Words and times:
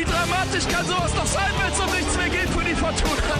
Wie 0.00 0.04
dramatisch 0.04 0.66
kann 0.66 0.86
sowas 0.86 1.14
noch 1.14 1.26
sein, 1.26 1.52
wenn 1.60 1.70
es 1.70 1.78
um 1.78 1.92
nichts 1.94 2.16
mehr 2.16 2.30
geht 2.30 2.48
für 2.48 2.64
die 2.64 2.74
Fortuna? 2.74 3.36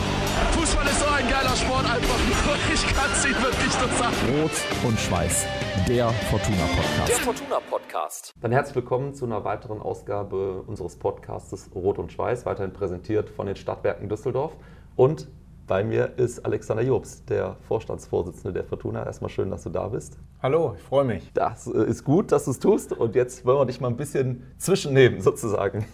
Fußball 0.52 0.84
ist 0.84 1.00
so 1.00 1.06
ein 1.06 1.26
geiler 1.26 1.56
Sport 1.56 1.86
einfach 1.86 2.18
nur. 2.18 2.74
Ich 2.74 2.86
kann 2.94 3.10
es 3.10 3.24
Ihnen 3.24 3.42
wirklich 3.42 3.80
nur 3.80 3.88
sagen. 3.96 4.42
Rot 4.42 4.50
und 4.86 5.00
Schweiß, 5.00 5.46
der 5.88 6.10
Fortuna 6.10 6.66
Podcast. 6.76 7.08
Der 7.08 7.16
Fortuna 7.16 7.60
Podcast. 7.60 8.34
Dann 8.42 8.52
herzlich 8.52 8.76
willkommen 8.76 9.14
zu 9.14 9.24
einer 9.24 9.42
weiteren 9.42 9.80
Ausgabe 9.80 10.62
unseres 10.66 10.98
Podcastes 10.98 11.70
Rot 11.74 11.98
und 11.98 12.12
Schweiß, 12.12 12.44
weiterhin 12.44 12.74
präsentiert 12.74 13.30
von 13.30 13.46
den 13.46 13.56
Stadtwerken 13.56 14.10
Düsseldorf. 14.10 14.54
Und 14.96 15.28
bei 15.70 15.84
mir 15.84 16.18
ist 16.18 16.44
Alexander 16.44 16.82
Jobst, 16.82 17.30
der 17.30 17.54
Vorstandsvorsitzende 17.68 18.52
der 18.52 18.64
Fortuna. 18.64 19.06
Erstmal 19.06 19.30
schön, 19.30 19.52
dass 19.52 19.62
du 19.62 19.70
da 19.70 19.86
bist. 19.86 20.18
Hallo, 20.42 20.74
ich 20.76 20.82
freue 20.82 21.04
mich. 21.04 21.30
Das 21.32 21.68
äh, 21.68 21.84
ist 21.84 22.02
gut, 22.02 22.32
dass 22.32 22.46
du 22.46 22.50
es 22.50 22.58
tust. 22.58 22.92
Und 22.92 23.14
jetzt 23.14 23.46
wollen 23.46 23.56
wir 23.56 23.66
dich 23.66 23.80
mal 23.80 23.86
ein 23.86 23.96
bisschen 23.96 24.42
zwischennehmen, 24.58 25.20
sozusagen. 25.20 25.86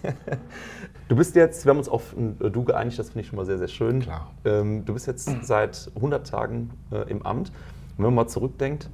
Du 1.08 1.14
bist 1.14 1.36
jetzt, 1.36 1.66
wir 1.66 1.70
haben 1.70 1.79
uns 1.79 1.90
auf 1.90 2.16
ein 2.16 2.36
Du 2.52 2.64
geeinigt, 2.64 2.99
das 2.99 3.11
finde 3.11 3.21
ich 3.21 3.26
schon 3.29 3.36
mal 3.36 3.44
sehr, 3.44 3.58
sehr 3.58 3.68
schön. 3.68 4.00
Klar. 4.00 4.32
Ähm, 4.46 4.86
Du 4.86 4.94
bist 4.94 5.07
jetzt 5.07 5.30
seit 5.43 5.93
100 5.94 6.27
Tagen 6.27 6.71
äh, 6.90 7.08
im 7.11 7.21
Amt. 7.24 7.50
Und 7.50 7.99
wenn 7.99 8.04
man 8.07 8.14
mal 8.14 8.27
zurückdenkt, 8.27 8.88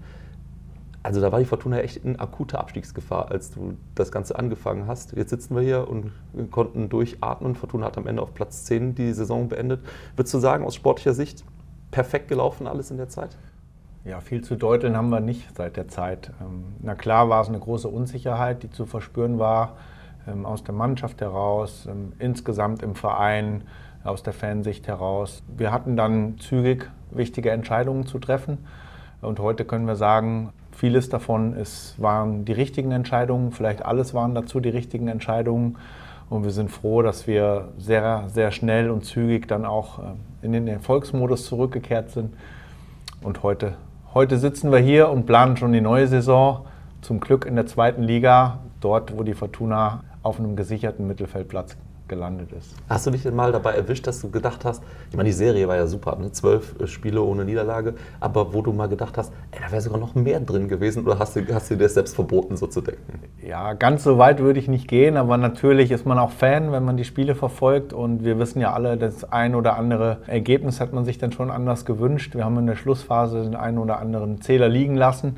also 1.02 1.20
da 1.20 1.32
war 1.32 1.40
die 1.40 1.44
Fortuna 1.44 1.80
echt 1.80 1.96
in 1.96 2.18
akuter 2.20 2.60
Abstiegsgefahr, 2.60 3.30
als 3.30 3.50
du 3.50 3.76
das 3.94 4.12
Ganze 4.12 4.38
angefangen 4.38 4.86
hast. 4.86 5.16
Jetzt 5.16 5.30
sitzen 5.30 5.56
wir 5.56 5.62
hier 5.62 5.88
und 5.88 6.12
konnten 6.50 6.88
durchatmen. 6.88 7.56
Fortuna 7.56 7.86
hat 7.86 7.98
am 7.98 8.06
Ende 8.06 8.22
auf 8.22 8.34
Platz 8.34 8.64
10 8.64 8.94
die 8.94 9.12
Saison 9.12 9.48
beendet. 9.48 9.80
Würdest 10.14 10.32
du 10.34 10.38
sagen, 10.38 10.64
aus 10.64 10.76
sportlicher 10.76 11.14
Sicht 11.14 11.44
perfekt 11.90 12.28
gelaufen 12.28 12.66
alles 12.66 12.90
in 12.90 12.98
der 12.98 13.08
Zeit? 13.08 13.36
Ja, 14.04 14.20
viel 14.20 14.42
zu 14.42 14.56
deuteln 14.56 14.96
haben 14.96 15.10
wir 15.10 15.20
nicht 15.20 15.56
seit 15.56 15.76
der 15.76 15.88
Zeit. 15.88 16.32
Ähm, 16.40 16.74
Na 16.80 16.94
klar 16.94 17.28
war 17.28 17.40
es 17.40 17.48
eine 17.48 17.58
große 17.58 17.88
Unsicherheit, 17.88 18.62
die 18.62 18.70
zu 18.70 18.86
verspüren 18.86 19.38
war, 19.38 19.76
ähm, 20.26 20.44
aus 20.46 20.64
der 20.64 20.74
Mannschaft 20.74 21.20
heraus, 21.20 21.86
ähm, 21.88 22.12
insgesamt 22.18 22.82
im 22.82 22.94
Verein, 22.94 23.62
aus 24.04 24.22
der 24.22 24.32
Fansicht 24.32 24.88
heraus. 24.88 25.42
Wir 25.56 25.70
hatten 25.72 25.96
dann 25.96 26.38
zügig 26.38 26.90
wichtige 27.10 27.50
Entscheidungen 27.50 28.06
zu 28.06 28.18
treffen. 28.18 28.58
Und 29.20 29.38
heute 29.38 29.64
können 29.64 29.86
wir 29.86 29.94
sagen, 29.94 30.52
vieles 30.82 31.08
davon 31.08 31.54
ist, 31.54 31.94
waren 32.02 32.44
die 32.44 32.52
richtigen 32.52 32.90
Entscheidungen, 32.90 33.52
vielleicht 33.52 33.84
alles 33.84 34.14
waren 34.14 34.34
dazu 34.34 34.58
die 34.58 34.68
richtigen 34.68 35.06
Entscheidungen. 35.06 35.76
Und 36.28 36.42
wir 36.42 36.50
sind 36.50 36.72
froh, 36.72 37.02
dass 37.02 37.28
wir 37.28 37.68
sehr, 37.78 38.24
sehr 38.26 38.50
schnell 38.50 38.90
und 38.90 39.04
zügig 39.04 39.46
dann 39.46 39.64
auch 39.64 40.00
äh, 40.00 40.02
in 40.42 40.50
den 40.50 40.66
Erfolgsmodus 40.66 41.46
zurückgekehrt 41.46 42.10
sind. 42.10 42.34
Und 43.22 43.44
heute, 43.44 43.74
heute 44.12 44.38
sitzen 44.38 44.72
wir 44.72 44.80
hier 44.80 45.08
und 45.08 45.24
planen 45.24 45.56
schon 45.56 45.72
die 45.72 45.80
neue 45.80 46.08
Saison. 46.08 46.66
Zum 47.00 47.20
Glück 47.20 47.46
in 47.46 47.54
der 47.54 47.66
zweiten 47.66 48.02
Liga, 48.02 48.58
dort, 48.80 49.16
wo 49.16 49.22
die 49.22 49.34
Fortuna 49.34 50.02
auf 50.24 50.40
einem 50.40 50.56
gesicherten 50.56 51.06
Mittelfeldplatz 51.06 51.76
gelandet 52.12 52.52
ist. 52.52 52.74
Hast 52.90 53.06
du 53.06 53.10
dich 53.10 53.22
denn 53.22 53.34
mal 53.34 53.52
dabei 53.52 53.72
erwischt, 53.72 54.06
dass 54.06 54.20
du 54.20 54.30
gedacht 54.30 54.66
hast, 54.66 54.82
ich 55.10 55.16
meine, 55.16 55.30
die 55.30 55.34
Serie 55.34 55.66
war 55.66 55.76
ja 55.76 55.86
super, 55.86 56.16
ne? 56.16 56.30
zwölf 56.30 56.78
äh, 56.78 56.86
Spiele 56.86 57.22
ohne 57.22 57.46
Niederlage, 57.46 57.94
aber 58.20 58.52
wo 58.52 58.60
du 58.60 58.72
mal 58.72 58.88
gedacht 58.88 59.16
hast, 59.16 59.32
ey, 59.50 59.60
da 59.64 59.72
wäre 59.72 59.80
sogar 59.80 59.98
noch 59.98 60.14
mehr 60.14 60.40
drin 60.40 60.68
gewesen 60.68 61.04
oder 61.04 61.18
hast 61.18 61.36
du, 61.36 61.54
hast 61.54 61.70
du 61.70 61.76
dir 61.76 61.84
das 61.84 61.94
selbst 61.94 62.14
verboten, 62.14 62.56
so 62.56 62.66
zu 62.66 62.82
denken? 62.82 63.20
Ja, 63.42 63.72
ganz 63.72 64.04
so 64.04 64.18
weit 64.18 64.40
würde 64.40 64.60
ich 64.60 64.68
nicht 64.68 64.88
gehen, 64.88 65.16
aber 65.16 65.38
natürlich 65.38 65.90
ist 65.90 66.04
man 66.04 66.18
auch 66.18 66.32
Fan, 66.32 66.70
wenn 66.70 66.84
man 66.84 66.98
die 66.98 67.04
Spiele 67.04 67.34
verfolgt 67.34 67.94
und 67.94 68.24
wir 68.24 68.38
wissen 68.38 68.60
ja 68.60 68.74
alle, 68.74 68.98
das 68.98 69.32
ein 69.32 69.54
oder 69.54 69.78
andere 69.78 70.18
Ergebnis 70.26 70.80
hat 70.80 70.92
man 70.92 71.06
sich 71.06 71.16
dann 71.16 71.32
schon 71.32 71.50
anders 71.50 71.86
gewünscht. 71.86 72.34
Wir 72.34 72.44
haben 72.44 72.58
in 72.58 72.66
der 72.66 72.76
Schlussphase 72.76 73.42
den 73.42 73.56
einen 73.56 73.78
oder 73.78 73.98
anderen 74.00 74.42
Zähler 74.42 74.68
liegen 74.68 74.96
lassen. 74.96 75.36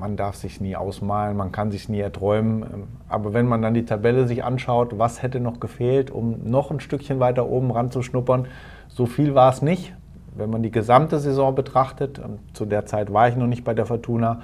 Man 0.00 0.16
darf 0.16 0.36
sich 0.36 0.62
nie 0.62 0.76
ausmalen, 0.76 1.36
man 1.36 1.52
kann 1.52 1.70
sich 1.70 1.90
nie 1.90 2.00
erträumen. 2.00 2.88
Aber 3.10 3.34
wenn 3.34 3.46
man 3.46 3.60
dann 3.60 3.74
die 3.74 3.84
Tabelle 3.84 4.26
sich 4.26 4.42
anschaut, 4.42 4.98
was 4.98 5.22
hätte 5.22 5.40
noch 5.40 5.60
gefehlt, 5.60 6.10
um 6.10 6.42
noch 6.42 6.70
ein 6.70 6.80
Stückchen 6.80 7.20
weiter 7.20 7.46
oben 7.46 7.70
ranzuschnuppern, 7.70 8.46
so 8.88 9.04
viel 9.04 9.34
war 9.34 9.52
es 9.52 9.60
nicht. 9.60 9.92
Wenn 10.34 10.48
man 10.48 10.62
die 10.62 10.70
gesamte 10.70 11.18
Saison 11.18 11.54
betrachtet, 11.54 12.18
und 12.18 12.38
zu 12.54 12.64
der 12.64 12.86
Zeit 12.86 13.12
war 13.12 13.28
ich 13.28 13.36
noch 13.36 13.46
nicht 13.46 13.62
bei 13.62 13.74
der 13.74 13.84
Fortuna, 13.84 14.40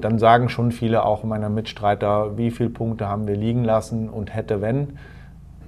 dann 0.00 0.20
sagen 0.20 0.48
schon 0.48 0.70
viele 0.70 1.04
auch 1.04 1.24
meiner 1.24 1.48
Mitstreiter, 1.48 2.38
wie 2.38 2.52
viele 2.52 2.70
Punkte 2.70 3.08
haben 3.08 3.26
wir 3.26 3.34
liegen 3.36 3.64
lassen 3.64 4.08
und 4.08 4.32
hätte 4.32 4.60
wenn. 4.60 4.96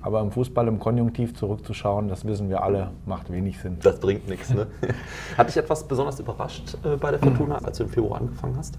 Aber 0.02 0.20
im 0.20 0.31
Fußball 0.31 0.69
im 0.69 0.78
Konjunktiv 0.78 1.34
zurückzuschauen, 1.34 2.08
das 2.08 2.25
wissen 2.25 2.48
wir 2.48 2.62
alle, 2.62 2.91
macht 3.06 3.32
wenig 3.32 3.58
Sinn. 3.58 3.78
Das 3.82 3.98
bringt 3.98 4.28
nichts, 4.28 4.54
ne? 4.54 4.69
Hat 5.36 5.48
dich 5.48 5.56
etwas 5.56 5.82
besonders 5.82 6.20
überrascht 6.20 6.76
äh, 6.84 6.97
bei 6.97 7.10
der 7.10 7.19
Fortuna, 7.19 7.56
als 7.56 7.78
du 7.78 7.84
im 7.84 7.91
Februar 7.91 8.20
angefangen 8.20 8.56
hast? 8.56 8.78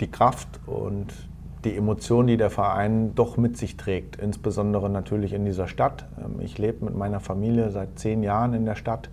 Die 0.00 0.10
Kraft 0.10 0.48
und 0.66 1.12
die 1.64 1.76
Emotion, 1.76 2.26
die 2.26 2.36
der 2.36 2.50
Verein 2.50 3.14
doch 3.14 3.36
mit 3.36 3.56
sich 3.56 3.76
trägt, 3.76 4.16
insbesondere 4.16 4.88
natürlich 4.88 5.32
in 5.32 5.44
dieser 5.44 5.66
Stadt. 5.66 6.06
Ähm, 6.18 6.40
Ich 6.40 6.58
lebe 6.58 6.84
mit 6.84 6.96
meiner 6.96 7.20
Familie 7.20 7.70
seit 7.70 7.98
zehn 7.98 8.22
Jahren 8.22 8.54
in 8.54 8.64
der 8.64 8.76
Stadt. 8.76 9.10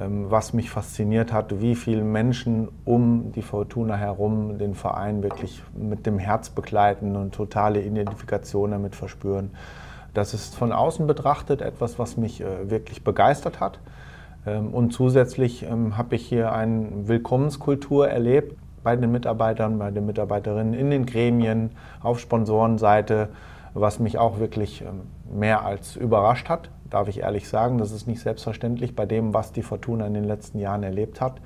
Ähm, 0.00 0.26
Was 0.28 0.52
mich 0.52 0.70
fasziniert 0.70 1.32
hat, 1.32 1.60
wie 1.60 1.76
viele 1.76 2.02
Menschen 2.02 2.68
um 2.84 3.32
die 3.32 3.42
Fortuna 3.42 3.96
herum 3.96 4.58
den 4.58 4.74
Verein 4.74 5.22
wirklich 5.22 5.62
mit 5.76 6.04
dem 6.04 6.18
Herz 6.18 6.50
begleiten 6.50 7.14
und 7.14 7.34
totale 7.34 7.80
Identifikation 7.82 8.72
damit 8.72 8.96
verspüren. 8.96 9.50
Das 10.14 10.34
ist 10.34 10.56
von 10.56 10.72
außen 10.72 11.06
betrachtet 11.06 11.62
etwas, 11.62 11.98
was 11.98 12.16
mich 12.16 12.40
äh, 12.40 12.70
wirklich 12.70 13.04
begeistert 13.04 13.60
hat. 13.60 13.78
Ähm, 14.46 14.74
Und 14.74 14.92
zusätzlich 14.92 15.64
habe 15.70 16.16
ich 16.16 16.26
hier 16.26 16.52
eine 16.52 17.06
Willkommenskultur 17.06 18.08
erlebt 18.08 18.56
bei 18.82 18.96
den 18.96 19.12
Mitarbeitern, 19.12 19.78
bei 19.78 19.90
den 19.90 20.06
Mitarbeiterinnen, 20.06 20.74
in 20.74 20.90
den 20.90 21.06
Gremien, 21.06 21.70
auf 22.02 22.20
Sponsorenseite, 22.20 23.28
was 23.74 23.98
mich 23.98 24.18
auch 24.18 24.38
wirklich 24.38 24.82
ähm, 24.82 25.02
mehr 25.38 25.64
als 25.64 25.96
überrascht 25.96 26.48
hat, 26.48 26.70
darf 26.90 27.08
ich 27.08 27.20
ehrlich 27.20 27.48
sagen. 27.48 27.78
Das 27.78 27.92
ist 27.92 28.06
nicht 28.06 28.20
selbstverständlich 28.20 28.96
bei 28.96 29.06
dem, 29.06 29.34
was 29.34 29.52
die 29.52 29.62
Fortuna 29.62 30.06
in 30.06 30.14
den 30.14 30.24
letzten 30.24 30.58
Jahren 30.58 30.82
erlebt 30.82 31.20
hat. 31.20 31.40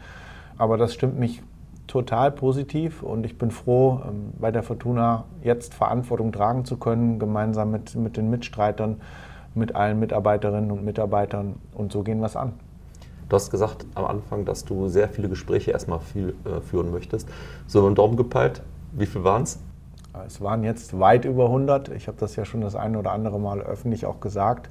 Aber 0.56 0.76
das 0.76 0.94
stimmt 0.94 1.19
mich 1.19 1.42
total 1.87 2.31
positiv 2.31 3.03
und 3.03 3.26
ich 3.26 3.37
bin 3.38 3.50
froh, 3.50 4.00
ähm, 4.06 4.32
bei 4.38 4.50
der 4.50 4.62
Fortuna 4.62 5.25
jetzt 5.42 5.75
Verantwortung 5.75 6.32
tragen 6.32 6.65
zu 6.65 6.76
können, 6.76 7.19
gemeinsam 7.19 7.71
mit, 7.71 7.94
mit 7.97 8.16
den 8.16 8.31
Mitstreitern, 8.31 9.00
mit 9.54 9.75
allen 9.75 9.98
Mitarbeiterinnen 9.98 10.71
und 10.71 10.84
Mitarbeitern. 10.84 11.56
Und 11.75 11.92
so 11.92 12.03
gehen 12.03 12.21
wir 12.21 12.26
es 12.26 12.37
an. 12.37 12.53
Du 13.32 13.37
hast 13.37 13.50
gesagt 13.50 13.87
am 13.94 14.04
Anfang, 14.04 14.44
dass 14.44 14.66
du 14.66 14.88
sehr 14.88 15.09
viele 15.09 15.31
Gespräche 15.31 15.70
erstmal 15.70 16.00
viel, 16.00 16.34
äh, 16.44 16.60
führen 16.60 16.91
möchtest. 16.91 17.26
So 17.66 17.87
einen 17.87 17.94
Daumen 17.94 18.19
gepeilt, 18.19 18.60
wie 18.93 19.06
viel 19.06 19.25
waren 19.25 19.44
es? 19.44 19.59
Es 20.26 20.43
waren 20.43 20.62
jetzt 20.65 21.00
weit 21.00 21.25
über 21.25 21.47
100. 21.47 21.88
Ich 21.88 22.09
habe 22.09 22.19
das 22.21 22.37
ja 22.37 22.44
schon 22.44 22.60
das 22.60 22.76
eine 22.76 22.98
oder 22.98 23.12
andere 23.12 23.41
Mal 23.41 23.62
öffentlich 23.62 24.04
auch 24.04 24.21
gesagt. 24.21 24.69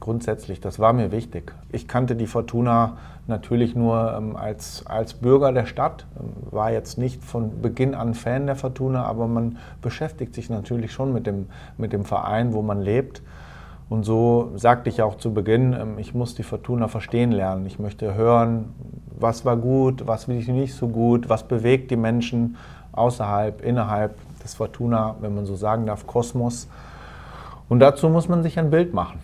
Grundsätzlich, 0.00 0.58
das 0.58 0.80
war 0.80 0.92
mir 0.92 1.12
wichtig. 1.12 1.54
Ich 1.70 1.86
kannte 1.86 2.16
die 2.16 2.26
Fortuna 2.26 2.96
natürlich 3.28 3.76
nur 3.76 4.14
ähm, 4.16 4.34
als, 4.34 4.84
als 4.84 5.14
Bürger 5.14 5.52
der 5.52 5.66
Stadt, 5.66 6.04
ähm, 6.18 6.32
war 6.50 6.72
jetzt 6.72 6.98
nicht 6.98 7.22
von 7.22 7.62
Beginn 7.62 7.94
an 7.94 8.14
Fan 8.14 8.46
der 8.46 8.56
Fortuna, 8.56 9.04
aber 9.04 9.28
man 9.28 9.58
beschäftigt 9.80 10.34
sich 10.34 10.50
natürlich 10.50 10.90
schon 10.90 11.12
mit 11.12 11.28
dem, 11.28 11.46
mit 11.78 11.92
dem 11.92 12.04
Verein, 12.04 12.52
wo 12.52 12.62
man 12.62 12.80
lebt. 12.80 13.22
Und 13.92 14.04
so 14.04 14.52
sagte 14.56 14.88
ich 14.88 15.02
auch 15.02 15.16
zu 15.18 15.34
Beginn, 15.34 15.74
ähm, 15.74 15.98
ich 15.98 16.14
muss 16.14 16.34
die 16.34 16.44
Fortuna 16.44 16.88
verstehen 16.88 17.30
lernen. 17.30 17.66
Ich 17.66 17.78
möchte 17.78 18.14
hören, 18.14 18.72
was 19.20 19.44
war 19.44 19.58
gut, 19.58 20.06
was 20.06 20.28
will 20.28 20.38
ich 20.38 20.48
nicht 20.48 20.74
so 20.74 20.88
gut, 20.88 21.28
was 21.28 21.42
bewegt 21.42 21.90
die 21.90 21.96
Menschen 21.96 22.56
außerhalb, 22.92 23.62
innerhalb 23.62 24.14
des 24.42 24.54
Fortuna, 24.54 25.16
wenn 25.20 25.34
man 25.34 25.44
so 25.44 25.56
sagen 25.56 25.84
darf, 25.84 26.06
Kosmos. 26.06 26.68
Und 27.68 27.80
dazu 27.80 28.08
muss 28.08 28.30
man 28.30 28.42
sich 28.42 28.58
ein 28.58 28.70
Bild 28.70 28.94
machen. 28.94 29.18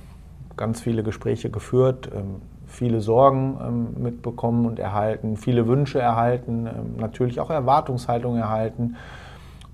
Ganz 0.59 0.83
viele 0.83 1.03
Gespräche 1.03 1.49
geführt, 1.49 2.11
ähm, 2.15 2.43
viele 2.67 3.00
Sorgen 3.00 3.59
ähm, 3.67 4.03
mitbekommen 4.03 4.67
und 4.67 4.79
erhalten, 4.79 5.39
viele 5.39 5.67
Wünsche 5.67 5.99
erhalten, 5.99 6.69
natürlich 6.99 7.41
auch 7.41 7.49
Erwartungshaltungen 7.49 8.39
erhalten. 8.39 8.97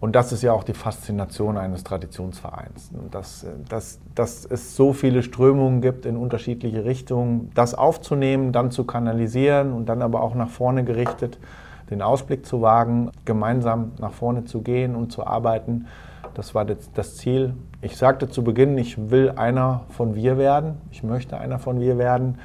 Und 0.04 0.15
das 0.15 0.32
ist 0.32 0.42
ja 0.42 0.53
auch 0.53 0.65
die 0.65 0.75
Faszination 0.75 1.56
eines 1.56 1.82
Traditionsvereins. 1.82 2.91
Und 2.92 3.15
Dass, 3.15 3.42
äh, 3.42 3.53
dass, 3.70 4.00
dass 4.15 4.44
es 4.44 4.76
so 4.76 4.92
viele 4.92 5.23
Strömungen 5.23 5.81
gibt 5.81 6.05
in 6.05 6.19
unterschiedliche 6.19 6.84
Richtungen, 6.84 7.50
das 7.55 7.75
aufzunehmen, 7.75 8.52
dann 8.52 8.70
zu 8.70 8.84
kanalisieren 8.84 9.73
und 9.73 9.88
dann 9.88 10.02
aber 10.02 10.20
auch 10.20 10.34
nach 10.34 10.50
vorne 10.50 10.84
gerichtet 10.84 11.38
den 11.88 12.02
Ausblick 12.02 12.44
zu 12.44 12.61
wagen, 12.61 13.12
gemeinsam 13.25 13.93
nach 13.99 14.12
vorne 14.12 14.44
zu 14.44 14.61
gehen 14.61 14.94
und 14.94 15.11
zu 15.11 15.26
arbeiten. 15.26 15.87
Das 16.34 16.55
war 16.55 16.67
das 16.67 17.17
Ziel. 17.17 17.55
Ich 17.81 17.96
sagte 17.96 18.29
zu 18.29 18.44
Beginn, 18.44 18.76
ich 18.76 19.11
will 19.11 19.31
einer 19.37 19.84
von 19.88 20.14
wir 20.14 20.37
werden. 20.37 20.82
Ich 20.90 21.02
möchte 21.02 21.38
einer 21.38 21.58
von 21.58 21.81
wir 21.81 21.96
werden. 21.96 22.38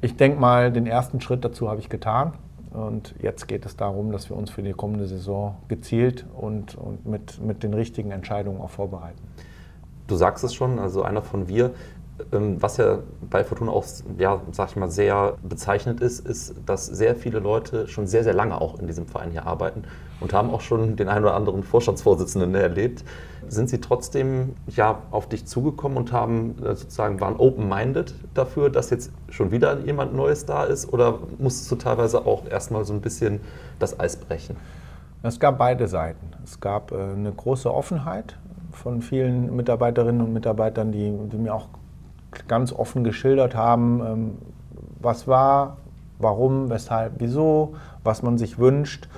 Ich 0.00 0.16
denke 0.16 0.40
mal, 0.40 0.72
den 0.72 0.88
ersten 0.88 1.20
Schritt 1.20 1.44
dazu 1.44 1.70
habe 1.70 1.78
ich 1.78 1.88
getan. 1.88 2.32
Und 2.74 3.14
jetzt 3.22 3.46
geht 3.46 3.64
es 3.66 3.76
darum, 3.76 4.10
dass 4.10 4.28
wir 4.28 4.36
uns 4.36 4.50
für 4.50 4.62
die 4.62 4.72
kommende 4.72 5.06
Saison 5.06 5.56
gezielt 5.68 6.26
und, 6.34 6.74
und 6.74 7.06
mit, 7.06 7.40
mit 7.40 7.62
den 7.62 7.72
richtigen 7.72 8.10
Entscheidungen 8.10 8.60
auch 8.60 8.70
vorbereiten. 8.70 9.22
Du 10.08 10.16
sagst 10.16 10.42
es 10.44 10.52
schon, 10.52 10.78
also 10.80 11.02
einer 11.02 11.22
von 11.22 11.48
wir. 11.48 11.70
Ähm, 12.32 12.62
was 12.62 12.76
ja 12.76 12.98
bei 13.28 13.42
Fortuna 13.42 13.72
auch, 13.72 13.84
ja, 14.18 14.40
sag 14.52 14.70
ich 14.70 14.76
mal, 14.76 14.88
sehr 14.88 15.34
bezeichnet 15.42 16.00
ist, 16.00 16.20
ist, 16.20 16.54
dass 16.64 16.86
sehr 16.86 17.16
viele 17.16 17.40
Leute 17.40 17.88
schon 17.88 18.06
sehr, 18.06 18.22
sehr 18.22 18.34
lange 18.34 18.60
auch 18.60 18.78
in 18.78 18.86
diesem 18.86 19.06
Verein 19.06 19.32
hier 19.32 19.46
arbeiten 19.46 19.82
und 20.20 20.32
haben 20.32 20.50
auch 20.50 20.60
schon 20.60 20.94
den 20.94 21.08
einen 21.08 21.24
oder 21.24 21.34
anderen 21.34 21.64
Vorstandsvorsitzenden 21.64 22.54
erlebt. 22.54 23.04
Sind 23.48 23.68
sie 23.68 23.80
trotzdem 23.80 24.54
ja 24.68 25.02
auf 25.10 25.28
dich 25.28 25.46
zugekommen 25.46 25.98
und 25.98 26.12
haben 26.12 26.54
äh, 26.62 26.76
sozusagen 26.76 27.20
waren 27.20 27.36
open-minded 27.36 28.14
dafür, 28.32 28.70
dass 28.70 28.90
jetzt 28.90 29.10
schon 29.28 29.50
wieder 29.50 29.80
jemand 29.80 30.14
Neues 30.14 30.46
da 30.46 30.64
ist? 30.64 30.92
Oder 30.92 31.18
musstest 31.38 31.70
du 31.72 31.76
teilweise 31.76 32.24
auch 32.26 32.46
erstmal 32.48 32.84
so 32.84 32.92
ein 32.92 33.00
bisschen 33.00 33.40
das 33.80 33.98
Eis 33.98 34.16
brechen? 34.16 34.56
Es 35.24 35.40
gab 35.40 35.58
beide 35.58 35.88
Seiten. 35.88 36.30
Es 36.44 36.60
gab 36.60 36.92
äh, 36.92 36.96
eine 36.96 37.32
große 37.32 37.72
Offenheit 37.72 38.38
von 38.70 39.02
vielen 39.02 39.54
Mitarbeiterinnen 39.56 40.20
und 40.20 40.32
Mitarbeitern, 40.32 40.92
die, 40.92 41.12
die 41.32 41.38
mir 41.38 41.54
auch 41.54 41.68
ganz 42.48 42.72
offen 42.72 43.04
geschildert 43.04 43.54
haben, 43.54 44.00
ähm, 44.00 44.38
was 45.00 45.28
war, 45.28 45.76
warum, 46.18 46.70
weshalb, 46.70 47.14
wieso, 47.18 47.74
was 48.02 48.22
man 48.22 48.38
sich 48.38 48.58
wünscht. 48.58 49.08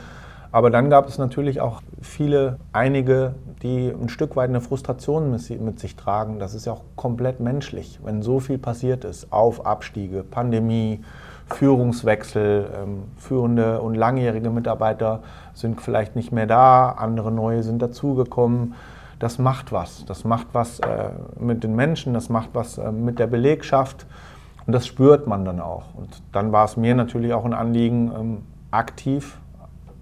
Aber 0.52 0.70
dann 0.70 0.90
gab 0.90 1.08
es 1.08 1.18
natürlich 1.18 1.60
auch 1.60 1.82
viele, 2.00 2.58
einige, 2.72 3.34
die 3.62 3.88
ein 3.90 4.08
Stück 4.08 4.36
weit 4.36 4.48
eine 4.48 4.60
Frustration 4.60 5.30
mit 5.30 5.78
sich 5.78 5.96
tragen. 5.96 6.38
Das 6.38 6.54
ist 6.54 6.66
ja 6.66 6.72
auch 6.72 6.82
komplett 6.94 7.40
menschlich, 7.40 8.00
wenn 8.02 8.22
so 8.22 8.40
viel 8.40 8.58
passiert 8.58 9.04
ist. 9.04 9.32
Auf, 9.32 9.66
Abstiege, 9.66 10.22
Pandemie, 10.22 11.02
Führungswechsel, 11.48 12.70
ähm, 12.74 13.04
führende 13.16 13.80
und 13.80 13.94
langjährige 13.94 14.50
Mitarbeiter 14.50 15.20
sind 15.54 15.80
vielleicht 15.80 16.16
nicht 16.16 16.32
mehr 16.32 16.46
da, 16.46 16.90
andere 16.90 17.30
neue 17.30 17.62
sind 17.62 17.80
dazugekommen 17.80 18.74
das 19.18 19.38
macht 19.38 19.72
was. 19.72 20.04
Das 20.06 20.24
macht 20.24 20.48
was 20.52 20.80
äh, 20.80 21.10
mit 21.38 21.64
den 21.64 21.74
Menschen, 21.74 22.14
das 22.14 22.28
macht 22.28 22.50
was 22.52 22.78
äh, 22.78 22.92
mit 22.92 23.18
der 23.18 23.26
Belegschaft 23.26 24.06
und 24.66 24.72
das 24.72 24.86
spürt 24.86 25.26
man 25.26 25.44
dann 25.44 25.60
auch. 25.60 25.94
Und 25.94 26.22
dann 26.32 26.52
war 26.52 26.64
es 26.64 26.76
mir 26.76 26.94
natürlich 26.94 27.32
auch 27.32 27.44
ein 27.44 27.54
Anliegen, 27.54 28.12
ähm, 28.14 28.42
aktiv 28.70 29.38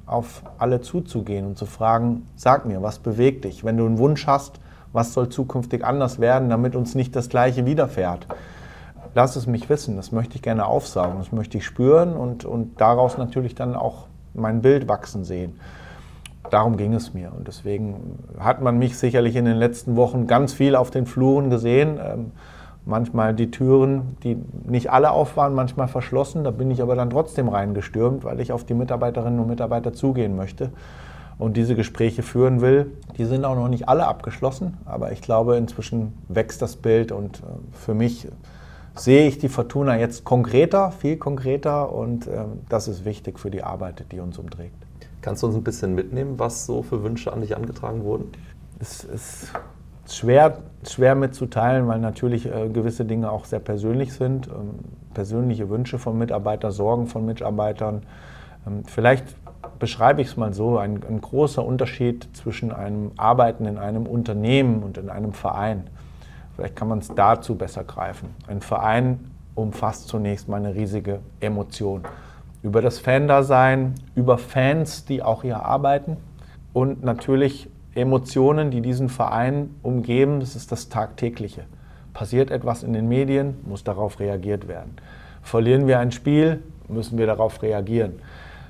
auf 0.06 0.42
alle 0.58 0.80
zuzugehen 0.80 1.46
und 1.46 1.56
zu 1.56 1.66
fragen, 1.66 2.26
sag 2.36 2.66
mir, 2.66 2.82
was 2.82 2.98
bewegt 2.98 3.44
dich? 3.44 3.64
Wenn 3.64 3.76
du 3.76 3.86
einen 3.86 3.98
Wunsch 3.98 4.26
hast, 4.26 4.60
was 4.92 5.12
soll 5.12 5.28
zukünftig 5.28 5.84
anders 5.84 6.18
werden, 6.18 6.50
damit 6.50 6.76
uns 6.76 6.94
nicht 6.94 7.16
das 7.16 7.28
Gleiche 7.28 7.66
widerfährt? 7.66 8.26
Lass 9.14 9.36
es 9.36 9.46
mich 9.46 9.68
wissen, 9.68 9.96
das 9.96 10.12
möchte 10.12 10.34
ich 10.34 10.42
gerne 10.42 10.66
aufsaugen, 10.66 11.18
das 11.18 11.30
möchte 11.30 11.58
ich 11.58 11.64
spüren 11.64 12.14
und, 12.14 12.44
und 12.44 12.80
daraus 12.80 13.16
natürlich 13.16 13.54
dann 13.54 13.76
auch 13.76 14.06
mein 14.34 14.60
Bild 14.60 14.88
wachsen 14.88 15.24
sehen 15.24 15.58
darum 16.50 16.76
ging 16.76 16.94
es 16.94 17.14
mir. 17.14 17.32
Und 17.36 17.48
deswegen 17.48 18.18
hat 18.38 18.60
man 18.60 18.78
mich 18.78 18.98
sicherlich 18.98 19.36
in 19.36 19.44
den 19.44 19.56
letzten 19.56 19.96
Wochen 19.96 20.26
ganz 20.26 20.52
viel 20.52 20.76
auf 20.76 20.90
den 20.90 21.06
Fluren 21.06 21.50
gesehen. 21.50 21.98
Ähm, 22.02 22.32
manchmal 22.86 23.34
die 23.34 23.50
Türen, 23.50 24.16
die 24.22 24.36
nicht 24.64 24.90
alle 24.90 25.10
auf 25.10 25.36
waren, 25.36 25.54
manchmal 25.54 25.88
verschlossen. 25.88 26.44
Da 26.44 26.50
bin 26.50 26.70
ich 26.70 26.82
aber 26.82 26.94
dann 26.94 27.10
trotzdem 27.10 27.48
reingestürmt, 27.48 28.24
weil 28.24 28.40
ich 28.40 28.52
auf 28.52 28.64
die 28.64 28.74
Mitarbeiterinnen 28.74 29.40
und 29.40 29.48
Mitarbeiter 29.48 29.92
zugehen 29.92 30.36
möchte 30.36 30.70
und 31.38 31.56
diese 31.56 31.74
Gespräche 31.74 32.22
führen 32.22 32.60
will. 32.60 32.92
Die 33.16 33.24
sind 33.24 33.44
auch 33.44 33.56
noch 33.56 33.68
nicht 33.68 33.88
alle 33.88 34.06
abgeschlossen, 34.06 34.76
aber 34.84 35.12
ich 35.12 35.20
glaube, 35.20 35.56
inzwischen 35.56 36.12
wächst 36.28 36.62
das 36.62 36.76
Bild 36.76 37.12
und 37.12 37.38
äh, 37.38 37.42
für 37.72 37.94
mich 37.94 38.28
sehe 38.96 39.26
ich 39.26 39.38
die 39.38 39.48
Fortuna 39.48 39.98
jetzt 39.98 40.24
konkreter, 40.24 40.92
viel 40.92 41.16
konkreter 41.16 41.92
und 41.92 42.26
äh, 42.26 42.44
das 42.68 42.86
ist 42.86 43.04
wichtig 43.04 43.40
für 43.40 43.50
die 43.50 43.62
Arbeit, 43.62 44.04
die 44.12 44.20
uns 44.20 44.38
umträgt. 44.38 44.83
Kannst 45.24 45.42
du 45.42 45.46
uns 45.46 45.56
ein 45.56 45.64
bisschen 45.64 45.94
mitnehmen, 45.94 46.38
was 46.38 46.66
so 46.66 46.82
für 46.82 47.02
Wünsche 47.02 47.32
an 47.32 47.40
dich 47.40 47.56
angetragen 47.56 48.04
wurden? 48.04 48.30
Es 48.78 49.04
ist 49.04 49.52
schwer, 50.06 50.58
schwer 50.86 51.14
mitzuteilen, 51.14 51.88
weil 51.88 51.98
natürlich 51.98 52.44
äh, 52.44 52.68
gewisse 52.68 53.06
Dinge 53.06 53.30
auch 53.30 53.46
sehr 53.46 53.60
persönlich 53.60 54.12
sind. 54.12 54.48
Ähm, 54.48 54.80
persönliche 55.14 55.70
Wünsche 55.70 55.98
von 55.98 56.18
Mitarbeitern, 56.18 56.72
Sorgen 56.72 57.06
von 57.06 57.24
Mitarbeitern. 57.24 58.02
Ähm, 58.66 58.82
vielleicht 58.84 59.24
beschreibe 59.78 60.20
ich 60.20 60.28
es 60.28 60.36
mal 60.36 60.52
so, 60.52 60.76
ein, 60.76 61.02
ein, 61.08 61.22
großer 61.22 61.64
Unterschied 61.64 62.28
zwischen 62.36 62.70
einem 62.70 63.12
Arbeiten 63.16 63.64
in 63.64 63.78
einem 63.78 64.06
Unternehmen 64.06 64.82
und 64.82 64.98
in 64.98 65.08
einem 65.08 65.32
Verein. 65.32 65.84
Vielleicht 66.54 66.76
kann 66.76 66.88
man 66.88 66.98
es 66.98 67.08
dazu 67.08 67.54
besser 67.54 67.84
greifen. 67.84 68.28
Ein 68.46 68.60
Verein 68.60 69.30
umfasst 69.54 70.06
zunächst 70.06 70.50
mal 70.50 70.58
eine 70.58 70.74
riesige 70.74 71.20
Emotion 71.40 72.02
über 72.64 72.80
das 72.80 72.98
Fan-Dasein, 72.98 73.94
über 74.16 74.38
Fans, 74.38 75.04
die 75.04 75.22
auch 75.22 75.42
hier 75.42 75.64
arbeiten 75.64 76.16
und 76.72 77.04
natürlich 77.04 77.68
Emotionen, 77.94 78.70
die 78.70 78.80
diesen 78.80 79.10
Verein 79.10 79.68
umgeben. 79.82 80.40
Das 80.40 80.56
ist 80.56 80.72
das 80.72 80.88
Tagtägliche. 80.88 81.64
Passiert 82.14 82.50
etwas 82.50 82.82
in 82.82 82.94
den 82.94 83.06
Medien, 83.06 83.58
muss 83.66 83.84
darauf 83.84 84.18
reagiert 84.18 84.66
werden. 84.66 84.96
Verlieren 85.42 85.86
wir 85.86 85.98
ein 85.98 86.10
Spiel, 86.10 86.62
müssen 86.88 87.18
wir 87.18 87.26
darauf 87.26 87.62
reagieren. 87.62 88.14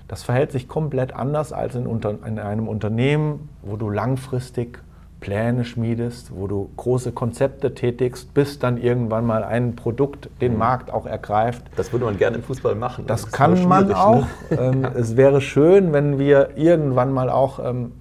Das 0.08 0.24
verhält 0.24 0.50
sich 0.50 0.66
komplett 0.66 1.14
anders 1.14 1.52
als 1.52 1.76
in, 1.76 1.86
in 2.26 2.38
einem 2.40 2.66
Unternehmen, 2.66 3.48
wo 3.62 3.76
du 3.76 3.88
langfristig 3.90 4.82
Pläne 5.24 5.64
schmiedest, 5.64 6.36
wo 6.36 6.46
du 6.46 6.68
große 6.76 7.12
Konzepte 7.12 7.74
tätigst, 7.74 8.34
bis 8.34 8.58
dann 8.58 8.76
irgendwann 8.76 9.24
mal 9.24 9.42
ein 9.42 9.74
Produkt 9.74 10.28
den 10.42 10.52
mhm. 10.52 10.58
Markt 10.58 10.92
auch 10.92 11.06
ergreift. 11.06 11.62
Das 11.76 11.92
würde 11.92 12.04
man 12.04 12.18
gerne 12.18 12.36
im 12.36 12.42
Fußball 12.42 12.74
machen. 12.74 13.06
Das, 13.06 13.22
das 13.22 13.32
kann 13.32 13.66
man 13.66 13.88
ne? 13.88 13.98
auch. 13.98 14.26
Ne? 14.50 14.92
es 14.94 15.16
wäre 15.16 15.40
schön, 15.40 15.94
wenn 15.94 16.18
wir 16.18 16.58
irgendwann 16.58 17.10
mal 17.10 17.30
auch 17.30 17.58
ähm, 17.58 17.92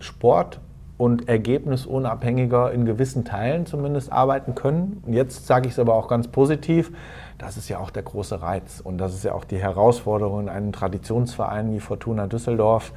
Sport 0.00 0.58
und 0.98 1.28
ergebnisunabhängiger 1.28 2.72
in 2.72 2.86
gewissen 2.86 3.24
Teilen 3.24 3.66
zumindest 3.66 4.10
arbeiten 4.10 4.56
können. 4.56 5.00
Und 5.06 5.12
jetzt 5.12 5.46
sage 5.46 5.68
ich 5.68 5.74
es 5.74 5.78
aber 5.78 5.94
auch 5.94 6.08
ganz 6.08 6.26
positiv, 6.26 6.90
das 7.38 7.56
ist 7.56 7.68
ja 7.68 7.78
auch 7.78 7.90
der 7.90 8.02
große 8.02 8.42
Reiz 8.42 8.80
und 8.82 8.98
das 8.98 9.14
ist 9.14 9.22
ja 9.22 9.32
auch 9.32 9.44
die 9.44 9.58
Herausforderung 9.58 10.40
in 10.40 10.48
einem 10.48 10.72
Traditionsverein 10.72 11.72
wie 11.72 11.78
Fortuna 11.78 12.26
Düsseldorf 12.26 12.92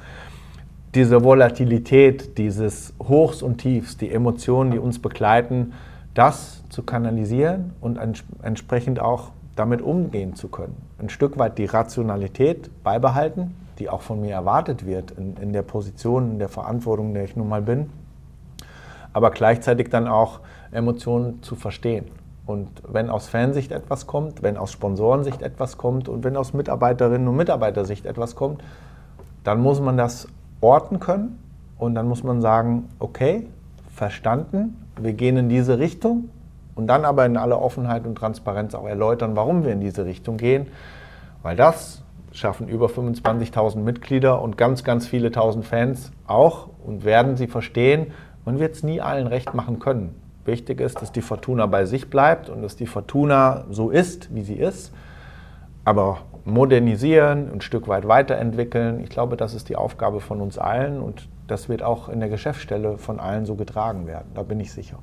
diese 0.94 1.22
Volatilität, 1.22 2.38
dieses 2.38 2.94
Hochs 2.98 3.42
und 3.42 3.58
Tiefs, 3.58 3.96
die 3.96 4.10
Emotionen, 4.10 4.70
die 4.70 4.78
uns 4.78 4.98
begleiten, 5.00 5.72
das 6.14 6.64
zu 6.68 6.82
kanalisieren 6.82 7.72
und 7.80 7.98
entsprechend 8.42 9.00
auch 9.00 9.30
damit 9.54 9.82
umgehen 9.82 10.34
zu 10.34 10.48
können. 10.48 10.76
Ein 10.98 11.10
Stück 11.10 11.38
weit 11.38 11.58
die 11.58 11.66
Rationalität 11.66 12.70
beibehalten, 12.82 13.54
die 13.78 13.88
auch 13.88 14.02
von 14.02 14.20
mir 14.20 14.32
erwartet 14.32 14.86
wird 14.86 15.12
in, 15.12 15.36
in 15.36 15.52
der 15.52 15.62
Position, 15.62 16.32
in 16.32 16.38
der 16.38 16.48
Verantwortung, 16.48 17.08
in 17.08 17.14
der 17.14 17.24
ich 17.24 17.36
nun 17.36 17.48
mal 17.48 17.62
bin, 17.62 17.90
aber 19.12 19.30
gleichzeitig 19.30 19.90
dann 19.90 20.08
auch 20.08 20.40
Emotionen 20.70 21.42
zu 21.42 21.54
verstehen. 21.54 22.06
Und 22.46 22.68
wenn 22.88 23.10
aus 23.10 23.28
Fansicht 23.28 23.72
etwas 23.72 24.06
kommt, 24.06 24.42
wenn 24.42 24.56
aus 24.56 24.72
Sponsorensicht 24.72 25.42
etwas 25.42 25.76
kommt 25.76 26.08
und 26.08 26.24
wenn 26.24 26.36
aus 26.36 26.54
Mitarbeiterinnen 26.54 27.28
und 27.28 27.36
Mitarbeitersicht 27.36 28.06
etwas 28.06 28.36
kommt, 28.36 28.62
dann 29.44 29.60
muss 29.60 29.80
man 29.80 29.96
das 29.96 30.28
orten 30.60 31.00
können 31.00 31.38
und 31.78 31.94
dann 31.94 32.08
muss 32.08 32.22
man 32.22 32.40
sagen, 32.40 32.88
okay, 32.98 33.46
verstanden, 33.94 34.76
wir 35.00 35.12
gehen 35.12 35.36
in 35.36 35.48
diese 35.48 35.78
Richtung 35.78 36.28
und 36.74 36.86
dann 36.86 37.04
aber 37.04 37.26
in 37.26 37.36
aller 37.36 37.60
Offenheit 37.60 38.06
und 38.06 38.16
Transparenz 38.16 38.74
auch 38.74 38.86
erläutern, 38.86 39.36
warum 39.36 39.64
wir 39.64 39.72
in 39.72 39.80
diese 39.80 40.04
Richtung 40.04 40.36
gehen, 40.36 40.68
weil 41.42 41.56
das 41.56 42.02
schaffen 42.32 42.68
über 42.68 42.86
25.000 42.86 43.78
Mitglieder 43.78 44.40
und 44.42 44.56
ganz, 44.56 44.84
ganz 44.84 45.06
viele 45.06 45.30
tausend 45.30 45.64
Fans 45.64 46.12
auch 46.26 46.68
und 46.84 47.04
werden 47.04 47.36
sie 47.36 47.46
verstehen. 47.46 48.12
Man 48.44 48.60
wird 48.60 48.76
es 48.76 48.82
nie 48.82 49.00
allen 49.00 49.26
recht 49.26 49.54
machen 49.54 49.78
können. 49.78 50.14
Wichtig 50.44 50.80
ist, 50.80 51.02
dass 51.02 51.12
die 51.12 51.20
Fortuna 51.20 51.66
bei 51.66 51.84
sich 51.84 52.08
bleibt 52.10 52.48
und 52.48 52.62
dass 52.62 52.76
die 52.76 52.86
Fortuna 52.86 53.64
so 53.70 53.90
ist, 53.90 54.34
wie 54.34 54.42
sie 54.42 54.54
ist. 54.54 54.92
Aber 55.88 56.18
modernisieren, 56.44 57.50
ein 57.50 57.62
Stück 57.62 57.88
weit 57.88 58.06
weiterentwickeln. 58.06 59.00
Ich 59.00 59.08
glaube, 59.08 59.38
das 59.38 59.54
ist 59.54 59.70
die 59.70 59.76
Aufgabe 59.76 60.20
von 60.20 60.42
uns 60.42 60.58
allen 60.58 61.00
und 61.00 61.30
das 61.46 61.70
wird 61.70 61.82
auch 61.82 62.10
in 62.10 62.20
der 62.20 62.28
Geschäftsstelle 62.28 62.98
von 62.98 63.18
allen 63.18 63.46
so 63.46 63.54
getragen 63.54 64.06
werden. 64.06 64.26
Da 64.34 64.42
bin 64.42 64.60
ich 64.60 64.70
sicher. 64.70 64.98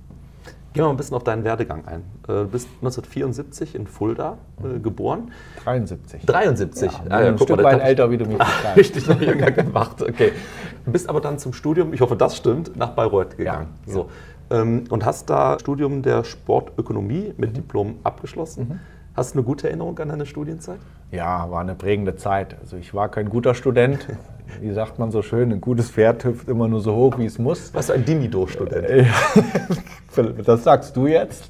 Gehen 0.74 0.84
wir 0.84 0.84
mal 0.84 0.92
ein 0.92 0.98
bisschen 0.98 1.18
auf 1.18 1.24
deinen 1.24 1.44
Werdegang 1.44 1.88
ein. 1.88 2.02
Äh, 2.28 2.44
du 2.44 2.48
bist 2.50 2.68
1974 2.68 3.74
in 3.74 3.88
Fulda 3.88 4.38
äh, 4.64 4.78
geboren. 4.78 5.32
73. 5.64 6.24
73. 6.24 6.92
Ja, 6.92 7.00
ah, 7.10 7.22
ja, 7.22 7.28
ein 7.30 7.40
Stück 7.40 7.64
weit 7.64 7.82
älter, 7.82 8.12
wie 8.12 8.18
du 8.18 8.26
mich 8.26 8.40
ah, 8.40 8.74
Richtig 8.76 9.08
noch 9.08 9.20
jünger 9.20 9.50
gemacht. 9.50 10.04
Okay. 10.04 10.34
Du 10.86 10.92
bist 10.92 11.10
aber 11.10 11.20
dann 11.20 11.40
zum 11.40 11.54
Studium, 11.54 11.94
ich 11.94 12.02
hoffe, 12.02 12.16
das 12.16 12.38
stimmt, 12.38 12.76
nach 12.76 12.92
Bayreuth 12.92 13.38
gegangen. 13.38 13.70
Ja, 13.88 13.92
so. 13.92 14.10
Ähm, 14.52 14.84
und 14.90 15.04
hast 15.04 15.32
da 15.32 15.58
Studium 15.60 16.04
der 16.04 16.24
Sportökonomie 16.24 17.34
mit 17.38 17.50
mhm. 17.50 17.54
Diplom 17.56 17.96
abgeschlossen. 18.04 18.68
Mhm. 18.70 18.80
Hast 19.16 19.34
du 19.34 19.40
eine 19.40 19.46
gute 19.46 19.70
Erinnerung 19.70 19.98
an 20.00 20.10
deine 20.10 20.26
Studienzeit? 20.26 20.80
Ja, 21.12 21.50
war 21.50 21.62
eine 21.62 21.74
prägende 21.74 22.18
Zeit. 22.18 22.58
Also 22.60 22.76
ich 22.76 22.94
war 22.94 23.08
kein 23.08 23.30
guter 23.30 23.56
Student. 23.56 24.06
Wie 24.60 24.72
sagt 24.74 25.00
man 25.00 25.10
so 25.10 25.22
schön, 25.22 25.54
ein 25.54 25.62
gutes 25.62 25.90
Pferd 25.90 26.26
hüpft 26.26 26.50
immer 26.50 26.68
nur 26.68 26.82
so 26.82 26.94
hoch, 26.94 27.18
wie 27.18 27.26
es 27.26 27.40
muss. 27.40 27.74
Was 27.74 27.90
ein 27.90 28.06
Dimido-Student. 28.06 29.08
das 30.46 30.64
sagst 30.64 30.96
du 30.96 31.08
jetzt. 31.08 31.50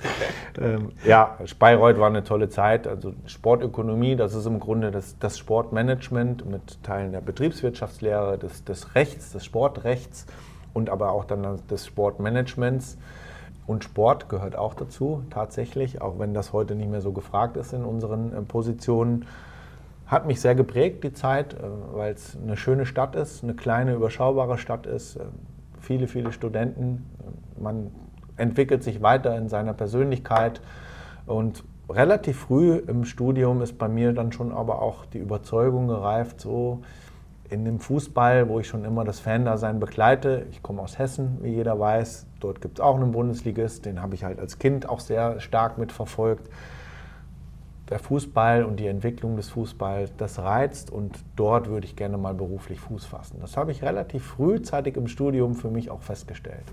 Ähm, 0.59 0.93
ja, 1.03 1.37
Bayreuth 1.59 1.99
war 1.99 2.07
eine 2.07 2.23
tolle 2.23 2.49
Zeit. 2.49 2.87
Also 2.87 3.13
Sportökonomie, 3.25 4.15
das 4.15 4.33
ist 4.33 4.45
im 4.45 4.61
Grunde 4.61 4.91
das, 4.91 5.19
das 5.19 5.37
Sportmanagement 5.37 6.49
mit 6.49 6.81
Teilen 6.83 7.11
der 7.11 7.21
Betriebswirtschaftslehre, 7.21 8.37
des, 8.37 8.63
des 8.63 8.95
Rechts, 8.95 9.33
des 9.33 9.43
Sportrechts 9.43 10.25
und 10.73 10.89
aber 10.89 11.11
auch 11.11 11.25
dann 11.25 11.59
des 11.69 11.85
Sportmanagements 11.85 12.97
Und 13.67 13.83
Sport 13.83 14.29
gehört 14.29 14.55
auch 14.55 14.75
dazu, 14.75 15.23
tatsächlich, 15.29 16.01
auch 16.01 16.19
wenn 16.19 16.33
das 16.33 16.53
heute 16.53 16.75
nicht 16.75 16.89
mehr 16.89 17.01
so 17.01 17.11
gefragt 17.11 17.57
ist 17.57 17.73
in 17.73 17.83
unseren 17.83 18.33
äh, 18.33 18.41
Positionen. 18.41 19.25
Hat 20.05 20.27
mich 20.27 20.39
sehr 20.39 20.53
geprägt, 20.53 21.03
die 21.03 21.13
Zeit, 21.13 21.55
äh, 21.55 21.57
weil 21.93 22.13
es 22.13 22.37
eine 22.41 22.57
schöne 22.57 22.85
Stadt 22.85 23.15
ist, 23.15 23.43
eine 23.43 23.55
kleine, 23.55 23.93
überschaubare 23.93 24.57
Stadt 24.57 24.85
ist, 24.85 25.15
äh, 25.15 25.25
viele, 25.79 26.07
viele 26.07 26.31
Studenten. 26.31 27.09
Man 27.59 27.91
entwickelt 28.37 28.83
sich 28.83 29.01
weiter 29.01 29.35
in 29.37 29.49
seiner 29.49 29.73
Persönlichkeit 29.73 30.61
und 31.25 31.63
relativ 31.89 32.37
früh 32.39 32.75
im 32.75 33.05
Studium 33.05 33.61
ist 33.61 33.77
bei 33.77 33.87
mir 33.87 34.13
dann 34.13 34.31
schon 34.31 34.51
aber 34.51 34.81
auch 34.81 35.05
die 35.05 35.19
Überzeugung 35.19 35.87
gereift, 35.87 36.41
so 36.41 36.81
in 37.49 37.65
dem 37.65 37.79
Fußball, 37.79 38.49
wo 38.49 38.59
ich 38.59 38.67
schon 38.67 38.85
immer 38.85 39.03
das 39.03 39.19
Fan-Dasein 39.19 39.79
begleite. 39.79 40.45
Ich 40.51 40.63
komme 40.63 40.81
aus 40.81 40.97
Hessen, 40.97 41.37
wie 41.41 41.49
jeder 41.49 41.79
weiß. 41.79 42.25
Dort 42.39 42.61
gibt 42.61 42.79
es 42.79 42.83
auch 42.83 42.95
einen 42.95 43.11
Bundesligist, 43.11 43.85
den 43.85 44.01
habe 44.01 44.15
ich 44.15 44.23
halt 44.23 44.39
als 44.39 44.59
Kind 44.59 44.89
auch 44.89 44.99
sehr 44.99 45.39
stark 45.39 45.77
mitverfolgt. 45.77 46.49
Der 47.89 47.99
Fußball 47.99 48.63
und 48.63 48.79
die 48.79 48.87
Entwicklung 48.87 49.35
des 49.35 49.49
Fußballs, 49.49 50.11
das 50.17 50.39
reizt 50.39 50.91
und 50.91 51.19
dort 51.35 51.69
würde 51.69 51.85
ich 51.85 51.95
gerne 51.95 52.17
mal 52.17 52.33
beruflich 52.33 52.79
Fuß 52.79 53.05
fassen. 53.05 53.37
Das 53.41 53.57
habe 53.57 53.71
ich 53.71 53.83
relativ 53.83 54.25
frühzeitig 54.25 54.97
im 54.97 55.07
Studium 55.07 55.53
für 55.53 55.69
mich 55.69 55.91
auch 55.91 56.01
festgestellt. 56.01 56.65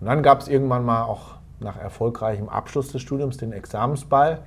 Und 0.00 0.06
dann 0.06 0.22
gab 0.22 0.40
es 0.40 0.48
irgendwann 0.48 0.84
mal 0.84 1.04
auch 1.04 1.36
nach 1.60 1.78
erfolgreichem 1.78 2.50
Abschluss 2.50 2.92
des 2.92 3.00
Studiums 3.00 3.38
den 3.38 3.52
Examensball. 3.52 4.40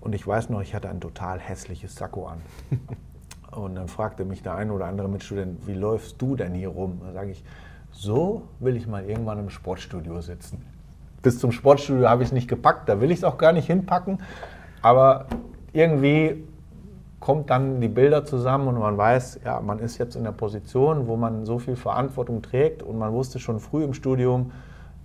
Und 0.00 0.14
ich 0.14 0.26
weiß 0.26 0.50
noch, 0.50 0.60
ich 0.60 0.74
hatte 0.74 0.90
ein 0.90 1.00
total 1.00 1.40
hässliches 1.40 1.94
Sakko 1.96 2.26
an. 2.26 2.42
Und 3.50 3.76
dann 3.76 3.88
fragte 3.88 4.24
mich 4.24 4.42
der 4.42 4.54
eine 4.54 4.72
oder 4.72 4.86
andere 4.86 5.08
Mitstudent, 5.08 5.66
wie 5.66 5.74
läufst 5.74 6.20
du 6.20 6.36
denn 6.36 6.54
hier 6.54 6.68
rum? 6.68 7.00
Da 7.04 7.12
sage 7.12 7.30
ich, 7.30 7.44
so 7.90 8.42
will 8.60 8.76
ich 8.76 8.86
mal 8.86 9.04
irgendwann 9.04 9.38
im 9.38 9.50
Sportstudio 9.50 10.20
sitzen. 10.20 10.64
Bis 11.22 11.38
zum 11.38 11.50
Sportstudio 11.52 12.08
habe 12.08 12.22
ich 12.22 12.28
es 12.28 12.32
nicht 12.32 12.48
gepackt, 12.48 12.88
da 12.88 13.00
will 13.00 13.10
ich 13.10 13.18
es 13.18 13.24
auch 13.24 13.38
gar 13.38 13.52
nicht 13.52 13.66
hinpacken. 13.66 14.18
Aber 14.82 15.26
irgendwie 15.72 16.44
kommt 17.20 17.50
dann 17.50 17.80
die 17.80 17.88
Bilder 17.88 18.24
zusammen 18.24 18.68
und 18.68 18.78
man 18.78 18.96
weiß, 18.96 19.40
ja, 19.44 19.60
man 19.60 19.80
ist 19.80 19.98
jetzt 19.98 20.14
in 20.14 20.24
der 20.24 20.32
Position, 20.32 21.08
wo 21.08 21.16
man 21.16 21.44
so 21.44 21.58
viel 21.58 21.76
Verantwortung 21.76 22.42
trägt 22.42 22.82
und 22.82 22.98
man 22.98 23.12
wusste 23.12 23.38
schon 23.40 23.58
früh 23.58 23.82
im 23.82 23.94
Studium, 23.94 24.52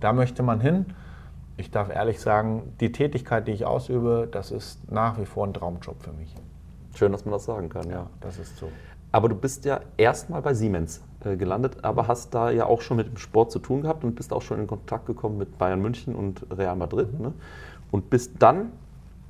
da 0.00 0.12
möchte 0.12 0.42
man 0.42 0.60
hin. 0.60 0.86
Ich 1.56 1.70
darf 1.70 1.88
ehrlich 1.88 2.20
sagen, 2.20 2.74
die 2.80 2.92
Tätigkeit, 2.92 3.48
die 3.48 3.52
ich 3.52 3.64
ausübe, 3.64 4.28
das 4.30 4.50
ist 4.50 4.90
nach 4.92 5.18
wie 5.18 5.24
vor 5.24 5.46
ein 5.46 5.54
Traumjob 5.54 6.02
für 6.02 6.12
mich. 6.12 6.34
Schön, 6.94 7.12
dass 7.12 7.24
man 7.24 7.32
das 7.32 7.44
sagen 7.44 7.68
kann, 7.68 7.90
ja. 7.90 8.08
Das 8.20 8.38
ist 8.38 8.56
so. 8.56 8.70
Aber 9.12 9.28
du 9.28 9.36
bist 9.36 9.64
ja 9.64 9.80
erstmal 9.96 10.42
bei 10.42 10.54
Siemens 10.54 11.00
äh, 11.24 11.36
gelandet, 11.36 11.84
aber 11.84 12.08
hast 12.08 12.34
da 12.34 12.50
ja 12.50 12.66
auch 12.66 12.80
schon 12.80 12.96
mit 12.96 13.06
dem 13.06 13.16
Sport 13.16 13.52
zu 13.52 13.60
tun 13.60 13.82
gehabt 13.82 14.02
und 14.02 14.16
bist 14.16 14.32
auch 14.32 14.42
schon 14.42 14.58
in 14.58 14.66
Kontakt 14.66 15.06
gekommen 15.06 15.38
mit 15.38 15.56
Bayern 15.56 15.80
München 15.80 16.16
und 16.16 16.44
Real 16.50 16.74
Madrid. 16.74 17.12
Mhm. 17.12 17.26
Ne? 17.26 17.32
Und 17.92 18.10
bist 18.10 18.32
dann 18.40 18.72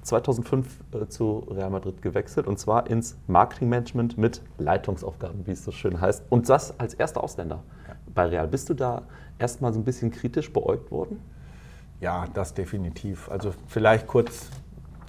2005 0.03 0.81
äh, 0.93 1.07
zu 1.09 1.47
Real 1.51 1.69
Madrid 1.71 2.01
gewechselt 2.01 2.47
und 2.47 2.59
zwar 2.59 2.89
ins 2.89 3.17
Marketingmanagement 3.27 4.17
mit 4.17 4.41
Leitungsaufgaben, 4.57 5.47
wie 5.47 5.53
es 5.53 5.65
so 5.65 5.71
schön 5.71 6.01
heißt. 6.01 6.25
Und 6.31 6.49
das 6.49 6.79
als 6.79 6.95
erster 6.95 7.23
Ausländer 7.23 7.63
ja. 7.87 7.95
bei 8.15 8.27
Real. 8.27 8.49
Bist 8.49 8.71
du 8.71 8.75
da 8.75 9.03
erstmal 9.39 9.73
so 9.73 9.81
ein 9.81 9.85
bisschen 9.85 10.11
kritisch 10.11 10.51
beäugt 10.53 10.91
worden? 10.91 11.21
Ja, 12.01 12.27
das 12.33 12.55
definitiv. 12.55 13.31
Also 13.31 13.53
vielleicht 13.67 14.07
kurz 14.07 14.51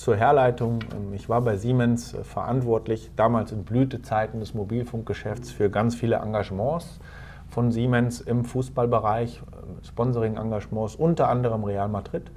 zur 0.05 0.15
Herleitung. 0.15 0.79
Ähm, 0.95 1.13
ich 1.13 1.29
war 1.29 1.41
bei 1.41 1.57
Siemens 1.57 2.13
äh, 2.13 2.23
verantwortlich, 2.23 3.09
damals 3.15 3.51
in 3.51 3.63
Blütezeiten 3.63 4.39
des 4.39 4.53
Mobilfunkgeschäfts, 4.53 5.51
für 5.51 5.71
ganz 5.71 5.95
viele 5.95 6.17
Engagements 6.17 6.99
von 7.49 7.71
Siemens 7.71 8.21
im 8.21 8.45
Fußballbereich, 8.45 9.41
äh, 9.41 9.85
Sponsoring-Engagements, 9.85 10.95
unter 10.95 11.27
anderem 11.27 11.63
Real 11.63 11.87
Madrid. 11.87 12.29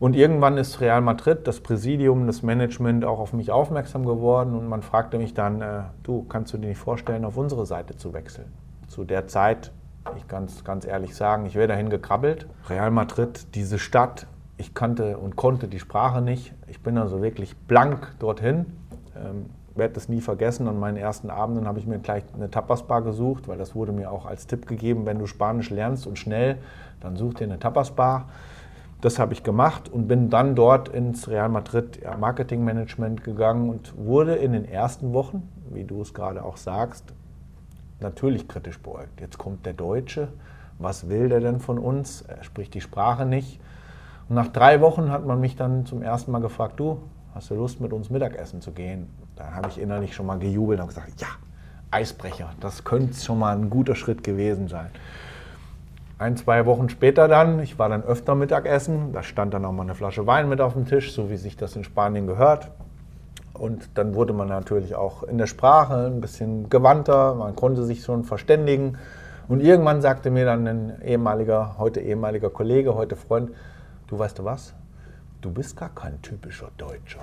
Und 0.00 0.16
irgendwann 0.16 0.58
ist 0.58 0.80
Real 0.80 1.00
Madrid, 1.00 1.46
das 1.46 1.60
Präsidium, 1.60 2.26
das 2.26 2.42
Management 2.42 3.04
auch 3.04 3.20
auf 3.20 3.32
mich 3.32 3.52
aufmerksam 3.52 4.04
geworden 4.04 4.56
und 4.56 4.68
man 4.68 4.82
fragte 4.82 5.18
mich 5.18 5.32
dann, 5.32 5.62
äh, 5.62 5.82
du, 6.02 6.24
kannst 6.24 6.52
du 6.54 6.58
dir 6.58 6.66
nicht 6.66 6.78
vorstellen, 6.78 7.24
auf 7.24 7.36
unsere 7.36 7.66
Seite 7.66 7.96
zu 7.96 8.12
wechseln? 8.12 8.52
Zu 8.88 9.04
der 9.04 9.28
Zeit, 9.28 9.70
ich 10.16 10.26
kann 10.26 10.46
es 10.46 10.64
ganz 10.64 10.84
ehrlich 10.84 11.14
sagen, 11.14 11.46
ich 11.46 11.54
wäre 11.54 11.68
dahin 11.68 11.88
gekrabbelt. 11.88 12.48
Real 12.68 12.90
Madrid, 12.90 13.54
diese 13.54 13.78
Stadt, 13.78 14.26
ich 14.56 14.74
kannte 14.74 15.18
und 15.18 15.36
konnte 15.36 15.68
die 15.68 15.78
Sprache 15.78 16.20
nicht. 16.20 16.52
Ich 16.68 16.80
bin 16.80 16.98
also 16.98 17.22
wirklich 17.22 17.56
blank 17.56 18.14
dorthin. 18.18 18.66
Ähm, 19.16 19.46
werde 19.74 19.94
das 19.94 20.08
nie 20.08 20.20
vergessen. 20.20 20.68
An 20.68 20.78
meinen 20.78 20.96
ersten 20.96 21.30
Abenden 21.30 21.66
habe 21.66 21.78
ich 21.78 21.86
mir 21.86 21.98
gleich 21.98 22.22
eine 22.34 22.50
Tapasbar 22.50 23.02
gesucht, 23.02 23.48
weil 23.48 23.58
das 23.58 23.74
wurde 23.74 23.92
mir 23.92 24.10
auch 24.10 24.26
als 24.26 24.46
Tipp 24.46 24.66
gegeben, 24.66 25.06
wenn 25.06 25.18
du 25.18 25.26
Spanisch 25.26 25.70
lernst 25.70 26.06
und 26.06 26.18
schnell, 26.18 26.58
dann 27.00 27.16
such 27.16 27.34
dir 27.34 27.44
eine 27.44 27.58
Tapasbar. 27.58 28.28
Das 29.00 29.18
habe 29.18 29.34
ich 29.34 29.42
gemacht 29.42 29.90
und 29.92 30.08
bin 30.08 30.30
dann 30.30 30.54
dort 30.54 30.88
ins 30.88 31.28
Real 31.28 31.48
Madrid 31.48 32.00
Marketingmanagement 32.18 33.22
gegangen 33.22 33.68
und 33.68 33.92
wurde 33.98 34.36
in 34.36 34.52
den 34.52 34.64
ersten 34.64 35.12
Wochen, 35.12 35.48
wie 35.70 35.84
du 35.84 36.00
es 36.00 36.14
gerade 36.14 36.42
auch 36.42 36.56
sagst, 36.56 37.12
natürlich 38.00 38.48
kritisch 38.48 38.78
beäugt. 38.78 39.20
Jetzt 39.20 39.36
kommt 39.36 39.66
der 39.66 39.74
Deutsche, 39.74 40.28
was 40.78 41.08
will 41.08 41.28
der 41.28 41.40
denn 41.40 41.60
von 41.60 41.78
uns? 41.78 42.22
Er 42.22 42.44
spricht 42.44 42.74
die 42.74 42.80
Sprache 42.80 43.26
nicht. 43.26 43.60
Und 44.28 44.36
nach 44.36 44.48
drei 44.48 44.80
Wochen 44.80 45.10
hat 45.10 45.26
man 45.26 45.40
mich 45.40 45.56
dann 45.56 45.86
zum 45.86 46.02
ersten 46.02 46.32
Mal 46.32 46.40
gefragt, 46.40 46.80
du, 46.80 46.98
hast 47.34 47.50
du 47.50 47.54
Lust 47.54 47.80
mit 47.80 47.92
uns 47.92 48.10
Mittagessen 48.10 48.60
zu 48.60 48.72
gehen? 48.72 49.08
Da 49.36 49.52
habe 49.52 49.68
ich 49.68 49.80
innerlich 49.80 50.14
schon 50.14 50.26
mal 50.26 50.38
gejubelt 50.38 50.80
und 50.80 50.88
gesagt, 50.88 51.20
ja, 51.20 51.28
Eisbrecher, 51.90 52.50
das 52.60 52.84
könnte 52.84 53.14
schon 53.20 53.38
mal 53.38 53.56
ein 53.56 53.70
guter 53.70 53.94
Schritt 53.94 54.24
gewesen 54.24 54.68
sein. 54.68 54.88
Ein, 56.18 56.36
zwei 56.36 56.64
Wochen 56.64 56.88
später 56.88 57.28
dann, 57.28 57.60
ich 57.60 57.78
war 57.78 57.88
dann 57.88 58.02
öfter 58.02 58.34
Mittagessen, 58.34 59.12
da 59.12 59.22
stand 59.22 59.52
dann 59.52 59.64
auch 59.64 59.72
mal 59.72 59.82
eine 59.82 59.94
Flasche 59.94 60.26
Wein 60.26 60.48
mit 60.48 60.60
auf 60.60 60.74
dem 60.74 60.86
Tisch, 60.86 61.12
so 61.12 61.28
wie 61.28 61.36
sich 61.36 61.56
das 61.56 61.76
in 61.76 61.84
Spanien 61.84 62.26
gehört. 62.26 62.70
Und 63.52 63.90
dann 63.94 64.14
wurde 64.14 64.32
man 64.32 64.48
natürlich 64.48 64.94
auch 64.94 65.22
in 65.24 65.38
der 65.38 65.46
Sprache 65.46 66.06
ein 66.06 66.20
bisschen 66.20 66.70
gewandter, 66.70 67.34
man 67.34 67.54
konnte 67.54 67.84
sich 67.84 68.02
schon 68.02 68.24
verständigen. 68.24 68.96
Und 69.48 69.60
irgendwann 69.60 70.00
sagte 70.00 70.30
mir 70.30 70.44
dann 70.44 70.66
ein 70.66 71.02
ehemaliger, 71.02 71.76
heute 71.78 72.00
ehemaliger 72.00 72.50
Kollege, 72.50 72.94
heute 72.94 73.16
Freund, 73.16 73.50
du 74.06 74.18
weißt 74.18 74.38
du 74.38 74.44
was, 74.44 74.74
du 75.40 75.50
bist 75.52 75.76
gar 75.76 75.90
kein 75.94 76.20
typischer 76.22 76.70
Deutscher. 76.76 77.20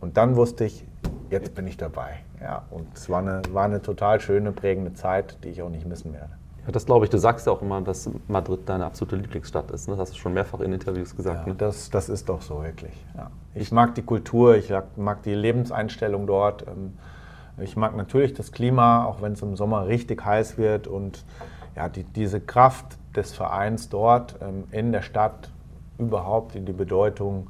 Und 0.00 0.16
dann 0.16 0.36
wusste 0.36 0.64
ich, 0.64 0.86
jetzt 1.30 1.54
bin 1.54 1.66
ich 1.66 1.76
dabei. 1.76 2.20
Ja, 2.40 2.62
und 2.70 2.86
es 2.94 3.08
war 3.10 3.18
eine, 3.18 3.42
war 3.52 3.64
eine 3.64 3.82
total 3.82 4.20
schöne, 4.20 4.52
prägende 4.52 4.94
Zeit, 4.94 5.36
die 5.44 5.48
ich 5.48 5.62
auch 5.62 5.68
nicht 5.68 5.86
missen 5.86 6.12
werde. 6.12 6.30
Ja, 6.64 6.72
das 6.72 6.86
glaube 6.86 7.04
ich. 7.04 7.10
Du 7.10 7.18
sagst 7.18 7.46
ja 7.46 7.52
auch 7.52 7.62
immer, 7.62 7.80
dass 7.82 8.08
Madrid 8.28 8.60
deine 8.66 8.86
absolute 8.86 9.16
Lieblingsstadt 9.16 9.70
ist. 9.70 9.88
Ne? 9.88 9.96
Das 9.96 10.08
hast 10.08 10.16
du 10.16 10.20
schon 10.20 10.32
mehrfach 10.32 10.60
in 10.60 10.72
Interviews 10.72 11.14
gesagt. 11.14 11.46
Ja, 11.46 11.52
ne? 11.52 11.54
das, 11.54 11.90
das 11.90 12.08
ist 12.08 12.28
doch 12.28 12.40
so, 12.40 12.62
wirklich. 12.62 12.92
Ja. 13.16 13.30
Ich 13.54 13.72
mag 13.72 13.94
die 13.94 14.02
Kultur, 14.02 14.56
ich 14.56 14.72
mag 14.96 15.22
die 15.22 15.34
Lebenseinstellung 15.34 16.26
dort. 16.26 16.66
Ähm, 16.66 16.94
ich 17.58 17.76
mag 17.76 17.96
natürlich 17.96 18.32
das 18.34 18.52
Klima, 18.52 19.04
auch 19.04 19.20
wenn 19.20 19.32
es 19.32 19.42
im 19.42 19.56
Sommer 19.56 19.86
richtig 19.86 20.24
heiß 20.24 20.56
wird. 20.56 20.86
Und 20.86 21.24
ja, 21.76 21.88
die, 21.88 22.04
diese 22.04 22.40
Kraft 22.40 22.98
des 23.14 23.32
Vereins 23.32 23.88
dort 23.88 24.36
ähm, 24.40 24.64
in 24.70 24.92
der 24.92 25.02
Stadt 25.02 25.50
überhaupt 26.00 26.56
in 26.56 26.66
die 26.66 26.72
Bedeutung, 26.72 27.48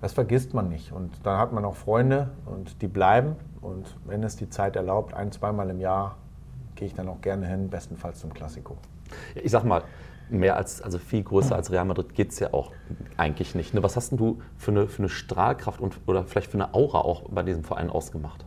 das 0.00 0.12
vergisst 0.12 0.54
man 0.54 0.68
nicht. 0.68 0.92
Und 0.92 1.12
dann 1.24 1.38
hat 1.38 1.52
man 1.52 1.64
auch 1.64 1.74
Freunde 1.74 2.30
und 2.44 2.82
die 2.82 2.88
bleiben. 2.88 3.36
Und 3.60 3.96
wenn 4.04 4.22
es 4.22 4.36
die 4.36 4.48
Zeit 4.48 4.76
erlaubt, 4.76 5.14
ein, 5.14 5.32
zweimal 5.32 5.70
im 5.70 5.80
Jahr 5.80 6.16
gehe 6.74 6.86
ich 6.86 6.94
dann 6.94 7.08
auch 7.08 7.20
gerne 7.20 7.46
hin, 7.46 7.70
bestenfalls 7.70 8.20
zum 8.20 8.32
Klassiko. 8.32 8.76
Ich 9.34 9.50
sag 9.50 9.64
mal, 9.64 9.82
mehr 10.28 10.56
als, 10.56 10.82
also 10.82 10.98
viel 10.98 11.22
größer 11.22 11.54
als 11.54 11.70
Real 11.70 11.84
Madrid 11.84 12.14
geht 12.14 12.32
es 12.32 12.38
ja 12.38 12.52
auch 12.52 12.72
eigentlich 13.16 13.54
nicht. 13.54 13.74
Ne? 13.74 13.82
Was 13.82 13.96
hast 13.96 14.10
denn 14.10 14.18
du 14.18 14.40
für 14.56 14.70
eine, 14.70 14.88
für 14.88 14.98
eine 14.98 15.08
Strahlkraft 15.08 15.80
und, 15.80 15.98
oder 16.06 16.24
vielleicht 16.24 16.50
für 16.50 16.58
eine 16.58 16.74
Aura 16.74 17.00
auch 17.00 17.22
bei 17.30 17.42
diesem 17.42 17.64
Verein 17.64 17.90
ausgemacht? 17.90 18.44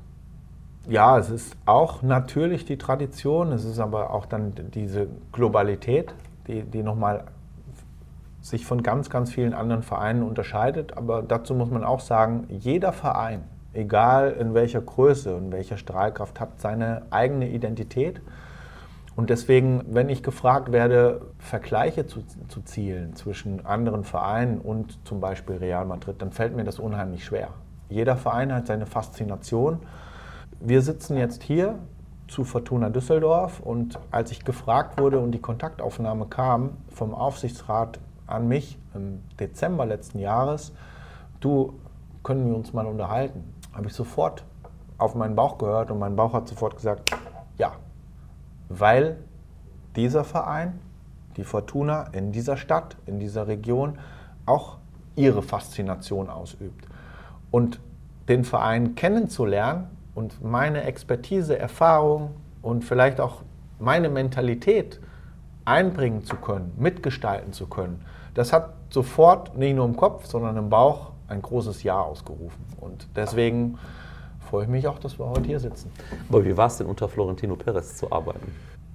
Ja, 0.87 1.17
es 1.17 1.29
ist 1.29 1.55
auch 1.65 2.01
natürlich 2.01 2.65
die 2.65 2.77
Tradition, 2.77 3.51
es 3.51 3.63
ist 3.63 3.79
aber 3.79 4.11
auch 4.11 4.25
dann 4.25 4.53
diese 4.73 5.07
Globalität, 5.31 6.13
die, 6.47 6.63
die 6.63 6.81
nochmal 6.83 7.25
sich 8.41 8.65
von 8.65 8.83
ganz, 8.83 9.09
ganz 9.09 9.31
vielen 9.31 9.53
anderen 9.53 9.83
Vereinen 9.83 10.23
unterscheidet. 10.23 10.97
Aber 10.97 11.21
dazu 11.21 11.55
muss 11.55 11.69
man 11.69 11.83
auch 11.83 11.99
sagen, 11.99 12.45
jeder 12.49 12.93
Verein, 12.93 13.43
egal 13.73 14.31
in 14.31 14.53
welcher 14.53 14.81
Größe 14.81 15.35
und 15.35 15.51
welcher 15.51 15.77
Strahlkraft, 15.77 16.39
hat 16.39 16.59
seine 16.59 17.03
eigene 17.09 17.49
Identität. 17.49 18.21
Und 19.15 19.29
deswegen, 19.29 19.83
wenn 19.89 20.07
ich 20.07 20.23
gefragt 20.23 20.71
werde, 20.71 21.21
Vergleiche 21.39 22.07
zu, 22.07 22.21
zu 22.47 22.61
zielen 22.61 23.15
zwischen 23.15 23.65
anderen 23.65 24.05
Vereinen 24.05 24.59
und 24.59 24.97
zum 25.05 25.19
Beispiel 25.19 25.57
Real 25.57 25.85
Madrid, 25.85 26.21
dann 26.21 26.31
fällt 26.31 26.55
mir 26.55 26.63
das 26.63 26.79
unheimlich 26.79 27.25
schwer. 27.25 27.49
Jeder 27.89 28.15
Verein 28.15 28.53
hat 28.53 28.67
seine 28.67 28.85
Faszination. 28.85 29.79
Wir 30.61 30.81
sitzen 30.81 31.17
jetzt 31.17 31.43
hier 31.43 31.79
zu 32.29 32.43
Fortuna 32.43 32.89
Düsseldorf 32.89 33.59
und 33.59 33.99
als 34.11 34.31
ich 34.31 34.45
gefragt 34.45 34.99
wurde 34.99 35.19
und 35.19 35.31
die 35.31 35.41
Kontaktaufnahme 35.41 36.27
kam 36.27 36.77
vom 36.93 37.13
Aufsichtsrat 37.13 37.99
an 38.29 38.47
mich 38.47 38.77
im 38.93 39.21
Dezember 39.39 39.85
letzten 39.85 40.19
Jahres, 40.19 40.73
du, 41.39 41.73
können 42.23 42.47
wir 42.47 42.55
uns 42.55 42.73
mal 42.73 42.85
unterhalten? 42.85 43.53
Habe 43.73 43.87
ich 43.87 43.93
sofort 43.93 44.43
auf 44.97 45.15
meinen 45.15 45.35
Bauch 45.35 45.57
gehört 45.57 45.91
und 45.91 45.99
mein 45.99 46.15
Bauch 46.15 46.33
hat 46.33 46.47
sofort 46.47 46.75
gesagt, 46.75 47.11
ja, 47.57 47.73
weil 48.67 49.17
dieser 49.95 50.23
Verein 50.23 50.79
die 51.37 51.43
Fortuna 51.43 52.07
in 52.11 52.31
dieser 52.31 52.57
Stadt, 52.57 52.97
in 53.05 53.19
dieser 53.19 53.47
Region 53.47 53.97
auch 54.45 54.77
ihre 55.15 55.41
Faszination 55.41 56.29
ausübt. 56.29 56.85
Und 57.51 57.79
den 58.27 58.43
Verein 58.43 58.95
kennenzulernen 58.95 59.87
und 60.15 60.43
meine 60.43 60.83
Expertise, 60.83 61.57
Erfahrung 61.57 62.31
und 62.61 62.83
vielleicht 62.83 63.19
auch 63.19 63.41
meine 63.79 64.09
Mentalität 64.09 64.99
einbringen 65.65 66.23
zu 66.25 66.35
können, 66.35 66.73
mitgestalten 66.77 67.53
zu 67.53 67.67
können, 67.67 68.03
das 68.39 68.53
hat 68.53 68.69
sofort 68.89 69.57
nicht 69.57 69.75
nur 69.75 69.83
im 69.83 69.97
Kopf, 69.97 70.25
sondern 70.25 70.55
im 70.55 70.69
Bauch 70.69 71.11
ein 71.27 71.41
großes 71.41 71.83
Ja 71.83 71.99
ausgerufen. 71.99 72.63
Und 72.79 73.05
deswegen 73.13 73.77
freue 74.39 74.63
ich 74.63 74.69
mich 74.69 74.87
auch, 74.87 74.97
dass 74.97 75.19
wir 75.19 75.27
heute 75.27 75.41
hier 75.41 75.59
sitzen. 75.59 75.91
Aber 76.29 76.45
wie 76.45 76.55
war 76.55 76.67
es 76.67 76.77
denn 76.77 76.87
unter 76.87 77.09
Florentino 77.09 77.57
Perez 77.57 77.97
zu 77.97 78.09
arbeiten? 78.13 78.49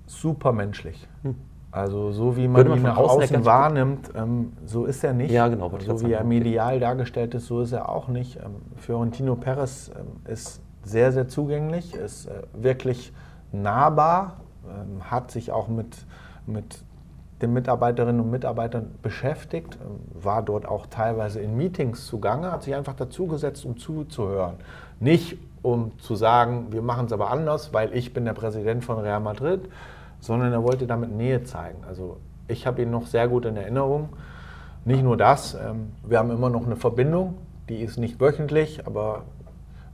Super 0.06 0.52
menschlich. 0.52 1.06
Hm. 1.24 1.34
Also 1.70 2.10
so 2.10 2.38
wie 2.38 2.48
man, 2.48 2.66
man 2.66 2.78
ihn 2.78 2.84
nach 2.84 2.96
außen 2.96 3.44
wahrnimmt, 3.44 4.12
ähm, 4.16 4.54
so 4.64 4.86
ist 4.86 5.04
er 5.04 5.12
nicht. 5.12 5.30
Ja, 5.30 5.48
genau. 5.48 5.70
So 5.78 6.00
wie 6.00 6.12
er 6.12 6.24
medial 6.24 6.80
dargestellt 6.80 7.34
ist, 7.34 7.46
so 7.46 7.60
ist 7.60 7.72
er 7.72 7.90
auch 7.90 8.08
nicht. 8.08 8.36
Ähm, 8.36 8.62
Fiorentino 8.78 9.36
Perez 9.36 9.90
ähm, 9.94 10.22
ist 10.24 10.62
sehr, 10.84 11.12
sehr 11.12 11.28
zugänglich, 11.28 11.94
ist 11.94 12.28
äh, 12.28 12.44
wirklich 12.54 13.12
nahbar, 13.52 14.38
ähm, 14.66 15.10
hat 15.10 15.30
sich 15.30 15.52
auch 15.52 15.68
mit, 15.68 16.06
mit 16.46 16.82
den 17.44 17.52
Mitarbeiterinnen 17.52 18.20
und 18.20 18.30
Mitarbeitern 18.30 18.94
beschäftigt, 19.02 19.78
war 20.12 20.42
dort 20.42 20.66
auch 20.66 20.86
teilweise 20.86 21.40
in 21.40 21.56
Meetings 21.56 22.06
zugange, 22.06 22.50
hat 22.50 22.62
sich 22.62 22.74
einfach 22.74 22.94
dazugesetzt, 22.94 23.64
um 23.66 23.76
zuzuhören. 23.76 24.54
Nicht 24.98 25.36
um 25.62 25.98
zu 25.98 26.14
sagen, 26.14 26.68
wir 26.70 26.82
machen 26.82 27.06
es 27.06 27.12
aber 27.12 27.30
anders, 27.30 27.72
weil 27.72 27.94
ich 27.94 28.14
bin 28.14 28.24
der 28.24 28.32
Präsident 28.32 28.84
von 28.84 28.98
Real 28.98 29.20
Madrid, 29.20 29.60
sondern 30.20 30.52
er 30.52 30.62
wollte 30.62 30.86
damit 30.86 31.12
Nähe 31.12 31.44
zeigen. 31.44 31.84
Also 31.86 32.16
ich 32.48 32.66
habe 32.66 32.82
ihn 32.82 32.90
noch 32.90 33.06
sehr 33.06 33.28
gut 33.28 33.44
in 33.44 33.56
Erinnerung. 33.56 34.08
Nicht 34.84 35.02
nur 35.02 35.16
das, 35.16 35.54
ähm, 35.54 35.92
wir 36.02 36.18
haben 36.18 36.30
immer 36.30 36.50
noch 36.50 36.64
eine 36.64 36.76
Verbindung, 36.76 37.34
die 37.68 37.82
ist 37.82 37.98
nicht 37.98 38.20
wöchentlich, 38.20 38.86
aber 38.86 39.22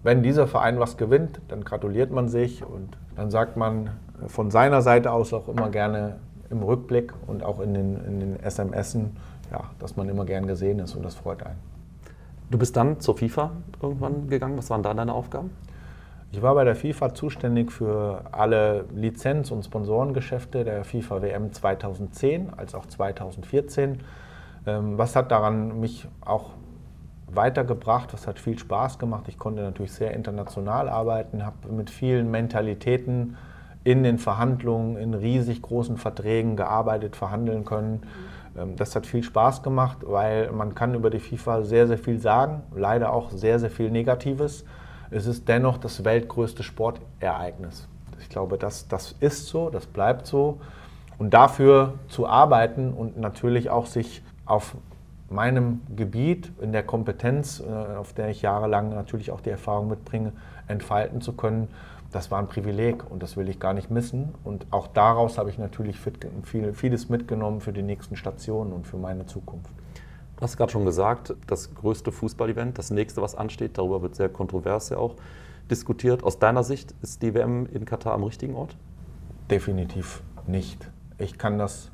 wenn 0.03 0.23
dieser 0.23 0.47
Verein 0.47 0.81
was 0.81 0.97
gewinnt, 0.97 1.41
dann 1.49 1.65
gratuliert 1.65 2.11
man 2.11 2.29
sich 2.29 2.65
und 2.65 2.97
dann 3.17 3.31
sagt 3.31 3.57
man 3.57 3.91
von 4.27 4.51
seiner 4.51 4.83
Seite 4.83 5.13
aus 5.13 5.33
auch 5.33 5.49
immer 5.49 5.69
gerne 5.71 6.17
im 6.51 6.63
Rückblick 6.63 7.13
und 7.27 7.43
auch 7.43 7.61
in 7.61 7.75
den, 7.75 8.05
in 8.05 8.21
den 8.21 8.51
SMSen, 8.51 9.17
ja, 9.51 9.65
dass 9.79 9.97
man 9.97 10.09
immer 10.09 10.25
gern 10.25 10.47
gesehen 10.47 10.79
ist 10.81 10.95
und 10.95 11.05
das 11.05 11.15
freut 11.15 11.45
einen. 11.45 11.59
Du 12.51 12.59
bist 12.59 12.77
dann 12.77 13.01
zur 13.01 13.17
FIFA 13.17 13.53
irgendwann 13.81 14.29
gegangen. 14.29 14.59
Was 14.59 14.71
waren 14.71 14.83
da 14.83 14.93
deine 14.93 15.15
Aufgaben? 15.15 15.51
Ich 16.33 16.43
war 16.43 16.55
bei 16.55 16.65
der 16.65 16.77
FIFA 16.77 17.15
zuständig 17.15 17.73
für 17.73 18.23
alle 18.33 18.85
Lizenz- 18.95 19.51
und 19.51 19.65
Sponsorengeschäfte 19.65 20.65
der 20.65 20.85
FIFA 20.85 21.23
WM 21.23 21.53
2010 21.53 22.53
als 22.57 22.75
auch 22.75 22.87
2014. 22.87 24.01
Ähm, 24.67 24.99
was 24.99 25.17
hat 25.17 25.31
daran 25.31 25.81
mich 25.81 26.07
auch 26.21 26.51
weitergebracht? 27.29 28.13
Was 28.13 28.27
hat 28.27 28.39
viel 28.39 28.59
Spaß 28.59 28.99
gemacht? 28.99 29.25
Ich 29.29 29.39
konnte 29.39 29.63
natürlich 29.63 29.93
sehr 29.93 30.13
international 30.13 30.89
arbeiten, 30.89 31.45
habe 31.45 31.73
mit 31.73 31.91
vielen 31.91 32.31
Mentalitäten 32.31 33.37
in 33.85 34.03
den 34.03 34.19
Verhandlungen, 34.19 34.97
in 34.97 35.15
riesig 35.15 35.63
großen 35.63 35.97
Verträgen 35.97 36.57
gearbeitet, 36.57 37.17
verhandeln 37.17 37.65
können. 37.65 38.03
Ähm, 38.57 38.77
das 38.77 38.95
hat 38.95 39.07
viel 39.07 39.23
Spaß 39.23 39.63
gemacht, 39.63 39.99
weil 40.03 40.51
man 40.53 40.75
kann 40.75 40.95
über 40.95 41.11
die 41.11 41.21
FIFA 41.21 41.63
sehr, 41.63 41.87
sehr 41.87 41.99
viel 41.99 42.21
sagen, 42.21 42.63
leider 42.75 43.13
auch 43.13 43.31
sehr, 43.31 43.59
sehr 43.59 43.71
viel 43.71 43.91
Negatives 43.91 44.65
es 45.11 45.27
ist 45.27 45.49
dennoch 45.49 45.79
das 45.79 46.05
weltgrößte 46.05 46.63
Sportereignis. 46.63 47.89
Ich 48.21 48.29
glaube, 48.29 48.59
das, 48.59 48.87
das 48.87 49.17
ist 49.21 49.47
so, 49.47 49.71
das 49.71 49.87
bleibt 49.87 50.27
so. 50.27 50.61
Und 51.19 51.35
dafür 51.35 51.95
zu 52.09 52.27
arbeiten 52.27 52.93
und 52.93 53.19
natürlich 53.19 53.71
auch 53.71 53.87
sich 53.87 54.23
auf 54.47 54.77
meinem 55.29 55.81
Gebiet, 55.95 56.53
in 56.61 56.73
der 56.73 56.83
Kompetenz, 56.83 57.61
äh, 57.61 57.97
auf 57.97 58.13
der 58.13 58.31
ich 58.31 58.43
jahrelang 58.43 58.95
natürlich 58.95 59.31
auch 59.31 59.41
die 59.41 59.51
Erfahrung 59.51 59.89
mitbringe, 59.89 60.33
entfalten 60.67 61.21
zu 61.21 61.33
können, 61.33 61.69
das 62.13 62.31
war 62.31 62.39
ein 62.39 62.49
Privileg 62.49 63.09
und 63.11 63.23
das 63.23 63.37
will 63.37 63.49
ich 63.49 63.61
gar 63.61 63.73
nicht 63.73 63.91
missen. 63.91 64.35
Und 64.43 64.67
auch 64.71 64.89
daraus 64.89 65.39
habe 65.39 65.51
ich 65.51 65.59
natürlich 65.59 65.97
vieles 65.99 67.09
mitgenommen 67.09 67.61
für 67.61 67.73
die 67.73 67.83
nächsten 67.83 68.17
Stationen 68.17 68.73
und 68.73 68.87
für 68.87 68.97
meine 68.97 69.27
Zukunft. 69.27 69.71
Du 70.37 70.43
hast 70.43 70.57
gerade 70.57 70.73
schon 70.73 70.85
gesagt, 70.85 71.35
das 71.47 71.75
größte 71.75 72.13
Fußballevent, 72.13 72.79
das 72.79 72.91
nächste, 72.91 73.23
was 73.23 73.35
ansteht, 73.35 73.79
darüber 73.79 74.03
wird 74.03 74.17
sehr 74.17 74.29
kontrovers 74.29 74.89
ja 74.89 74.97
auch 74.97 75.15
diskutiert. 75.71 76.25
Aus 76.25 76.39
deiner 76.39 76.65
Sicht 76.65 76.95
ist 77.03 77.23
die 77.23 77.35
WM 77.35 77.67
in 77.67 77.85
Katar 77.85 78.15
am 78.15 78.25
richtigen 78.25 78.57
Ort? 78.57 78.77
Definitiv 79.51 80.23
nicht. 80.47 80.91
Ich 81.19 81.39
kann 81.39 81.59
das 81.59 81.91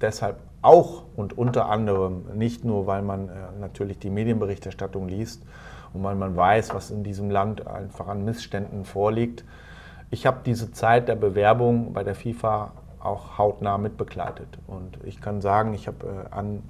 deshalb 0.00 0.38
auch 0.62 1.04
und 1.16 1.36
unter 1.36 1.68
anderem 1.68 2.24
nicht 2.34 2.64
nur, 2.64 2.86
weil 2.86 3.02
man 3.02 3.28
äh, 3.28 3.32
natürlich 3.58 3.98
die 3.98 4.10
Medienberichterstattung 4.10 5.08
liest 5.08 5.42
und 5.92 6.02
weil 6.02 6.14
man 6.14 6.36
weiß, 6.36 6.74
was 6.74 6.90
in 6.90 7.02
diesem 7.02 7.30
Land 7.30 7.66
einfach 7.66 8.08
an 8.08 8.24
Missständen 8.24 8.84
vorliegt. 8.84 9.44
Ich 10.10 10.26
habe 10.26 10.40
diese 10.44 10.72
Zeit 10.72 11.08
der 11.08 11.16
Bewerbung 11.16 11.92
bei 11.92 12.04
der 12.04 12.14
FIFA 12.14 12.72
auch 13.00 13.38
hautnah 13.38 13.78
mitbegleitet. 13.78 14.58
Und 14.66 14.98
ich 15.04 15.20
kann 15.20 15.40
sagen, 15.40 15.74
ich 15.74 15.86
habe 15.86 16.06
äh, 16.06 16.34
an 16.34 16.62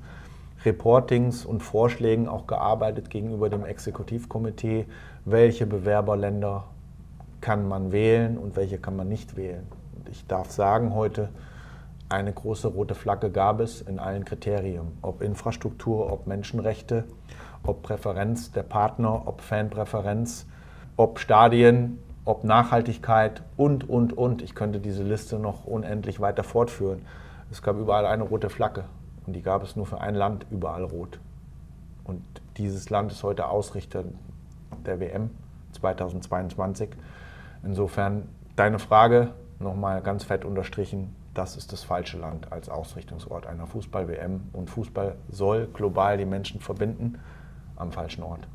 Reportings 0.64 1.44
und 1.44 1.62
Vorschlägen 1.62 2.28
auch 2.28 2.46
gearbeitet 2.46 3.10
gegenüber 3.10 3.48
dem 3.48 3.64
Exekutivkomitee, 3.64 4.86
welche 5.24 5.66
Bewerberländer 5.66 6.64
kann 7.40 7.66
man 7.66 7.92
wählen 7.92 8.36
und 8.36 8.56
welche 8.56 8.78
kann 8.78 8.96
man 8.96 9.08
nicht 9.08 9.36
wählen. 9.36 9.66
Und 9.96 10.08
ich 10.10 10.26
darf 10.26 10.50
sagen, 10.50 10.94
heute 10.94 11.30
eine 12.10 12.32
große 12.32 12.68
rote 12.68 12.94
Flagge 12.94 13.30
gab 13.30 13.60
es 13.60 13.80
in 13.80 13.98
allen 13.98 14.24
Kriterien, 14.24 14.98
ob 15.00 15.22
Infrastruktur, 15.22 16.12
ob 16.12 16.26
Menschenrechte, 16.26 17.04
ob 17.62 17.82
Präferenz 17.82 18.52
der 18.52 18.62
Partner, 18.62 19.26
ob 19.26 19.40
Fanpräferenz, 19.40 20.46
ob 20.96 21.18
Stadien, 21.18 21.98
ob 22.24 22.44
Nachhaltigkeit 22.44 23.42
und, 23.56 23.88
und, 23.88 24.16
und. 24.16 24.42
Ich 24.42 24.54
könnte 24.54 24.80
diese 24.80 25.02
Liste 25.02 25.38
noch 25.38 25.64
unendlich 25.64 26.20
weiter 26.20 26.44
fortführen. 26.44 27.02
Es 27.50 27.62
gab 27.62 27.76
überall 27.76 28.06
eine 28.06 28.22
rote 28.22 28.50
Flagge. 28.50 28.84
Und 29.26 29.34
die 29.34 29.42
gab 29.42 29.62
es 29.62 29.76
nur 29.76 29.86
für 29.86 30.00
ein 30.00 30.14
Land, 30.14 30.46
überall 30.50 30.84
rot. 30.84 31.18
Und 32.04 32.22
dieses 32.56 32.90
Land 32.90 33.12
ist 33.12 33.22
heute 33.22 33.48
Ausrichter 33.48 34.04
der 34.84 35.00
WM 35.00 35.30
2022. 35.72 36.90
Insofern 37.62 38.28
deine 38.56 38.78
Frage 38.78 39.30
nochmal 39.58 40.00
ganz 40.02 40.24
fett 40.24 40.44
unterstrichen, 40.44 41.14
das 41.34 41.56
ist 41.56 41.72
das 41.72 41.84
falsche 41.84 42.18
Land 42.18 42.50
als 42.50 42.68
Ausrichtungsort 42.68 43.46
einer 43.46 43.66
Fußball-WM. 43.66 44.50
Und 44.52 44.70
Fußball 44.70 45.16
soll 45.28 45.68
global 45.72 46.18
die 46.18 46.24
Menschen 46.24 46.60
verbinden 46.60 47.18
am 47.80 47.92
falschen 47.92 48.22
Ort. 48.22 48.46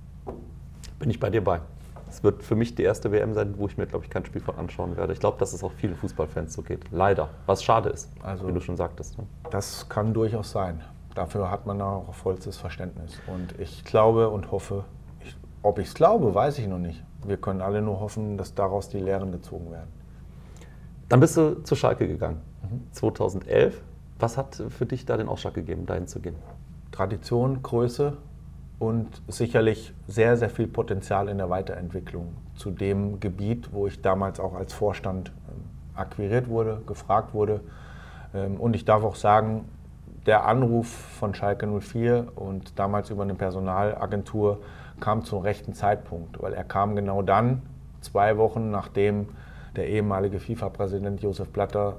Bin 1.00 1.10
ich 1.10 1.20
bei 1.20 1.30
dir 1.30 1.44
bei. 1.44 1.62
Es 2.08 2.24
wird 2.24 2.44
für 2.44 2.56
mich 2.56 2.76
die 2.76 2.84
erste 2.84 3.12
WM 3.12 3.34
sein, 3.34 3.56
wo 3.58 3.68
ich 3.68 3.78
mir, 3.78 3.88
glaube 3.88 4.06
ich, 4.06 4.12
kein 4.12 4.26
Spiel 4.26 4.42
von 4.42 4.56
anschauen 4.56 4.96
werde. 4.96 5.12
Ich 5.14 5.20
glaube, 5.20 5.38
dass 5.38 5.54
es 5.54 5.64
auch 5.64 5.72
vielen 5.72 5.96
Fußballfans 5.96 6.54
so 6.54 6.62
geht. 6.62 6.92
Leider. 6.92 7.30
Was 7.46 7.64
schade 7.64 7.90
ist, 7.90 8.10
also, 8.24 8.48
wie 8.48 8.54
du 8.54 8.62
schon 8.62 8.78
sagtest. 8.78 9.18
Ne? 9.18 9.26
Das 9.50 9.90
kann 9.90 10.14
durchaus 10.14 10.52
sein. 10.52 10.82
Dafür 11.16 11.50
hat 11.50 11.66
man 11.66 11.82
auch 11.82 12.14
vollstes 12.14 12.58
Verständnis. 12.58 13.20
Und 13.28 13.60
ich 13.60 13.84
glaube 13.84 14.30
und 14.30 14.52
hoffe, 14.52 14.86
ich, 15.24 15.36
ob 15.62 15.80
ich 15.80 15.88
es 15.88 15.94
glaube, 15.94 16.34
weiß 16.34 16.60
ich 16.60 16.68
noch 16.68 16.78
nicht. 16.78 17.04
Wir 17.26 17.38
können 17.38 17.62
alle 17.62 17.82
nur 17.82 18.00
hoffen, 18.00 18.38
dass 18.38 18.54
daraus 18.54 18.90
die 18.90 19.00
Lehren 19.00 19.32
gezogen 19.32 19.72
werden. 19.72 19.90
Dann 21.10 21.20
bist 21.20 21.38
du 21.38 21.64
zu 21.64 21.76
Schalke 21.76 22.08
gegangen. 22.08 22.42
Mhm. 22.64 22.88
2011. 22.92 23.82
Was 24.20 24.38
hat 24.38 24.64
für 24.70 24.86
dich 24.86 25.06
da 25.06 25.18
den 25.18 25.28
Ausschlag 25.28 25.54
gegeben, 25.54 25.86
dahin 25.86 26.08
zu 26.08 26.20
gehen? 26.20 26.36
Tradition, 26.92 27.62
Größe, 27.62 28.18
und 28.80 29.22
sicherlich 29.28 29.94
sehr, 30.08 30.38
sehr 30.38 30.50
viel 30.50 30.68
Potenzial 30.68 31.30
in 31.30 31.38
der 31.38 31.50
Weiterentwicklung 31.50 32.36
zu 32.56 32.72
dem 32.72 33.20
Gebiet, 33.20 33.70
wo 33.72 33.88
ich 33.88 34.02
damals 34.02 34.40
auch 34.40 34.54
als 34.54 34.74
Vorstand 34.74 35.32
ähm, 35.50 35.64
akquiriert 35.96 36.50
wurde, 36.50 36.82
gefragt 36.86 37.34
wurde. 37.34 37.62
Ähm, 38.34 38.60
und 38.60 38.76
ich 38.76 38.86
darf 38.86 39.04
auch 39.04 39.16
sagen, 39.16 39.66
der 40.26 40.46
Anruf 40.46 40.88
von 40.88 41.36
Schalke 41.36 41.68
04 41.68 42.28
und 42.36 42.78
damals 42.80 43.10
über 43.12 43.24
eine 43.24 43.36
Personalagentur 43.36 44.62
kam 45.00 45.24
zum 45.24 45.40
rechten 45.40 45.74
Zeitpunkt, 45.74 46.42
weil 46.42 46.54
er 46.54 46.64
kam 46.64 46.96
genau 46.96 47.22
dann, 47.22 47.62
zwei 48.02 48.38
Wochen 48.38 48.72
nachdem 48.72 49.30
der 49.76 49.88
ehemalige 49.88 50.40
FIFA-Präsident 50.40 51.22
Josef 51.22 51.50
Blatter 51.50 51.98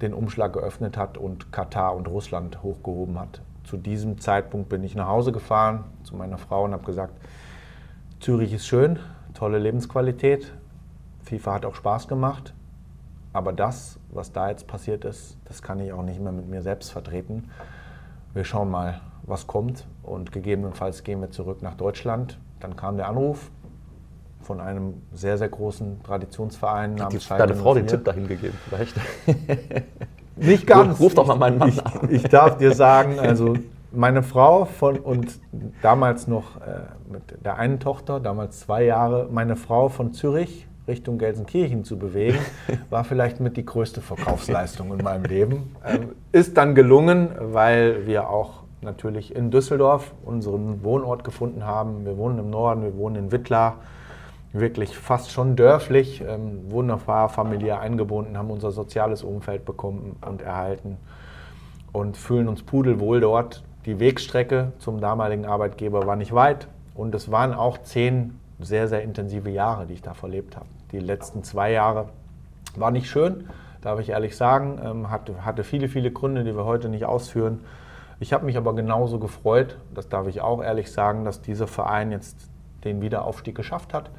den 0.00 0.14
Umschlag 0.14 0.52
geöffnet 0.52 0.96
hat 0.96 1.18
und 1.18 1.52
Katar 1.52 1.96
und 1.96 2.06
Russland 2.08 2.62
hochgehoben 2.62 3.18
hat 3.18 3.40
zu 3.70 3.76
diesem 3.76 4.18
Zeitpunkt 4.18 4.68
bin 4.68 4.82
ich 4.82 4.96
nach 4.96 5.06
Hause 5.06 5.30
gefahren 5.30 5.84
zu 6.02 6.16
meiner 6.16 6.38
Frau 6.38 6.64
und 6.64 6.72
habe 6.72 6.82
gesagt, 6.82 7.14
Zürich 8.18 8.52
ist 8.52 8.66
schön, 8.66 8.98
tolle 9.32 9.60
Lebensqualität, 9.60 10.52
FIFA 11.22 11.54
hat 11.54 11.64
auch 11.64 11.76
Spaß 11.76 12.08
gemacht, 12.08 12.52
aber 13.32 13.52
das, 13.52 14.00
was 14.10 14.32
da 14.32 14.50
jetzt 14.50 14.66
passiert 14.66 15.04
ist, 15.04 15.38
das 15.44 15.62
kann 15.62 15.78
ich 15.78 15.92
auch 15.92 16.02
nicht 16.02 16.20
mehr 16.20 16.32
mit 16.32 16.48
mir 16.48 16.62
selbst 16.62 16.90
vertreten. 16.90 17.48
Wir 18.34 18.42
schauen 18.42 18.72
mal, 18.72 19.00
was 19.22 19.46
kommt 19.46 19.86
und 20.02 20.32
gegebenenfalls 20.32 21.04
gehen 21.04 21.20
wir 21.20 21.30
zurück 21.30 21.62
nach 21.62 21.74
Deutschland. 21.76 22.40
Dann 22.58 22.74
kam 22.74 22.96
der 22.96 23.06
Anruf 23.06 23.52
von 24.40 24.60
einem 24.60 24.94
sehr, 25.12 25.38
sehr 25.38 25.48
großen 25.48 26.02
Traditionsverein 26.02 26.96
namens 26.96 27.30
Hat 27.30 27.38
Deine 27.38 27.54
Frau 27.54 27.74
den 27.74 27.86
Tipp 27.86 28.04
dahin 28.04 28.26
gegeben, 28.26 28.58
vielleicht? 28.68 28.96
Nicht 30.40 30.66
ganz. 30.66 31.00
Ruf 31.00 31.14
doch 31.14 31.26
mal 31.26 31.36
meinen 31.36 31.58
Mann 31.58 31.68
ich, 31.68 31.84
an. 31.84 32.08
Ich 32.10 32.22
darf 32.24 32.56
dir 32.58 32.74
sagen, 32.74 33.18
also 33.18 33.54
meine 33.92 34.22
Frau 34.22 34.64
von 34.64 34.98
und 34.98 35.40
damals 35.82 36.26
noch 36.26 36.56
äh, 36.56 37.10
mit 37.10 37.44
der 37.44 37.56
einen 37.58 37.80
Tochter, 37.80 38.20
damals 38.20 38.60
zwei 38.60 38.84
Jahre, 38.84 39.28
meine 39.30 39.56
Frau 39.56 39.88
von 39.88 40.12
Zürich 40.12 40.66
Richtung 40.88 41.18
Gelsenkirchen 41.18 41.84
zu 41.84 41.98
bewegen, 41.98 42.38
war 42.90 43.04
vielleicht 43.04 43.40
mit 43.40 43.56
die 43.56 43.64
größte 43.64 44.00
Verkaufsleistung 44.00 44.92
in 44.92 45.04
meinem 45.04 45.24
Leben. 45.24 45.76
Ähm, 45.86 46.10
ist 46.32 46.56
dann 46.56 46.74
gelungen, 46.74 47.30
weil 47.38 48.06
wir 48.06 48.28
auch 48.28 48.64
natürlich 48.82 49.34
in 49.34 49.50
Düsseldorf 49.50 50.12
unseren 50.24 50.82
Wohnort 50.82 51.22
gefunden 51.22 51.64
haben. 51.64 52.04
Wir 52.04 52.16
wohnen 52.16 52.38
im 52.38 52.50
Norden, 52.50 52.82
wir 52.82 52.96
wohnen 52.96 53.16
in 53.16 53.32
Wittlar, 53.32 53.76
wirklich 54.52 54.96
fast 54.96 55.30
schon 55.30 55.56
dörflich, 55.56 56.22
ähm, 56.26 56.70
wunderbar 56.70 57.28
familiär 57.28 57.80
eingebunden, 57.80 58.36
haben 58.36 58.50
unser 58.50 58.72
soziales 58.72 59.22
Umfeld 59.22 59.64
bekommen 59.64 60.16
und 60.26 60.42
erhalten 60.42 60.96
und 61.92 62.16
fühlen 62.16 62.48
uns 62.48 62.62
pudelwohl 62.62 63.20
dort. 63.20 63.62
Die 63.86 64.00
Wegstrecke 64.00 64.72
zum 64.78 65.00
damaligen 65.00 65.46
Arbeitgeber 65.46 66.06
war 66.06 66.16
nicht 66.16 66.34
weit 66.34 66.68
und 66.94 67.14
es 67.14 67.30
waren 67.30 67.54
auch 67.54 67.78
zehn 67.78 68.38
sehr, 68.58 68.88
sehr 68.88 69.02
intensive 69.02 69.50
Jahre, 69.50 69.86
die 69.86 69.94
ich 69.94 70.02
da 70.02 70.14
verlebt 70.14 70.56
habe. 70.56 70.66
Die 70.92 70.98
letzten 70.98 71.44
zwei 71.44 71.72
Jahre 71.72 72.08
war 72.76 72.90
nicht 72.90 73.08
schön, 73.08 73.48
darf 73.80 74.00
ich 74.00 74.10
ehrlich 74.10 74.36
sagen, 74.36 74.80
ähm, 74.84 75.10
hatte, 75.10 75.44
hatte 75.44 75.64
viele, 75.64 75.88
viele 75.88 76.10
Gründe, 76.10 76.44
die 76.44 76.54
wir 76.54 76.64
heute 76.64 76.88
nicht 76.88 77.04
ausführen. 77.04 77.60
Ich 78.18 78.32
habe 78.32 78.44
mich 78.44 78.58
aber 78.58 78.74
genauso 78.74 79.18
gefreut, 79.18 79.78
das 79.94 80.08
darf 80.08 80.26
ich 80.26 80.42
auch 80.42 80.62
ehrlich 80.62 80.92
sagen, 80.92 81.24
dass 81.24 81.40
dieser 81.40 81.66
Verein 81.66 82.10
jetzt 82.10 82.36
den 82.84 83.00
Wiederaufstieg 83.00 83.54
geschafft 83.54 83.94
hat. 83.94 84.10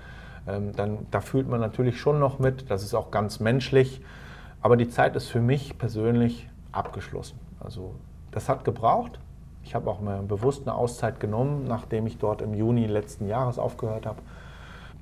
Ähm, 0.48 0.74
dann, 0.76 1.08
da 1.12 1.22
fühlt 1.22 1.48
man 1.48 1.60
natürlich 1.60 2.00
schon 2.00 2.20
noch 2.20 2.40
mit, 2.40 2.70
das 2.70 2.84
ist 2.84 2.94
auch 2.94 3.12
ganz 3.12 3.40
menschlich. 3.40 4.02
Aber 4.62 4.78
die 4.78 4.90
Zeit 4.90 5.16
ist 5.16 5.28
für 5.28 5.42
mich 5.42 5.78
persönlich 5.78 6.50
abgeschlossen. 6.72 7.40
Also 7.60 7.96
das 8.32 8.50
hat 8.50 8.64
gebraucht. 8.64 9.20
Ich 9.64 9.76
habe 9.76 9.90
auch 9.90 10.02
mal 10.02 10.22
bewusst 10.24 10.68
eine 10.68 10.76
Auszeit 10.76 11.20
genommen, 11.20 11.66
nachdem 11.68 12.08
ich 12.08 12.18
dort 12.18 12.42
im 12.42 12.54
Juni 12.54 12.88
letzten 12.88 13.28
Jahres 13.28 13.60
aufgehört 13.60 14.06
habe. 14.06 14.20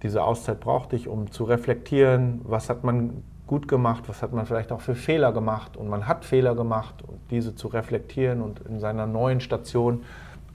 Diese 0.04 0.23
Auszeit 0.23 0.60
brauchte 0.60 0.95
ich, 0.95 1.08
um 1.08 1.32
zu 1.32 1.43
reflektieren, 1.43 2.41
was 2.43 2.69
hat 2.69 2.84
man 2.84 3.23
gut 3.47 3.67
gemacht, 3.67 4.04
was 4.08 4.21
hat 4.21 4.32
man 4.32 4.45
vielleicht 4.45 4.71
auch 4.71 4.82
für 4.82 4.95
Fehler 4.95 5.34
gemacht 5.34 5.75
und 5.75 5.89
man 5.89 6.08
hat 6.08 6.23
Fehler 6.23 6.56
gemacht 6.56 7.04
und 7.06 7.19
diese 7.32 7.56
zu 7.56 7.67
reflektieren 7.67 8.41
und 8.41 8.60
in 8.62 8.80
seiner 8.80 9.08
neuen 9.08 9.41
Station 9.41 10.04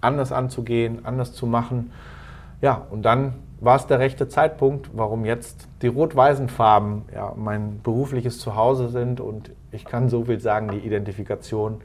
anders 0.01 0.33
anzugehen, 0.33 1.05
anders 1.05 1.33
zu 1.33 1.47
machen. 1.47 1.91
Ja, 2.63 2.87
und 2.91 3.03
dann 3.03 3.35
war 3.65 3.77
es 3.77 3.87
der 3.87 3.99
rechte 3.99 4.29
Zeitpunkt, 4.29 4.91
warum 4.93 5.25
jetzt 5.25 5.69
die 5.83 5.89
rot-weißen 5.89 6.49
Farben 6.49 7.05
ja, 7.15 7.33
mein 7.37 7.81
berufliches 7.83 8.39
Zuhause 8.39 8.89
sind 8.89 9.21
und 9.21 9.51
ich 9.73 9.85
kann 9.85 10.09
so 10.09 10.25
viel 10.25 10.41
sagen, 10.41 10.69
die 10.69 10.79
Identifikation 10.79 11.81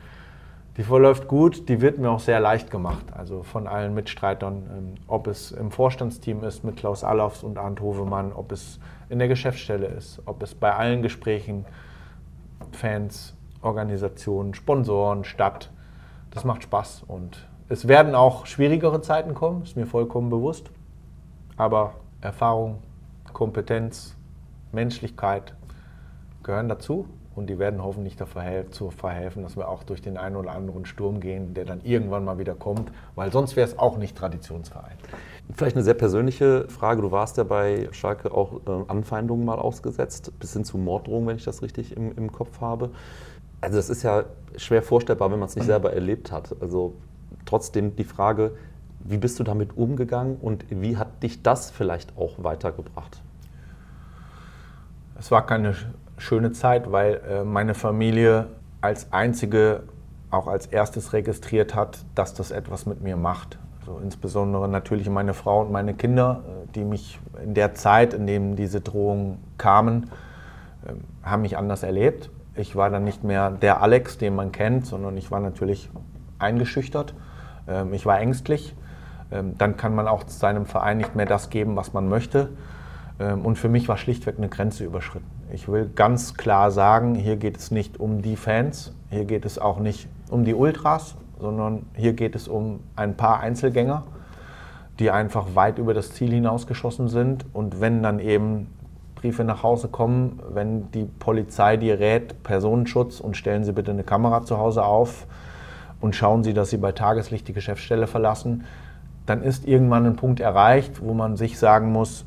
die 0.80 0.86
verläuft 0.86 1.28
gut, 1.28 1.68
die 1.68 1.82
wird 1.82 1.98
mir 1.98 2.10
auch 2.10 2.22
sehr 2.22 2.40
leicht 2.40 2.72
gemacht, 2.72 3.06
also 3.14 3.44
von 3.44 3.68
allen 3.68 3.94
Mitstreitern, 3.94 4.64
ähm, 4.72 4.96
ob 5.08 5.28
es 5.28 5.52
im 5.52 5.72
Vorstandsteam 5.72 6.42
ist 6.46 6.64
mit 6.64 6.78
Klaus 6.78 7.04
Allofs 7.04 7.44
und 7.44 7.58
Arndt 7.58 7.82
Hovemann, 7.82 8.32
ob 8.32 8.54
es 8.54 8.80
in 9.10 9.20
der 9.20 9.28
Geschäftsstelle 9.28 9.88
ist, 9.88 10.22
ob 10.26 10.42
es 10.42 10.56
bei 10.56 10.74
allen 10.74 11.02
Gesprächen 11.02 11.66
Fans, 12.72 13.36
Organisationen, 13.62 14.54
Sponsoren, 14.54 15.26
Stadt, 15.26 15.70
das 16.32 16.46
macht 16.46 16.64
Spaß 16.64 17.04
und 17.08 17.50
es 17.68 17.90
werden 17.90 18.16
auch 18.16 18.46
schwierigere 18.46 19.02
Zeiten 19.02 19.34
kommen, 19.34 19.64
ist 19.64 19.76
mir 19.76 19.86
vollkommen 19.86 20.30
bewusst, 20.30 20.72
aber 21.60 21.96
Erfahrung, 22.22 22.78
Kompetenz, 23.34 24.16
Menschlichkeit 24.72 25.54
gehören 26.42 26.70
dazu 26.70 27.06
und 27.36 27.48
die 27.48 27.60
werden 27.60 27.84
hoffentlich 27.84 28.16
dazu 28.16 28.92
verhelfen, 28.92 29.44
dass 29.44 29.58
wir 29.58 29.68
auch 29.68 29.84
durch 29.84 30.02
den 30.02 30.18
einen 30.18 30.38
oder 30.38 30.52
anderen 30.52 30.86
Sturm 30.86 31.20
gehen, 31.20 31.54
der 31.54 31.66
dann 31.66 31.82
irgendwann 31.84 32.24
mal 32.24 32.38
wieder 32.40 32.56
kommt, 32.56 32.92
weil 33.16 33.32
sonst 33.32 33.58
wäre 33.58 33.68
es 33.68 33.78
auch 33.78 33.98
nicht 33.98 34.18
Traditionsverein. 34.18 34.96
Vielleicht 35.54 35.76
eine 35.76 35.84
sehr 35.84 35.96
persönliche 35.96 36.66
Frage. 36.70 37.02
Du 37.02 37.12
warst 37.12 37.36
ja 37.36 37.44
bei 37.44 37.90
Schalke 37.92 38.32
auch 38.32 38.62
äh, 38.66 38.84
Anfeindungen 38.88 39.46
mal 39.46 39.60
ausgesetzt, 39.60 40.32
bis 40.40 40.54
hin 40.54 40.64
zu 40.64 40.78
Morddrohungen, 40.78 41.28
wenn 41.28 41.36
ich 41.36 41.44
das 41.44 41.62
richtig 41.62 41.98
im, 41.98 42.16
im 42.16 42.32
Kopf 42.32 42.62
habe. 42.62 42.92
Also 43.60 43.76
das 43.76 43.90
ist 43.90 44.04
ja 44.04 44.24
schwer 44.56 44.82
vorstellbar, 44.82 45.30
wenn 45.30 45.40
man 45.40 45.50
es 45.50 45.56
nicht 45.58 45.66
selber 45.66 45.92
erlebt 45.92 46.32
hat. 46.32 46.56
Also 46.62 46.94
trotzdem 47.46 47.98
die 47.98 48.06
Frage, 48.06 48.54
wie 49.00 49.18
bist 49.18 49.40
du 49.40 49.44
damit 49.44 49.78
umgegangen 49.78 50.38
und 50.38 50.66
wie 50.70 50.98
hat 50.98 51.24
dich 51.24 51.42
das 51.42 51.72
vielleicht 51.72 52.18
auch 52.18 52.44
weitergebracht? 52.44 53.22
Es 55.18 55.32
war 55.32 55.46
keine 55.46 55.76
schöne 56.18 56.52
Zeit, 56.52 56.92
weil 56.92 57.22
äh, 57.28 57.44
meine 57.44 57.74
Familie 57.74 58.48
als 58.82 59.12
einzige 59.12 59.84
auch 60.32 60.48
als 60.48 60.68
erstes 60.68 61.14
registriert 61.14 61.76
hat, 61.76 62.06
dass 62.16 62.34
das 62.34 62.52
etwas 62.52 62.86
mit 62.86 63.02
mir 63.02 63.18
macht. 63.18 63.58
Also 63.80 64.00
insbesondere 64.00 64.70
natürlich 64.70 65.10
meine 65.10 65.34
Frau 65.34 65.62
und 65.62 65.72
meine 65.72 65.94
Kinder, 65.94 66.44
äh, 66.46 66.72
die 66.76 66.84
mich 66.84 67.20
in 67.44 67.54
der 67.54 67.74
Zeit, 67.74 68.14
in 68.14 68.28
dem 68.28 68.56
diese 68.56 68.82
Drohungen 68.82 69.40
kamen, 69.58 70.12
äh, 70.86 70.94
haben 71.28 71.42
mich 71.42 71.58
anders 71.58 71.84
erlebt. 71.84 72.30
Ich 72.56 72.76
war 72.76 72.90
dann 72.90 73.04
nicht 73.04 73.24
mehr 73.24 73.52
der 73.52 73.82
Alex, 73.82 74.18
den 74.18 74.36
man 74.36 74.52
kennt, 74.52 74.86
sondern 74.86 75.18
ich 75.18 75.32
war 75.32 75.40
natürlich 75.40 75.90
eingeschüchtert. 76.38 77.14
Ähm, 77.68 77.94
ich 77.94 78.06
war 78.06 78.20
ängstlich. 78.20 78.76
Ähm, 79.32 79.58
dann 79.58 79.78
kann 79.78 79.96
man 79.96 80.08
auch 80.08 80.24
seinem 80.28 80.66
Verein 80.66 80.98
nicht 80.98 81.16
mehr 81.16 81.26
das 81.26 81.50
geben, 81.50 81.76
was 81.76 81.94
man 81.94 82.10
möchte. 82.10 82.50
Ähm, 83.20 83.46
und 83.46 83.58
für 83.58 83.70
mich 83.70 83.88
war 83.88 83.98
schlichtweg 83.98 84.38
eine 84.38 84.50
Grenze 84.50 84.84
überschritten. 84.84 85.30
Ich 85.52 85.68
will 85.68 85.90
ganz 85.96 86.36
klar 86.36 86.72
sagen, 86.72 87.16
hier 87.16 87.36
geht 87.36 87.58
es 87.58 87.72
nicht 87.72 88.00
um 88.00 88.22
die 88.22 88.36
Fans, 88.36 88.94
hier 89.10 89.26
geht 89.26 89.46
es 89.46 89.60
auch 89.60 89.80
nicht 89.80 90.08
um 90.30 90.46
die 90.46 90.54
Ultras, 90.54 91.16
sondern 91.40 91.86
hier 91.96 92.14
geht 92.14 92.36
es 92.36 92.48
um 92.48 92.82
ein 92.96 93.16
paar 93.16 93.40
Einzelgänger, 93.40 94.04
die 95.00 95.12
einfach 95.12 95.56
weit 95.56 95.80
über 95.80 95.94
das 95.94 96.12
Ziel 96.12 96.32
hinausgeschossen 96.32 97.08
sind. 97.08 97.46
Und 97.54 97.82
wenn 97.82 98.04
dann 98.04 98.20
eben 98.20 98.68
Briefe 99.16 99.44
nach 99.44 99.64
Hause 99.64 99.88
kommen, 99.88 100.40
wenn 100.54 100.92
die 100.92 101.06
Polizei 101.06 101.78
dir 101.78 102.00
rät, 102.00 102.44
Personenschutz 102.44 103.20
und 103.20 103.36
stellen 103.36 103.64
Sie 103.64 103.74
bitte 103.74 103.92
eine 103.92 104.04
Kamera 104.04 104.44
zu 104.44 104.58
Hause 104.58 104.86
auf 104.86 105.26
und 106.00 106.16
schauen 106.16 106.44
Sie, 106.44 106.54
dass 106.54 106.70
Sie 106.70 106.78
bei 106.78 106.92
Tageslicht 106.92 107.48
die 107.48 107.54
Geschäftsstelle 107.54 108.08
verlassen, 108.08 108.66
dann 109.30 109.44
ist 109.44 109.68
irgendwann 109.68 110.06
ein 110.06 110.16
Punkt 110.16 110.40
erreicht, 110.40 111.02
wo 111.02 111.14
man 111.14 111.38
sich 111.38 111.60
sagen 111.60 111.92
muss, 111.92 112.26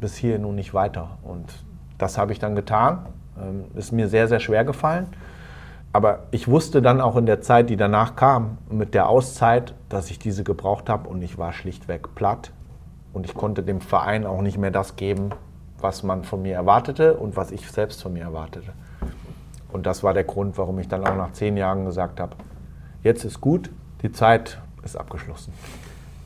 bis 0.00 0.16
hier 0.16 0.38
nun 0.38 0.54
nicht 0.54 0.72
weiter. 0.72 1.18
Und 1.22 1.44
das 1.98 2.16
habe 2.16 2.32
ich 2.32 2.38
dann 2.38 2.54
getan. 2.54 3.06
Ähm, 3.40 3.64
ist 3.74 3.92
mir 3.92 4.08
sehr, 4.08 4.28
sehr 4.28 4.40
schwer 4.40 4.64
gefallen. 4.64 5.08
Aber 5.92 6.20
ich 6.30 6.48
wusste 6.48 6.82
dann 6.82 7.00
auch 7.00 7.16
in 7.16 7.26
der 7.26 7.40
Zeit, 7.40 7.70
die 7.70 7.76
danach 7.76 8.16
kam, 8.16 8.58
mit 8.70 8.94
der 8.94 9.08
Auszeit, 9.08 9.74
dass 9.88 10.10
ich 10.10 10.18
diese 10.18 10.44
gebraucht 10.44 10.88
habe 10.88 11.08
und 11.08 11.22
ich 11.22 11.38
war 11.38 11.52
schlichtweg 11.52 12.14
platt. 12.14 12.52
Und 13.12 13.24
ich 13.24 13.34
konnte 13.34 13.62
dem 13.62 13.80
Verein 13.80 14.26
auch 14.26 14.42
nicht 14.42 14.58
mehr 14.58 14.70
das 14.70 14.96
geben, 14.96 15.30
was 15.80 16.02
man 16.02 16.24
von 16.24 16.42
mir 16.42 16.54
erwartete 16.54 17.14
und 17.14 17.36
was 17.36 17.50
ich 17.50 17.70
selbst 17.70 18.02
von 18.02 18.12
mir 18.12 18.24
erwartete. 18.24 18.72
Und 19.72 19.86
das 19.86 20.02
war 20.02 20.14
der 20.14 20.24
Grund, 20.24 20.56
warum 20.56 20.78
ich 20.78 20.88
dann 20.88 21.06
auch 21.06 21.16
nach 21.16 21.32
zehn 21.32 21.56
Jahren 21.56 21.84
gesagt 21.84 22.20
habe, 22.20 22.36
jetzt 23.02 23.24
ist 23.24 23.40
gut, 23.40 23.70
die 24.02 24.12
Zeit 24.12 24.60
ist 24.82 24.96
abgeschlossen. 24.96 25.52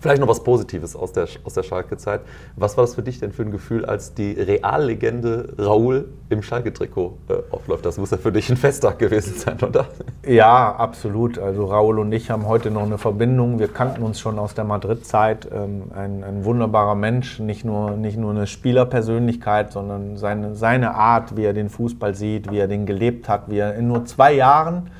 Vielleicht 0.03 0.21
noch 0.21 0.27
was 0.27 0.43
Positives 0.43 0.97
aus 0.97 1.13
der, 1.13 1.29
aus 1.45 1.55
der 1.55 1.63
Schalke-Zeit. 1.63 2.23
Was 2.57 2.77
war 2.77 2.83
das 2.83 2.97
für 2.97 3.05
dich 3.05 3.21
denn 3.21 3.31
für 3.31 3.43
ein 3.43 3.53
Gefühl, 3.53 3.85
als 3.85 4.15
die 4.15 4.33
Reallegende 4.33 5.55
Raoul 5.57 6.09
im 6.29 6.43
Schalke-Trikot 6.43 7.19
äh, 7.29 7.35
aufläuft? 7.53 7.87
Das 7.87 7.99
muss 7.99 8.11
ja 8.11 8.17
für 8.17 8.33
dich 8.33 8.51
ein 8.51 8.57
Festtag 8.57 8.99
gewesen 8.99 9.35
sein, 9.37 9.59
oder? 9.63 9.87
Ja, 10.27 10.75
absolut. 10.75 11.39
Also 11.39 11.67
Raoul 11.67 12.01
und 12.01 12.11
ich 12.11 12.33
haben 12.33 12.49
heute 12.49 12.73
noch 12.73 12.83
eine 12.83 12.99
Verbindung. 12.99 13.61
Wir 13.61 13.69
kannten 13.69 14.03
uns 14.03 14.19
schon 14.19 14.41
aus 14.41 14.55
der 14.55 14.65
Madrid-Zeit. 14.65 15.49
Ähm, 15.55 15.93
ein, 15.95 16.25
ein, 16.25 16.45
wunderbarer 16.45 16.97
Mensch, 16.97 17.39
nicht 17.39 17.65
nur, 17.65 17.93
nicht 17.93 18.19
nur 18.19 18.33
eine 18.33 18.49
Spielerpersönlichkeit, 18.49 19.71
sondern 19.71 20.17
seine, 20.17 20.57
seine 20.57 20.97
Art, 20.97 21.37
wie 21.37 21.45
er 21.45 21.53
den 21.53 21.71
Fußball 21.71 22.17
sieht, 22.17 22.51
wie 22.51 22.59
er 22.59 22.67
den 22.67 22.87
gelebt 22.87 23.29
hat, 23.29 23.49
wie 23.51 23.59
er 23.59 23.77
in 23.77 23.87
nur 23.87 24.05
zwei 24.05 24.33
Jahren 24.33 24.91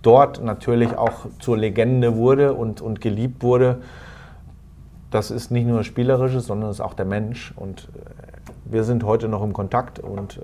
dort 0.00 0.42
natürlich 0.42 0.96
auch 0.96 1.26
zur 1.40 1.58
Legende 1.58 2.16
wurde 2.16 2.54
und, 2.54 2.80
und 2.80 3.02
geliebt 3.02 3.42
wurde 3.42 3.80
das 5.10 5.30
ist 5.30 5.50
nicht 5.50 5.66
nur 5.66 5.78
das 5.78 5.86
Spielerische, 5.86 6.40
sondern 6.40 6.70
es 6.70 6.76
ist 6.76 6.80
auch 6.80 6.94
der 6.94 7.06
Mensch. 7.06 7.52
Und 7.56 7.88
äh, 7.94 8.00
wir 8.64 8.84
sind 8.84 9.04
heute 9.04 9.28
noch 9.28 9.42
im 9.42 9.52
Kontakt 9.52 9.98
und 9.98 10.38
äh, 10.38 10.42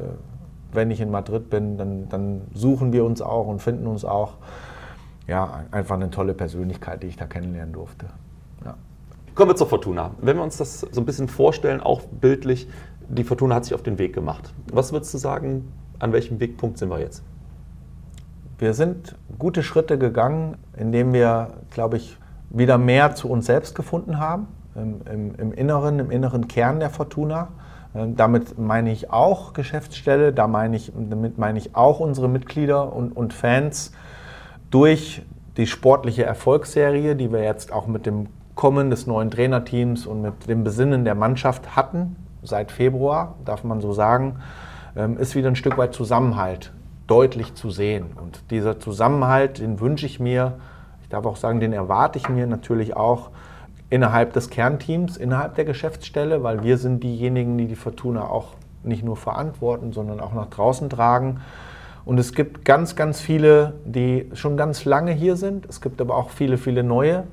wenn 0.72 0.90
ich 0.90 1.00
in 1.00 1.10
Madrid 1.10 1.50
bin, 1.50 1.76
dann, 1.76 2.08
dann, 2.08 2.42
suchen 2.54 2.92
wir 2.92 3.04
uns 3.04 3.20
auch 3.20 3.46
und 3.46 3.60
finden 3.60 3.86
uns 3.86 4.04
auch. 4.04 4.34
Ja, 5.28 5.64
einfach 5.70 5.94
eine 5.94 6.10
tolle 6.10 6.34
Persönlichkeit, 6.34 7.02
die 7.02 7.06
ich 7.06 7.16
da 7.16 7.26
kennenlernen 7.26 7.72
durfte. 7.72 8.06
Ja. 8.64 8.74
Kommen 9.34 9.50
wir 9.50 9.56
zur 9.56 9.68
Fortuna. 9.68 10.10
Wenn 10.20 10.36
wir 10.36 10.42
uns 10.42 10.56
das 10.56 10.80
so 10.80 11.00
ein 11.00 11.04
bisschen 11.06 11.28
vorstellen, 11.28 11.80
auch 11.80 12.00
bildlich, 12.00 12.68
die 13.08 13.22
Fortuna 13.22 13.54
hat 13.56 13.64
sich 13.64 13.74
auf 13.74 13.82
den 13.82 13.98
Weg 13.98 14.14
gemacht. 14.14 14.52
Was 14.72 14.92
würdest 14.92 15.14
du 15.14 15.18
sagen, 15.18 15.72
an 15.98 16.12
welchem 16.12 16.40
Wegpunkt 16.40 16.78
sind 16.78 16.88
wir 16.88 16.98
jetzt? 16.98 17.22
Wir 18.58 18.74
sind 18.74 19.16
gute 19.38 19.62
Schritte 19.62 19.98
gegangen, 19.98 20.56
indem 20.76 21.12
wir, 21.12 21.54
glaube 21.70 21.96
ich, 21.98 22.16
wieder 22.52 22.78
mehr 22.78 23.14
zu 23.14 23.28
uns 23.28 23.46
selbst 23.46 23.74
gefunden 23.74 24.18
haben, 24.18 24.46
im, 24.74 25.00
im, 25.10 25.34
im 25.36 25.52
Inneren, 25.52 25.98
im 25.98 26.10
inneren 26.10 26.48
Kern 26.48 26.80
der 26.80 26.90
Fortuna. 26.90 27.48
Ähm, 27.94 28.16
damit 28.16 28.58
meine 28.58 28.92
ich 28.92 29.10
auch 29.10 29.52
Geschäftsstelle, 29.52 30.32
da 30.32 30.46
meine 30.46 30.76
ich, 30.76 30.92
damit 30.94 31.38
meine 31.38 31.58
ich 31.58 31.74
auch 31.74 32.00
unsere 32.00 32.28
Mitglieder 32.28 32.92
und, 32.92 33.16
und 33.16 33.32
Fans 33.32 33.92
durch 34.70 35.22
die 35.56 35.66
sportliche 35.66 36.24
Erfolgsserie, 36.24 37.14
die 37.14 37.32
wir 37.32 37.42
jetzt 37.42 37.72
auch 37.72 37.86
mit 37.86 38.06
dem 38.06 38.28
Kommen 38.54 38.90
des 38.90 39.06
neuen 39.06 39.30
Trainerteams 39.30 40.06
und 40.06 40.22
mit 40.22 40.48
dem 40.48 40.64
Besinnen 40.64 41.04
der 41.04 41.14
Mannschaft 41.14 41.74
hatten, 41.76 42.16
seit 42.42 42.72
Februar, 42.72 43.36
darf 43.44 43.64
man 43.64 43.80
so 43.80 43.92
sagen, 43.92 44.36
ähm, 44.96 45.16
ist 45.18 45.34
wieder 45.34 45.48
ein 45.48 45.56
Stück 45.56 45.78
weit 45.78 45.94
Zusammenhalt 45.94 46.72
deutlich 47.06 47.54
zu 47.54 47.70
sehen. 47.70 48.06
Und 48.20 48.42
dieser 48.50 48.78
Zusammenhalt, 48.78 49.58
den 49.58 49.80
wünsche 49.80 50.06
ich 50.06 50.20
mir, 50.20 50.58
darf 51.12 51.26
auch 51.26 51.36
sagen, 51.36 51.60
den 51.60 51.72
erwarte 51.72 52.18
ich 52.18 52.28
mir 52.28 52.46
natürlich 52.46 52.96
auch 52.96 53.30
innerhalb 53.90 54.32
des 54.32 54.48
Kernteams, 54.48 55.16
innerhalb 55.16 55.54
der 55.54 55.64
Geschäftsstelle, 55.64 56.42
weil 56.42 56.62
wir 56.62 56.78
sind 56.78 57.02
diejenigen, 57.02 57.58
die 57.58 57.66
die 57.66 57.76
Fortuna 57.76 58.24
auch 58.24 58.54
nicht 58.84 59.04
nur 59.04 59.16
verantworten, 59.16 59.92
sondern 59.92 60.20
auch 60.20 60.32
nach 60.32 60.48
draußen 60.48 60.88
tragen. 60.88 61.40
Und 62.04 62.18
es 62.18 62.32
gibt 62.32 62.64
ganz, 62.64 62.96
ganz 62.96 63.20
viele, 63.20 63.74
die 63.84 64.28
schon 64.32 64.56
ganz 64.56 64.84
lange 64.84 65.12
hier 65.12 65.36
sind. 65.36 65.66
Es 65.66 65.80
gibt 65.80 66.00
aber 66.00 66.16
auch 66.16 66.30
viele, 66.30 66.58
viele 66.58 66.82
neue 66.82 67.24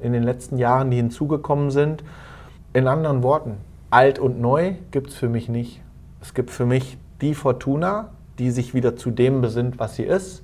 in 0.00 0.12
den 0.12 0.22
letzten 0.22 0.58
Jahren, 0.58 0.90
die 0.90 0.96
hinzugekommen 0.96 1.70
sind. 1.70 2.04
In 2.72 2.86
anderen 2.86 3.22
Worten, 3.22 3.56
alt 3.90 4.18
und 4.18 4.40
neu 4.40 4.74
gibt 4.90 5.10
es 5.10 5.16
für 5.16 5.28
mich 5.28 5.48
nicht. 5.48 5.80
Es 6.20 6.34
gibt 6.34 6.50
für 6.50 6.66
mich 6.66 6.98
die 7.20 7.34
Fortuna, 7.34 8.10
die 8.38 8.50
sich 8.50 8.74
wieder 8.74 8.96
zu 8.96 9.10
dem 9.10 9.40
besinnt, 9.40 9.78
was 9.78 9.96
sie 9.96 10.04
ist. 10.04 10.42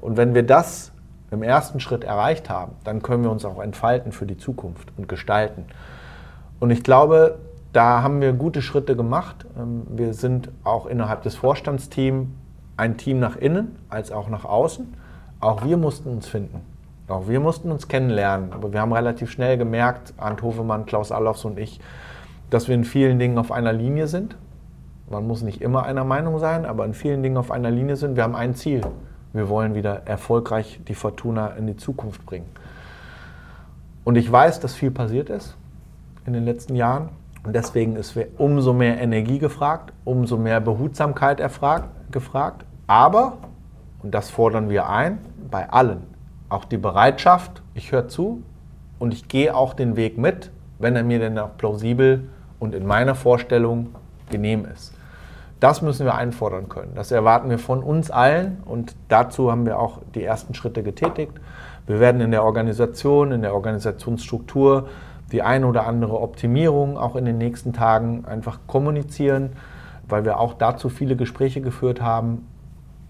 Und 0.00 0.16
wenn 0.16 0.34
wir 0.34 0.42
das 0.42 0.92
im 1.34 1.42
ersten 1.42 1.80
Schritt 1.80 2.04
erreicht 2.04 2.48
haben, 2.48 2.72
dann 2.84 3.02
können 3.02 3.22
wir 3.22 3.30
uns 3.30 3.44
auch 3.44 3.60
entfalten 3.60 4.12
für 4.12 4.26
die 4.26 4.38
Zukunft 4.38 4.92
und 4.96 5.08
gestalten. 5.08 5.66
Und 6.60 6.70
ich 6.70 6.82
glaube, 6.82 7.38
da 7.72 8.02
haben 8.02 8.20
wir 8.20 8.32
gute 8.32 8.62
Schritte 8.62 8.96
gemacht. 8.96 9.44
Ähm, 9.58 9.82
wir 9.88 10.14
sind 10.14 10.50
auch 10.62 10.86
innerhalb 10.86 11.22
des 11.22 11.34
Vorstandsteams 11.34 12.28
ein 12.76 12.96
Team 12.96 13.20
nach 13.20 13.36
innen 13.36 13.76
als 13.88 14.10
auch 14.10 14.28
nach 14.28 14.44
außen. 14.44 14.94
Auch 15.40 15.64
wir 15.64 15.76
mussten 15.76 16.08
uns 16.08 16.26
finden. 16.26 16.62
Auch 17.08 17.28
wir 17.28 17.40
mussten 17.40 17.70
uns 17.70 17.88
kennenlernen. 17.88 18.52
Aber 18.52 18.72
wir 18.72 18.80
haben 18.80 18.92
relativ 18.92 19.30
schnell 19.30 19.58
gemerkt, 19.58 20.14
Arndt 20.16 20.42
Hofemann, 20.42 20.86
Klaus 20.86 21.12
Allofs 21.12 21.44
und 21.44 21.58
ich, 21.58 21.80
dass 22.50 22.68
wir 22.68 22.74
in 22.74 22.84
vielen 22.84 23.18
Dingen 23.18 23.38
auf 23.38 23.52
einer 23.52 23.72
Linie 23.72 24.06
sind. 24.06 24.36
Man 25.10 25.26
muss 25.26 25.42
nicht 25.42 25.60
immer 25.60 25.84
einer 25.84 26.04
Meinung 26.04 26.38
sein, 26.38 26.64
aber 26.64 26.84
in 26.86 26.94
vielen 26.94 27.22
Dingen 27.22 27.36
auf 27.36 27.50
einer 27.50 27.70
Linie 27.70 27.96
sind. 27.96 28.16
Wir 28.16 28.22
haben 28.22 28.34
ein 28.34 28.54
Ziel. 28.54 28.80
Wir 29.34 29.48
wollen 29.48 29.74
wieder 29.74 30.06
erfolgreich 30.06 30.80
die 30.86 30.94
Fortuna 30.94 31.48
in 31.48 31.66
die 31.66 31.76
Zukunft 31.76 32.24
bringen. 32.24 32.46
Und 34.04 34.14
ich 34.14 34.30
weiß, 34.30 34.60
dass 34.60 34.74
viel 34.74 34.92
passiert 34.92 35.28
ist 35.28 35.56
in 36.24 36.34
den 36.34 36.44
letzten 36.44 36.76
Jahren. 36.76 37.08
Und 37.42 37.54
deswegen 37.54 37.96
ist 37.96 38.16
umso 38.38 38.72
mehr 38.72 39.00
Energie 39.00 39.40
gefragt, 39.40 39.92
umso 40.04 40.36
mehr 40.36 40.60
Behutsamkeit 40.60 41.40
erfragt, 41.40 41.88
gefragt. 42.12 42.64
Aber, 42.86 43.38
und 44.04 44.14
das 44.14 44.30
fordern 44.30 44.70
wir 44.70 44.88
ein, 44.88 45.18
bei 45.50 45.68
allen, 45.68 46.04
auch 46.48 46.64
die 46.64 46.78
Bereitschaft, 46.78 47.60
ich 47.74 47.90
höre 47.90 48.06
zu 48.06 48.42
und 49.00 49.12
ich 49.12 49.26
gehe 49.26 49.54
auch 49.54 49.74
den 49.74 49.96
Weg 49.96 50.16
mit, 50.16 50.52
wenn 50.78 50.94
er 50.94 51.02
mir 51.02 51.18
denn 51.18 51.38
auch 51.40 51.56
plausibel 51.58 52.28
und 52.60 52.72
in 52.72 52.86
meiner 52.86 53.16
Vorstellung 53.16 53.88
genehm 54.30 54.64
ist. 54.64 54.93
Das 55.64 55.80
müssen 55.80 56.04
wir 56.04 56.14
einfordern 56.14 56.68
können. 56.68 56.92
Das 56.94 57.10
erwarten 57.10 57.48
wir 57.48 57.58
von 57.58 57.82
uns 57.82 58.10
allen 58.10 58.58
und 58.66 58.94
dazu 59.08 59.50
haben 59.50 59.64
wir 59.64 59.78
auch 59.78 60.00
die 60.14 60.22
ersten 60.22 60.52
Schritte 60.52 60.82
getätigt. 60.82 61.32
Wir 61.86 62.00
werden 62.00 62.20
in 62.20 62.32
der 62.32 62.44
Organisation, 62.44 63.32
in 63.32 63.40
der 63.40 63.54
Organisationsstruktur 63.54 64.88
die 65.32 65.40
eine 65.40 65.66
oder 65.66 65.86
andere 65.86 66.20
Optimierung 66.20 66.98
auch 66.98 67.16
in 67.16 67.24
den 67.24 67.38
nächsten 67.38 67.72
Tagen 67.72 68.26
einfach 68.26 68.58
kommunizieren, 68.66 69.52
weil 70.06 70.26
wir 70.26 70.38
auch 70.38 70.52
dazu 70.52 70.90
viele 70.90 71.16
Gespräche 71.16 71.62
geführt 71.62 72.02
haben, 72.02 72.46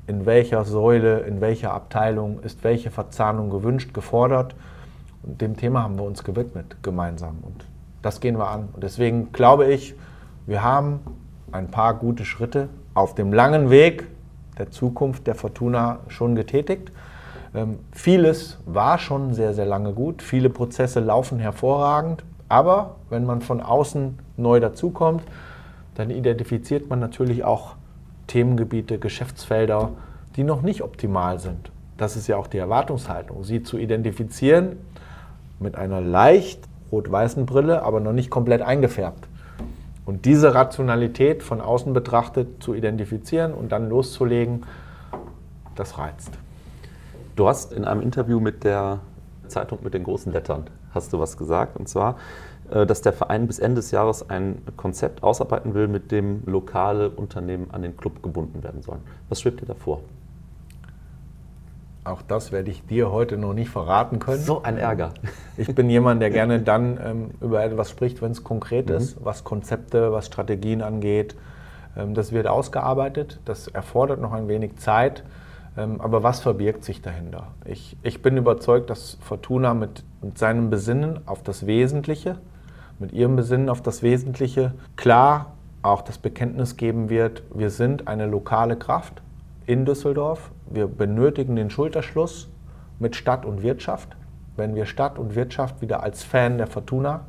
in 0.06 0.24
welcher 0.24 0.64
Säule, 0.64 1.22
in 1.22 1.40
welcher 1.40 1.72
Abteilung 1.72 2.38
ist 2.38 2.62
welche 2.62 2.92
Verzahnung 2.92 3.50
gewünscht, 3.50 3.92
gefordert. 3.94 4.54
Und 5.24 5.40
dem 5.40 5.56
Thema 5.56 5.82
haben 5.82 5.98
wir 5.98 6.04
uns 6.04 6.22
gewidmet 6.22 6.76
gemeinsam 6.82 7.38
und 7.42 7.66
das 8.00 8.20
gehen 8.20 8.38
wir 8.38 8.48
an. 8.48 8.68
Und 8.74 8.84
deswegen 8.84 9.32
glaube 9.32 9.66
ich, 9.66 9.96
wir 10.46 10.62
haben 10.62 11.00
ein 11.54 11.68
paar 11.68 11.94
gute 11.94 12.24
Schritte 12.24 12.68
auf 12.94 13.14
dem 13.14 13.32
langen 13.32 13.70
Weg 13.70 14.08
der 14.58 14.70
Zukunft 14.70 15.26
der 15.28 15.36
Fortuna 15.36 16.00
schon 16.08 16.34
getätigt. 16.34 16.90
Ähm, 17.54 17.78
vieles 17.92 18.58
war 18.66 18.98
schon 18.98 19.34
sehr, 19.34 19.54
sehr 19.54 19.64
lange 19.64 19.92
gut. 19.92 20.20
Viele 20.20 20.50
Prozesse 20.50 20.98
laufen 20.98 21.38
hervorragend. 21.38 22.24
Aber 22.48 22.96
wenn 23.08 23.24
man 23.24 23.40
von 23.40 23.60
außen 23.60 24.18
neu 24.36 24.58
dazukommt, 24.58 25.22
dann 25.94 26.10
identifiziert 26.10 26.90
man 26.90 26.98
natürlich 26.98 27.44
auch 27.44 27.76
Themengebiete, 28.26 28.98
Geschäftsfelder, 28.98 29.90
die 30.36 30.42
noch 30.42 30.62
nicht 30.62 30.82
optimal 30.82 31.38
sind. 31.38 31.70
Das 31.96 32.16
ist 32.16 32.26
ja 32.26 32.36
auch 32.36 32.48
die 32.48 32.58
Erwartungshaltung, 32.58 33.44
sie 33.44 33.62
zu 33.62 33.78
identifizieren 33.78 34.76
mit 35.60 35.76
einer 35.76 36.00
leicht 36.00 36.60
rot-weißen 36.90 37.46
Brille, 37.46 37.82
aber 37.82 38.00
noch 38.00 38.12
nicht 38.12 38.30
komplett 38.30 38.62
eingefärbt. 38.62 39.28
Und 40.06 40.26
diese 40.26 40.54
Rationalität 40.54 41.42
von 41.42 41.60
außen 41.60 41.92
betrachtet 41.92 42.62
zu 42.62 42.74
identifizieren 42.74 43.54
und 43.54 43.72
dann 43.72 43.88
loszulegen, 43.88 44.64
das 45.76 45.98
reizt. 45.98 46.30
Du 47.36 47.48
hast 47.48 47.72
in 47.72 47.84
einem 47.84 48.02
Interview 48.02 48.38
mit 48.38 48.64
der 48.64 49.00
Zeitung 49.48 49.78
mit 49.82 49.94
den 49.94 50.04
großen 50.04 50.32
Lettern 50.32 50.66
hast 50.94 51.12
du 51.12 51.18
was 51.18 51.36
gesagt 51.36 51.76
und 51.76 51.88
zwar, 51.88 52.16
äh, 52.70 52.86
dass 52.86 53.02
der 53.02 53.12
Verein 53.12 53.46
bis 53.46 53.58
Ende 53.58 53.76
des 53.76 53.90
Jahres 53.90 54.30
ein 54.30 54.62
Konzept 54.76 55.22
ausarbeiten 55.22 55.74
will, 55.74 55.88
mit 55.88 56.12
dem 56.12 56.42
lokale 56.46 57.10
Unternehmen 57.10 57.70
an 57.72 57.82
den 57.82 57.96
Club 57.96 58.22
gebunden 58.22 58.62
werden 58.62 58.82
sollen. 58.82 59.00
Was 59.28 59.40
schwebt 59.40 59.60
dir 59.60 59.66
davor? 59.66 60.00
Auch 62.04 62.20
das 62.20 62.52
werde 62.52 62.70
ich 62.70 62.84
dir 62.84 63.10
heute 63.10 63.38
noch 63.38 63.54
nicht 63.54 63.70
verraten 63.70 64.18
können. 64.18 64.42
So 64.42 64.62
ein 64.62 64.76
Ärger. 64.76 65.12
Ich 65.56 65.72
bin 65.72 65.88
jemand, 65.88 66.20
der 66.20 66.30
gerne 66.30 66.60
dann 66.60 66.98
ähm, 67.02 67.30
über 67.40 67.62
etwas 67.62 67.88
spricht, 67.88 68.20
wenn 68.20 68.32
es 68.32 68.42
konkret 68.42 68.88
mhm. 68.88 68.96
ist, 68.96 69.24
was 69.24 69.44
Konzepte, 69.44 70.10
was 70.12 70.26
Strategien 70.26 70.82
angeht. 70.82 71.36
Ähm, 71.96 72.14
das 72.14 72.32
wird 72.32 72.48
ausgearbeitet, 72.48 73.38
das 73.44 73.68
erfordert 73.68 74.20
noch 74.20 74.32
ein 74.32 74.48
wenig 74.48 74.76
Zeit. 74.76 75.22
Ähm, 75.76 76.00
aber 76.00 76.22
was 76.22 76.40
verbirgt 76.40 76.84
sich 76.84 77.02
dahinter? 77.02 77.48
Ich, 77.64 77.96
ich 78.02 78.20
bin 78.20 78.36
überzeugt, 78.36 78.90
dass 78.90 79.16
Fortuna 79.20 79.74
mit, 79.74 80.02
mit 80.22 80.38
seinem 80.38 80.70
Besinnen 80.70 81.20
auf 81.26 81.42
das 81.42 81.66
Wesentliche, 81.66 82.38
mit 82.98 83.12
ihrem 83.12 83.36
Besinnen 83.36 83.68
auf 83.68 83.80
das 83.80 84.02
Wesentliche 84.02 84.74
klar 84.96 85.52
auch 85.82 86.02
das 86.02 86.18
Bekenntnis 86.18 86.76
geben 86.76 87.10
wird, 87.10 87.42
wir 87.54 87.70
sind 87.70 88.08
eine 88.08 88.26
lokale 88.26 88.76
Kraft 88.76 89.20
in 89.66 89.84
Düsseldorf. 89.84 90.50
Wir 90.70 90.86
benötigen 90.86 91.56
den 91.56 91.70
Schulterschluss 91.70 92.48
mit 92.98 93.16
Stadt 93.16 93.44
und 93.44 93.62
Wirtschaft. 93.62 94.16
Wenn 94.56 94.74
wir 94.74 94.86
Stadt 94.86 95.18
und 95.18 95.34
Wirtschaft 95.34 95.80
wieder 95.80 96.02
als 96.02 96.22
Fan 96.22 96.58
der 96.58 96.66
Fortuna 96.66 97.22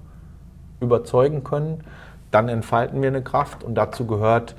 überzeugen 0.80 1.44
können, 1.44 1.84
dann 2.32 2.50
entfalten 2.50 3.02
wir 3.02 3.10
eine 3.10 3.24
Kraft 3.24 3.64
und 3.64 3.76
dazu 3.76 4.06
gehört 4.06 4.56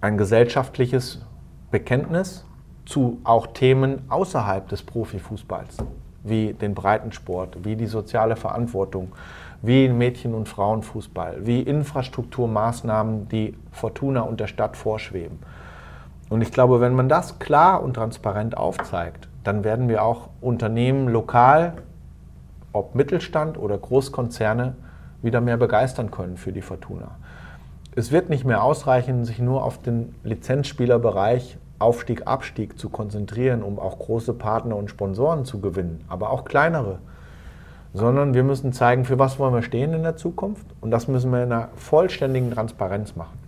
ein 0.00 0.18
gesellschaftliches 0.18 1.22
Bekenntnis 1.70 2.44
zu 2.84 3.18
auch 3.24 3.48
Themen 3.48 4.02
außerhalb 4.08 4.68
des 4.68 4.82
Profifußballs, 4.82 5.78
wie 6.22 6.52
den 6.52 6.74
Breitensport, 6.74 7.64
wie 7.64 7.76
die 7.76 7.86
soziale 7.86 8.36
Verantwortung, 8.36 9.12
wie 9.62 9.88
Mädchen- 9.88 10.34
und 10.34 10.48
Frauenfußball, 10.48 11.46
wie 11.46 11.62
Infrastrukturmaßnahmen, 11.62 13.28
die 13.28 13.54
Fortuna 13.72 14.20
und 14.20 14.38
der 14.40 14.46
Stadt 14.46 14.76
vorschweben. 14.76 15.38
Und 16.28 16.40
ich 16.40 16.50
glaube, 16.50 16.80
wenn 16.80 16.94
man 16.94 17.08
das 17.08 17.38
klar 17.38 17.82
und 17.82 17.94
transparent 17.94 18.56
aufzeigt, 18.56 19.28
dann 19.44 19.62
werden 19.62 19.88
wir 19.88 20.02
auch 20.02 20.28
Unternehmen 20.40 21.08
lokal, 21.08 21.74
ob 22.72 22.94
Mittelstand 22.94 23.58
oder 23.58 23.78
Großkonzerne, 23.78 24.74
wieder 25.22 25.40
mehr 25.40 25.56
begeistern 25.56 26.10
können 26.10 26.36
für 26.36 26.52
die 26.52 26.62
Fortuna. 26.62 27.12
Es 27.94 28.12
wird 28.12 28.28
nicht 28.28 28.44
mehr 28.44 28.62
ausreichen, 28.62 29.24
sich 29.24 29.38
nur 29.38 29.64
auf 29.64 29.80
den 29.80 30.14
Lizenzspielerbereich 30.22 31.58
Aufstieg, 31.78 32.26
Abstieg 32.26 32.78
zu 32.78 32.88
konzentrieren, 32.88 33.62
um 33.62 33.78
auch 33.78 33.98
große 33.98 34.34
Partner 34.34 34.76
und 34.76 34.90
Sponsoren 34.90 35.44
zu 35.44 35.60
gewinnen, 35.60 36.04
aber 36.08 36.30
auch 36.30 36.44
kleinere. 36.44 36.98
Sondern 37.92 38.34
wir 38.34 38.44
müssen 38.44 38.72
zeigen, 38.72 39.04
für 39.04 39.18
was 39.18 39.38
wollen 39.38 39.54
wir 39.54 39.62
stehen 39.62 39.92
in 39.94 40.02
der 40.02 40.16
Zukunft. 40.16 40.66
Und 40.80 40.90
das 40.90 41.08
müssen 41.08 41.32
wir 41.32 41.42
in 41.42 41.52
einer 41.52 41.68
vollständigen 41.76 42.50
Transparenz 42.50 43.16
machen. 43.16 43.38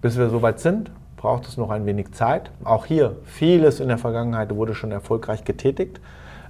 Bis 0.00 0.16
wir 0.16 0.30
soweit 0.30 0.60
sind, 0.60 0.90
braucht 1.18 1.46
es 1.46 1.58
noch 1.58 1.68
ein 1.68 1.84
wenig 1.84 2.12
Zeit. 2.12 2.50
Auch 2.64 2.86
hier, 2.86 3.16
vieles 3.24 3.80
in 3.80 3.88
der 3.88 3.98
Vergangenheit 3.98 4.54
wurde 4.54 4.74
schon 4.74 4.92
erfolgreich 4.92 5.44
getätigt, 5.44 6.00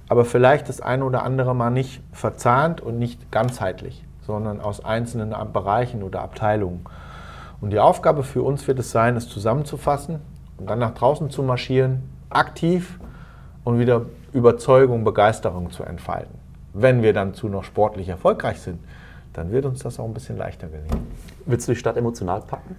aber 0.07 0.23
vielleicht 0.23 0.69
das 0.69 0.79
eine 0.79 1.03
oder 1.03 1.23
andere 1.23 1.53
mal 1.53 1.71
nicht 1.71 2.01
verzahnt 2.13 2.79
und 2.79 2.97
nicht 2.97 3.31
ganzheitlich, 3.31 4.05
sondern 4.25 4.61
aus 4.61 4.85
einzelnen 4.85 5.35
Bereichen 5.51 6.03
oder 6.03 6.21
Abteilungen. 6.21 6.85
Und 7.59 7.71
die 7.71 7.79
Aufgabe 7.79 8.23
für 8.23 8.43
uns 8.43 8.67
wird 8.67 8.79
es 8.79 8.91
sein, 8.91 9.17
es 9.17 9.27
zusammenzufassen 9.27 10.21
und 10.57 10.69
dann 10.69 10.79
nach 10.79 10.93
draußen 10.93 11.29
zu 11.29 11.43
marschieren, 11.43 12.03
aktiv 12.29 12.99
und 13.65 13.79
wieder 13.79 14.03
Überzeugung, 14.31 15.03
Begeisterung 15.03 15.71
zu 15.71 15.83
entfalten. 15.83 16.35
Wenn 16.73 17.01
wir 17.01 17.13
dann 17.13 17.33
zu 17.33 17.49
noch 17.49 17.63
sportlich 17.63 18.07
erfolgreich 18.07 18.61
sind, 18.61 18.79
dann 19.33 19.51
wird 19.51 19.65
uns 19.65 19.81
das 19.81 19.99
auch 19.99 20.05
ein 20.05 20.13
bisschen 20.13 20.37
leichter 20.37 20.67
gelingen. 20.67 21.07
Willst 21.45 21.67
du 21.67 21.73
die 21.73 21.79
Stadt 21.79 21.97
emotional 21.97 22.41
packen? 22.41 22.75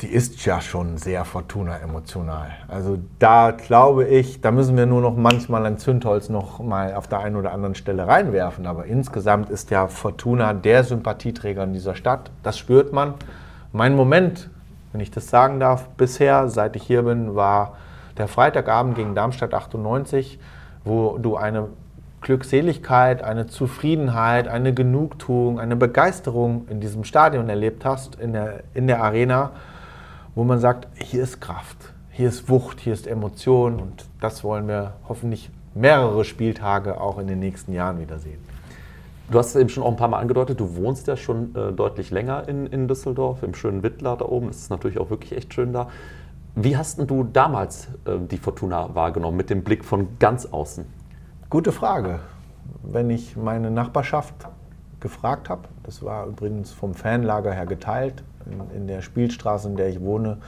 Sie 0.00 0.06
ist 0.06 0.46
ja 0.46 0.60
schon 0.60 0.96
sehr 0.96 1.24
Fortuna-emotional. 1.24 2.52
Also 2.68 3.00
da 3.18 3.50
glaube 3.50 4.06
ich, 4.06 4.40
da 4.40 4.52
müssen 4.52 4.76
wir 4.76 4.86
nur 4.86 5.00
noch 5.00 5.16
manchmal 5.16 5.66
ein 5.66 5.76
Zündholz 5.76 6.28
noch 6.28 6.60
mal 6.60 6.94
auf 6.94 7.08
der 7.08 7.18
einen 7.18 7.34
oder 7.34 7.50
anderen 7.52 7.74
Stelle 7.74 8.06
reinwerfen. 8.06 8.68
Aber 8.68 8.84
insgesamt 8.84 9.50
ist 9.50 9.72
ja 9.72 9.88
Fortuna 9.88 10.52
der 10.52 10.84
Sympathieträger 10.84 11.64
in 11.64 11.72
dieser 11.72 11.96
Stadt. 11.96 12.30
Das 12.44 12.56
spürt 12.56 12.92
man. 12.92 13.14
Mein 13.72 13.96
Moment, 13.96 14.50
wenn 14.92 15.00
ich 15.00 15.10
das 15.10 15.30
sagen 15.30 15.58
darf, 15.58 15.88
bisher, 15.96 16.46
seit 16.48 16.76
ich 16.76 16.84
hier 16.84 17.02
bin, 17.02 17.34
war 17.34 17.76
der 18.18 18.28
Freitagabend 18.28 18.94
gegen 18.94 19.16
Darmstadt 19.16 19.52
98, 19.52 20.38
wo 20.84 21.18
du 21.18 21.36
eine 21.36 21.70
Glückseligkeit, 22.20 23.24
eine 23.24 23.48
Zufriedenheit, 23.48 24.46
eine 24.46 24.72
Genugtuung, 24.72 25.58
eine 25.58 25.74
Begeisterung 25.74 26.68
in 26.70 26.78
diesem 26.78 27.02
Stadion 27.02 27.48
erlebt 27.48 27.84
hast, 27.84 28.14
in 28.14 28.32
der, 28.32 28.60
in 28.74 28.86
der 28.86 29.02
Arena, 29.02 29.50
wo 30.38 30.44
man 30.44 30.60
sagt, 30.60 30.86
hier 31.02 31.24
ist 31.24 31.40
Kraft, 31.40 31.92
hier 32.12 32.28
ist 32.28 32.48
Wucht, 32.48 32.78
hier 32.78 32.92
ist 32.92 33.08
Emotion 33.08 33.80
und 33.80 34.04
das 34.20 34.44
wollen 34.44 34.68
wir 34.68 34.92
hoffentlich 35.08 35.50
mehrere 35.74 36.24
Spieltage 36.24 37.00
auch 37.00 37.18
in 37.18 37.26
den 37.26 37.40
nächsten 37.40 37.72
Jahren 37.72 37.98
wiedersehen. 37.98 38.38
Du 39.32 39.38
hast 39.40 39.48
es 39.48 39.56
eben 39.56 39.68
schon 39.68 39.82
auch 39.82 39.90
ein 39.90 39.96
paar 39.96 40.06
Mal 40.06 40.20
angedeutet, 40.20 40.60
du 40.60 40.76
wohnst 40.76 41.08
ja 41.08 41.16
schon 41.16 41.56
äh, 41.56 41.72
deutlich 41.72 42.12
länger 42.12 42.48
in, 42.48 42.68
in 42.68 42.86
Düsseldorf, 42.86 43.42
im 43.42 43.52
schönen 43.52 43.82
Wittler 43.82 44.16
da 44.16 44.26
oben. 44.26 44.48
Es 44.48 44.58
ist 44.58 44.70
natürlich 44.70 45.00
auch 45.00 45.10
wirklich 45.10 45.32
echt 45.36 45.54
schön 45.54 45.72
da. 45.72 45.88
Wie 46.54 46.76
hast 46.76 47.00
du 47.00 47.24
damals 47.24 47.88
äh, 48.04 48.18
die 48.20 48.38
Fortuna 48.38 48.94
wahrgenommen, 48.94 49.36
mit 49.36 49.50
dem 49.50 49.64
Blick 49.64 49.84
von 49.84 50.20
ganz 50.20 50.46
außen? 50.46 50.86
Gute 51.50 51.72
Frage. 51.72 52.20
Wenn 52.84 53.10
ich 53.10 53.36
meine 53.36 53.72
Nachbarschaft 53.72 54.46
gefragt 55.00 55.48
habe, 55.48 55.62
das 55.82 56.04
war 56.04 56.26
übrigens 56.26 56.70
vom 56.70 56.94
Fanlager 56.94 57.52
her 57.52 57.66
geteilt, 57.66 58.22
in, 58.48 58.76
in 58.76 58.86
der 58.86 59.02
Spielstraße, 59.02 59.68
in 59.68 59.76
der 59.76 59.88
ich 59.88 60.00
wohne, 60.00 60.38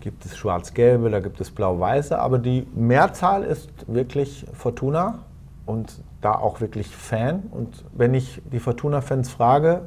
gibt 0.00 0.24
es 0.24 0.36
Schwarz-Gelbe, 0.36 1.10
da 1.10 1.20
gibt 1.20 1.40
es 1.40 1.50
Blau-Weiße, 1.50 2.18
aber 2.18 2.38
die 2.38 2.66
Mehrzahl 2.74 3.42
ist 3.42 3.70
wirklich 3.86 4.46
Fortuna 4.52 5.20
und 5.66 6.02
da 6.20 6.32
auch 6.32 6.60
wirklich 6.60 6.88
Fan. 6.88 7.42
Und 7.50 7.84
wenn 7.92 8.14
ich 8.14 8.40
die 8.52 8.60
Fortuna-Fans 8.60 9.30
frage, 9.30 9.82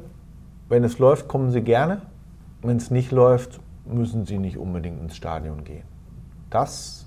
wenn 0.68 0.84
es 0.84 0.98
läuft, 0.98 1.28
kommen 1.28 1.50
sie 1.50 1.62
gerne. 1.62 2.02
Wenn 2.62 2.76
es 2.76 2.90
nicht 2.90 3.10
läuft, 3.10 3.60
müssen 3.84 4.26
sie 4.26 4.38
nicht 4.38 4.58
unbedingt 4.58 5.00
ins 5.00 5.16
Stadion 5.16 5.64
gehen. 5.64 5.84
Das 6.50 7.06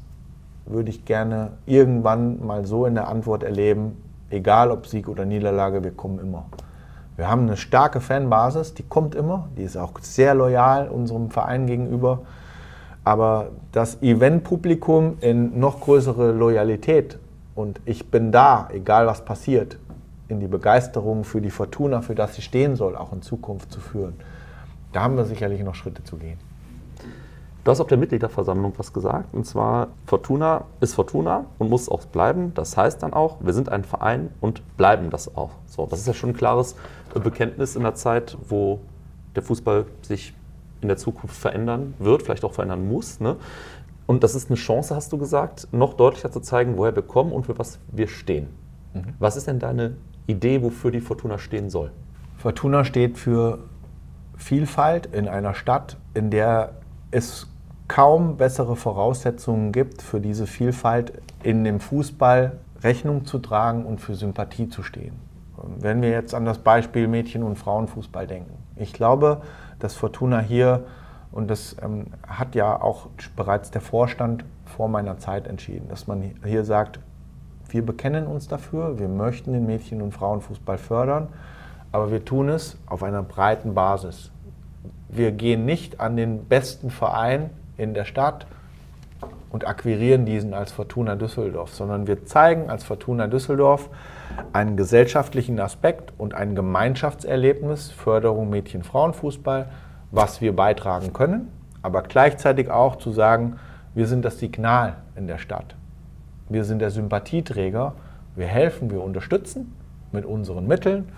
würde 0.65 0.89
ich 0.89 1.05
gerne 1.05 1.53
irgendwann 1.65 2.45
mal 2.45 2.65
so 2.65 2.85
in 2.85 2.95
der 2.95 3.07
Antwort 3.07 3.43
erleben, 3.43 4.03
egal 4.29 4.71
ob 4.71 4.87
Sieg 4.87 5.07
oder 5.07 5.25
Niederlage, 5.25 5.83
wir 5.83 5.91
kommen 5.91 6.19
immer. 6.19 6.45
Wir 7.17 7.29
haben 7.29 7.43
eine 7.43 7.55
starke 7.55 8.01
Fanbasis, 8.01 8.73
die 8.73 8.83
kommt 8.83 9.15
immer, 9.15 9.47
die 9.57 9.63
ist 9.63 9.77
auch 9.77 9.91
sehr 10.01 10.35
loyal 10.35 10.89
unserem 10.89 11.29
Verein 11.31 11.65
gegenüber. 11.65 12.21
Aber 13.05 13.51
das 13.71 14.01
Eventpublikum 14.01 15.17
in 15.21 15.59
noch 15.59 15.79
größere 15.79 16.31
Loyalität 16.31 17.17
und 17.53 17.79
ich 17.85 18.11
bin 18.11 18.31
da, 18.31 18.67
egal 18.73 19.07
was 19.07 19.23
passiert, 19.23 19.77
in 20.27 20.39
die 20.39 20.47
Begeisterung 20.47 21.23
für 21.23 21.39
die 21.39 21.51
Fortuna, 21.51 22.01
für 22.01 22.15
das 22.15 22.35
sie 22.35 22.41
stehen 22.41 22.75
soll, 22.75 22.95
auch 22.95 23.13
in 23.13 23.21
Zukunft 23.21 23.71
zu 23.71 23.79
führen, 23.79 24.15
da 24.91 25.03
haben 25.03 25.15
wir 25.15 25.25
sicherlich 25.25 25.63
noch 25.63 25.75
Schritte 25.75 26.03
zu 26.03 26.17
gehen. 26.17 26.39
Du 27.65 27.71
hast 27.71 27.81
auf 27.81 27.87
der 27.87 27.97
Mitgliederversammlung 27.97 28.73
was 28.77 28.93
gesagt, 28.93 29.33
und 29.33 29.43
zwar 29.43 29.87
Fortuna 30.05 30.65
ist 30.81 30.93
Fortuna 30.93 31.45
und 31.57 31.71
muss 31.71 31.89
auch 31.89 32.05
bleiben. 32.05 32.53
Das 32.53 32.77
heißt 32.77 33.01
dann 33.01 33.11
auch, 33.11 33.37
wir 33.41 33.53
sind 33.53 33.69
ein 33.69 33.83
Verein 33.83 34.29
und 34.39 34.61
bleiben 34.77 35.09
das 35.09 35.35
auch. 35.35 35.49
So, 35.65 35.87
das 35.87 35.97
ist 35.97 36.05
ja 36.05 36.13
schon 36.13 36.29
ein 36.29 36.35
klares 36.35 36.75
Bekenntnis 37.15 37.75
in 37.75 37.81
der 37.81 37.95
Zeit, 37.95 38.37
wo 38.47 38.81
der 39.35 39.41
Fußball 39.41 39.85
sich 40.03 40.35
in 40.81 40.89
der 40.89 40.97
Zukunft 40.97 41.35
verändern 41.35 41.95
wird, 41.97 42.21
vielleicht 42.21 42.45
auch 42.45 42.53
verändern 42.53 42.87
muss. 42.87 43.19
Ne? 43.19 43.35
Und 44.05 44.23
das 44.23 44.35
ist 44.35 44.51
eine 44.51 44.57
Chance, 44.57 44.95
hast 44.95 45.11
du 45.11 45.17
gesagt, 45.17 45.67
noch 45.71 45.95
deutlicher 45.95 46.31
zu 46.31 46.41
zeigen, 46.41 46.77
woher 46.77 46.95
wir 46.95 47.01
kommen 47.01 47.31
und 47.31 47.47
für 47.47 47.57
was 47.57 47.79
wir 47.91 48.07
stehen. 48.07 48.49
Mhm. 48.93 49.15
Was 49.17 49.37
ist 49.37 49.47
denn 49.47 49.57
deine 49.57 49.97
Idee, 50.27 50.61
wofür 50.61 50.91
die 50.91 51.01
Fortuna 51.01 51.39
stehen 51.39 51.71
soll? 51.71 51.91
Fortuna 52.37 52.83
steht 52.83 53.17
für 53.17 53.57
Vielfalt 54.37 55.07
in 55.07 55.27
einer 55.27 55.55
Stadt, 55.55 55.97
in 56.13 56.29
der 56.29 56.73
es 57.09 57.47
kaum 57.87 58.37
bessere 58.37 58.75
Voraussetzungen 58.75 59.71
gibt, 59.71 60.01
für 60.01 60.19
diese 60.19 60.47
Vielfalt 60.47 61.13
in 61.43 61.63
dem 61.63 61.79
Fußball 61.79 62.53
Rechnung 62.83 63.25
zu 63.25 63.39
tragen 63.39 63.85
und 63.85 64.01
für 64.01 64.15
Sympathie 64.15 64.69
zu 64.69 64.83
stehen. 64.83 65.15
Wenn 65.79 66.01
wir 66.01 66.09
jetzt 66.09 66.33
an 66.33 66.45
das 66.45 66.59
Beispiel 66.59 67.07
Mädchen- 67.07 67.43
und 67.43 67.57
Frauenfußball 67.57 68.27
denken. 68.27 68.53
Ich 68.75 68.93
glaube, 68.93 69.41
dass 69.79 69.95
Fortuna 69.95 70.39
hier, 70.39 70.85
und 71.31 71.49
das 71.49 71.75
ähm, 71.81 72.07
hat 72.27 72.55
ja 72.55 72.81
auch 72.81 73.07
bereits 73.35 73.71
der 73.71 73.81
Vorstand 73.81 74.45
vor 74.65 74.87
meiner 74.89 75.17
Zeit 75.17 75.47
entschieden, 75.47 75.87
dass 75.87 76.07
man 76.07 76.31
hier 76.43 76.63
sagt, 76.65 76.99
wir 77.69 77.85
bekennen 77.85 78.27
uns 78.27 78.47
dafür, 78.47 78.99
wir 78.99 79.07
möchten 79.07 79.53
den 79.53 79.65
Mädchen- 79.65 80.01
und 80.01 80.13
Frauenfußball 80.13 80.77
fördern, 80.77 81.27
aber 81.91 82.11
wir 82.11 82.23
tun 82.23 82.49
es 82.49 82.77
auf 82.85 83.03
einer 83.03 83.23
breiten 83.23 83.73
Basis. 83.73 84.31
Wir 85.09 85.31
gehen 85.31 85.65
nicht 85.65 85.99
an 85.99 86.17
den 86.17 86.45
besten 86.45 86.89
Verein 86.89 87.49
in 87.77 87.93
der 87.93 88.05
Stadt 88.05 88.45
und 89.49 89.67
akquirieren 89.67 90.25
diesen 90.25 90.53
als 90.53 90.71
Fortuna 90.71 91.15
Düsseldorf, 91.15 91.73
sondern 91.73 92.07
wir 92.07 92.25
zeigen 92.25 92.69
als 92.69 92.83
Fortuna 92.83 93.27
Düsseldorf 93.27 93.89
einen 94.53 94.75
gesellschaftlichen 94.75 95.59
Aspekt 95.59 96.13
und 96.17 96.33
ein 96.33 96.55
Gemeinschaftserlebnis, 96.55 97.91
Förderung 97.91 98.49
Mädchen-Frauen-Fußball, 98.49 99.67
was 100.11 100.41
wir 100.41 100.55
beitragen 100.55 101.13
können, 101.13 101.51
aber 101.81 102.01
gleichzeitig 102.01 102.69
auch 102.69 102.97
zu 102.97 103.11
sagen, 103.11 103.57
wir 103.93 104.07
sind 104.07 104.25
das 104.25 104.39
Signal 104.39 104.97
in 105.15 105.27
der 105.27 105.37
Stadt. 105.37 105.75
Wir 106.49 106.65
sind 106.65 106.79
der 106.79 106.91
Sympathieträger, 106.91 107.93
wir 108.35 108.47
helfen, 108.47 108.91
wir 108.91 109.01
unterstützen 109.01 109.73
mit 110.11 110.25
unseren 110.25 110.67
Mitteln 110.67 111.09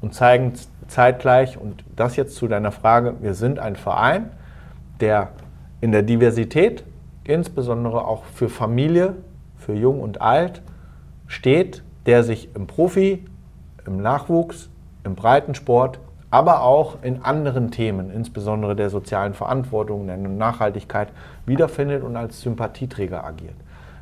und 0.00 0.14
zeigen 0.14 0.52
zeitgleich, 0.88 1.58
und 1.58 1.82
das 1.96 2.16
jetzt 2.16 2.36
zu 2.36 2.46
deiner 2.46 2.72
Frage, 2.72 3.14
wir 3.20 3.34
sind 3.34 3.58
ein 3.58 3.76
Verein, 3.76 4.30
der 5.00 5.30
in 5.80 5.92
der 5.92 6.02
Diversität, 6.02 6.84
insbesondere 7.24 8.06
auch 8.06 8.24
für 8.24 8.48
Familie, 8.48 9.14
für 9.56 9.74
Jung 9.74 10.00
und 10.00 10.20
Alt, 10.20 10.62
steht, 11.26 11.82
der 12.06 12.22
sich 12.22 12.54
im 12.54 12.66
Profi, 12.66 13.24
im 13.86 14.00
Nachwuchs, 14.00 14.70
im 15.04 15.14
Breitensport, 15.14 15.98
aber 16.30 16.62
auch 16.62 17.02
in 17.02 17.22
anderen 17.22 17.70
Themen, 17.70 18.10
insbesondere 18.10 18.74
der 18.74 18.90
sozialen 18.90 19.34
Verantwortung, 19.34 20.06
der 20.06 20.16
Nachhaltigkeit, 20.16 21.08
wiederfindet 21.46 22.02
und 22.02 22.16
als 22.16 22.40
Sympathieträger 22.40 23.24
agiert. 23.24 23.54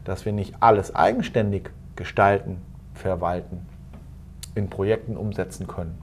Dass 0.05 0.25
wir 0.25 0.33
nicht 0.33 0.55
alles 0.61 0.95
eigenständig 0.95 1.71
gestalten, 1.97 2.61
verwalten, 2.95 3.67
in 4.55 4.69
Projekten 4.69 5.17
umsetzen 5.17 5.67
können. 5.67 5.99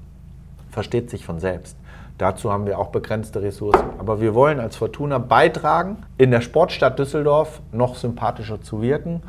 Versteht 0.70 1.10
sich 1.10 1.26
von 1.26 1.40
selbst. 1.40 1.76
Dazu 2.22 2.52
haben 2.52 2.68
wir 2.68 2.78
auch 2.78 2.90
begrenzte 2.90 3.42
Ressourcen. 3.42 3.84
Aber 3.98 4.22
wir 4.22 4.36
wollen 4.36 4.60
als 4.60 4.76
Fortuna 4.76 5.18
beitragen, 5.18 6.04
in 6.20 6.30
der 6.30 6.42
Sportstadt 6.42 7.00
Düsseldorf 7.00 7.64
noch 7.72 7.96
sympathischer 7.96 8.62
zu 8.62 8.84
wirken. 8.84 9.24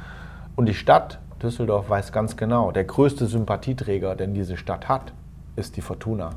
Und 0.57 0.67
die 0.67 0.75
Stadt 0.75 1.19
Düsseldorf 1.43 1.89
weiß 1.89 2.13
ganz 2.13 2.37
genau, 2.37 2.71
der 2.71 2.85
größte 2.85 3.25
Sympathieträger, 3.25 4.15
den 4.15 4.35
diese 4.35 4.59
Stadt 4.59 4.91
hat, 4.91 5.15
ist 5.57 5.79
die 5.79 5.81
Fortuna. 5.81 6.35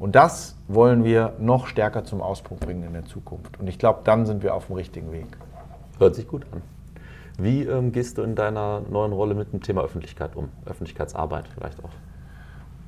Und 0.00 0.16
das 0.16 0.56
wollen 0.66 1.04
wir 1.04 1.34
noch 1.38 1.68
stärker 1.68 2.02
zum 2.02 2.20
Ausdruck 2.20 2.58
bringen 2.58 2.82
in 2.82 2.94
der 2.94 3.04
Zukunft. 3.04 3.60
Und 3.60 3.68
ich 3.68 3.78
glaube, 3.78 4.00
dann 4.02 4.26
sind 4.26 4.42
wir 4.42 4.56
auf 4.56 4.66
dem 4.66 4.74
richtigen 4.74 5.12
Weg. 5.12 5.28
Hört 6.00 6.16
sich 6.16 6.26
gut 6.26 6.44
an. 6.50 6.62
Wie 7.38 7.62
ähm, 7.62 7.92
gehst 7.92 8.18
du 8.18 8.22
in 8.22 8.34
deiner 8.34 8.80
neuen 8.90 9.12
Rolle 9.12 9.36
mit 9.36 9.52
dem 9.52 9.62
Thema 9.62 9.82
Öffentlichkeit 9.82 10.34
um? 10.34 10.48
Öffentlichkeitsarbeit 10.66 11.44
vielleicht 11.54 11.78
auch? 11.84 11.90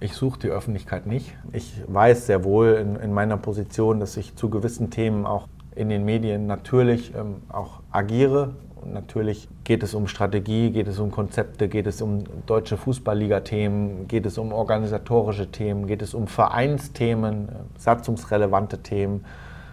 Ich 0.01 0.15
suche 0.15 0.39
die 0.41 0.49
Öffentlichkeit 0.49 1.07
nicht. 1.07 1.37
Ich 1.53 1.81
weiß 1.87 2.27
sehr 2.27 2.45
wohl 2.45 2.75
in, 2.75 2.97
in, 2.97 3.13
meiner 3.13 3.37
Position, 3.37 4.01
dass 4.01 4.17
ich 4.17 4.35
zu 4.35 4.51
gewissen 4.51 4.91
Themen 4.91 5.25
auch 5.25 5.49
in 5.75 5.89
den 5.89 6.05
Medien 6.05 6.47
natürlich 6.47 7.15
ähm, 7.15 7.37
auch 7.49 7.81
agiere. 7.91 8.55
Und 8.83 8.93
natürlich 8.93 9.49
geht 9.63 9.83
es 9.83 9.95
um 9.95 10.09
Strategie, 10.09 10.71
geht 10.71 10.89
es 10.89 10.99
um 10.99 11.11
Konzepte, 11.11 11.69
geht 11.69 11.87
es 11.87 12.03
um 12.03 12.25
deutsche 12.45 12.77
Fußballliga-Themen, 12.77 14.09
geht 14.09 14.27
es 14.27 14.37
um 14.37 14.53
organisatorische 14.53 15.51
Themen, 15.51 15.87
geht 15.87 16.03
es 16.03 16.13
um 16.13 16.27
Vereinsthemen, 16.27 17.49
äh, 17.49 17.53
satzungsrelevante 17.79 18.79
Themen. 18.79 19.25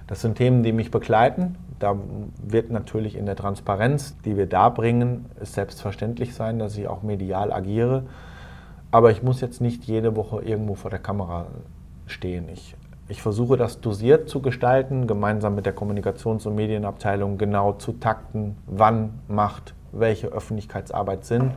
Das 0.07 0.21
sind 0.21 0.35
Themen, 0.37 0.63
die 0.63 0.71
mich 0.71 0.91
begleiten. 0.91 1.55
Da 1.79 1.97
wird 2.41 2.69
natürlich 2.69 3.15
in 3.15 3.25
der 3.25 3.35
Transparenz, 3.35 4.15
die 4.23 4.37
wir 4.37 4.45
da 4.45 4.69
bringen, 4.69 5.25
selbstverständlich 5.41 6.35
sein, 6.35 6.59
dass 6.59 6.77
ich 6.77 6.87
auch 6.87 7.01
medial 7.01 7.51
agiere. 7.51 8.03
Aber 8.91 9.11
ich 9.11 9.23
muss 9.23 9.41
jetzt 9.41 9.61
nicht 9.61 9.85
jede 9.85 10.15
Woche 10.15 10.41
irgendwo 10.41 10.75
vor 10.75 10.91
der 10.91 10.99
Kamera 10.99 11.47
stehen. 12.05 12.49
Ich, 12.49 12.75
ich 13.07 13.21
versuche 13.21 13.57
das 13.57 13.79
dosiert 13.79 14.29
zu 14.29 14.41
gestalten, 14.41 15.07
gemeinsam 15.07 15.55
mit 15.55 15.65
der 15.65 15.75
Kommunikations- 15.75 16.45
und 16.45 16.55
Medienabteilung 16.55 17.37
genau 17.37 17.73
zu 17.73 17.93
takten, 17.93 18.57
wann 18.67 19.19
macht 19.27 19.73
welche 19.93 20.27
Öffentlichkeitsarbeit 20.27 21.25
Sinn. 21.25 21.51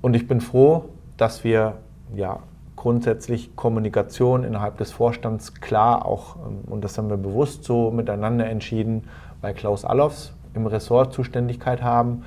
Und 0.00 0.14
ich 0.14 0.26
bin 0.26 0.40
froh, 0.40 0.86
dass 1.16 1.44
wir 1.44 1.74
ja, 2.14 2.40
grundsätzlich 2.76 3.54
Kommunikation 3.56 4.42
innerhalb 4.42 4.78
des 4.78 4.90
Vorstands 4.90 5.54
klar 5.60 6.06
auch, 6.06 6.36
ähm, 6.36 6.60
und 6.70 6.82
das 6.82 6.96
haben 6.96 7.10
wir 7.10 7.18
bewusst 7.18 7.64
so 7.64 7.90
miteinander 7.90 8.46
entschieden, 8.46 9.04
bei 9.42 9.52
Klaus 9.52 9.84
Allofs 9.84 10.32
im 10.54 10.66
Ressort 10.66 11.12
Zuständigkeit 11.12 11.82
haben. 11.82 12.24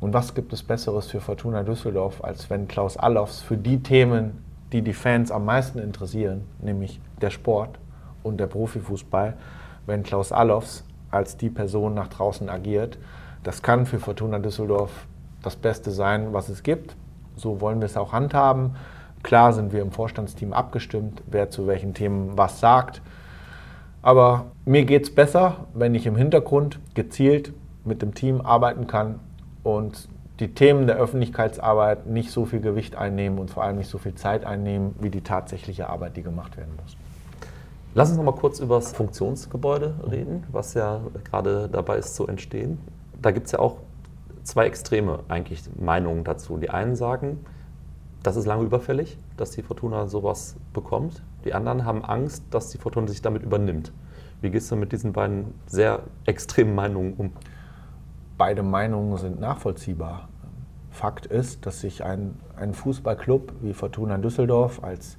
Und 0.00 0.12
was 0.12 0.34
gibt 0.34 0.52
es 0.52 0.62
Besseres 0.62 1.08
für 1.08 1.20
Fortuna 1.20 1.64
Düsseldorf, 1.64 2.22
als 2.22 2.48
wenn 2.50 2.68
Klaus 2.68 2.96
Allofs 2.96 3.40
für 3.40 3.56
die 3.56 3.82
Themen, 3.82 4.44
die 4.70 4.82
die 4.82 4.92
Fans 4.92 5.32
am 5.32 5.44
meisten 5.44 5.80
interessieren, 5.80 6.42
nämlich 6.60 7.00
der 7.20 7.30
Sport 7.30 7.78
und 8.22 8.38
der 8.38 8.46
Profifußball, 8.46 9.34
wenn 9.86 10.04
Klaus 10.04 10.30
Allofs 10.30 10.84
als 11.10 11.36
die 11.36 11.50
Person 11.50 11.94
nach 11.94 12.08
draußen 12.08 12.48
agiert. 12.48 12.98
Das 13.42 13.62
kann 13.62 13.86
für 13.86 13.98
Fortuna 13.98 14.38
Düsseldorf 14.38 15.06
das 15.42 15.56
Beste 15.56 15.90
sein, 15.90 16.32
was 16.32 16.48
es 16.48 16.62
gibt. 16.62 16.94
So 17.36 17.60
wollen 17.60 17.80
wir 17.80 17.86
es 17.86 17.96
auch 17.96 18.12
handhaben. 18.12 18.76
Klar 19.24 19.52
sind 19.52 19.72
wir 19.72 19.82
im 19.82 19.90
Vorstandsteam 19.90 20.52
abgestimmt, 20.52 21.22
wer 21.26 21.50
zu 21.50 21.66
welchen 21.66 21.94
Themen 21.94 22.36
was 22.36 22.60
sagt. 22.60 23.02
Aber 24.00 24.46
mir 24.64 24.84
geht 24.84 25.04
es 25.04 25.14
besser, 25.14 25.66
wenn 25.74 25.94
ich 25.96 26.06
im 26.06 26.14
Hintergrund 26.14 26.78
gezielt 26.94 27.52
mit 27.84 28.00
dem 28.00 28.14
Team 28.14 28.40
arbeiten 28.40 28.86
kann 28.86 29.18
und 29.68 30.08
die 30.40 30.54
Themen 30.54 30.86
der 30.86 30.96
Öffentlichkeitsarbeit 30.96 32.06
nicht 32.06 32.30
so 32.30 32.46
viel 32.46 32.60
Gewicht 32.60 32.96
einnehmen 32.96 33.38
und 33.38 33.50
vor 33.50 33.64
allem 33.64 33.76
nicht 33.76 33.90
so 33.90 33.98
viel 33.98 34.14
Zeit 34.14 34.46
einnehmen, 34.46 34.94
wie 35.00 35.10
die 35.10 35.20
tatsächliche 35.20 35.90
Arbeit, 35.90 36.16
die 36.16 36.22
gemacht 36.22 36.56
werden 36.56 36.72
muss. 36.82 36.96
Lass 37.94 38.08
uns 38.08 38.16
noch 38.16 38.24
mal 38.24 38.32
kurz 38.32 38.60
über 38.60 38.76
das 38.76 38.92
Funktionsgebäude 38.92 39.94
reden, 40.10 40.44
was 40.52 40.72
ja 40.74 41.00
gerade 41.24 41.68
dabei 41.68 41.98
ist 41.98 42.14
zu 42.14 42.26
entstehen. 42.26 42.78
Da 43.20 43.30
gibt 43.30 43.46
es 43.46 43.52
ja 43.52 43.58
auch 43.58 43.76
zwei 44.42 44.66
extreme 44.66 45.20
eigentlich 45.28 45.62
Meinungen 45.78 46.24
dazu. 46.24 46.56
Die 46.56 46.70
einen 46.70 46.96
sagen, 46.96 47.44
das 48.22 48.36
ist 48.36 48.46
lange 48.46 48.64
überfällig, 48.64 49.18
dass 49.36 49.50
die 49.50 49.62
Fortuna 49.62 50.06
sowas 50.06 50.56
bekommt. 50.72 51.22
Die 51.44 51.52
anderen 51.52 51.84
haben 51.84 52.04
Angst, 52.04 52.42
dass 52.50 52.70
die 52.70 52.78
Fortuna 52.78 53.08
sich 53.08 53.20
damit 53.20 53.42
übernimmt. 53.42 53.92
Wie 54.40 54.50
gehst 54.50 54.70
du 54.70 54.76
mit 54.76 54.92
diesen 54.92 55.12
beiden 55.12 55.52
sehr 55.66 56.04
extremen 56.24 56.74
Meinungen 56.74 57.14
um? 57.14 57.32
Beide 58.38 58.62
Meinungen 58.62 59.18
sind 59.18 59.40
nachvollziehbar. 59.40 60.28
Fakt 60.92 61.26
ist, 61.26 61.66
dass 61.66 61.80
sich 61.80 62.04
ein, 62.04 62.38
ein 62.56 62.72
Fußballclub 62.72 63.52
wie 63.62 63.74
Fortuna 63.74 64.16
Düsseldorf 64.16 64.82
als, 64.84 65.16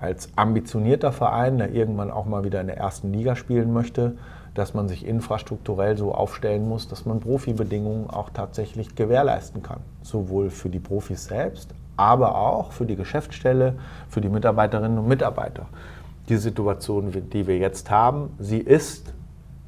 als 0.00 0.30
ambitionierter 0.36 1.12
Verein, 1.12 1.58
der 1.58 1.72
irgendwann 1.72 2.10
auch 2.10 2.24
mal 2.24 2.44
wieder 2.44 2.62
in 2.62 2.66
der 2.68 2.78
ersten 2.78 3.12
Liga 3.12 3.36
spielen 3.36 3.74
möchte, 3.74 4.16
dass 4.54 4.72
man 4.72 4.88
sich 4.88 5.04
infrastrukturell 5.06 5.98
so 5.98 6.14
aufstellen 6.14 6.66
muss, 6.66 6.88
dass 6.88 7.04
man 7.04 7.20
Profibedingungen 7.20 8.08
auch 8.08 8.30
tatsächlich 8.30 8.94
gewährleisten 8.94 9.62
kann. 9.62 9.80
Sowohl 10.00 10.48
für 10.48 10.70
die 10.70 10.80
Profis 10.80 11.26
selbst, 11.26 11.74
aber 11.98 12.36
auch 12.36 12.72
für 12.72 12.86
die 12.86 12.96
Geschäftsstelle, 12.96 13.74
für 14.08 14.22
die 14.22 14.30
Mitarbeiterinnen 14.30 14.98
und 14.98 15.08
Mitarbeiter. 15.08 15.66
Die 16.30 16.38
Situation, 16.38 17.12
die 17.12 17.46
wir 17.46 17.58
jetzt 17.58 17.90
haben, 17.90 18.30
sie 18.38 18.60
ist 18.60 19.12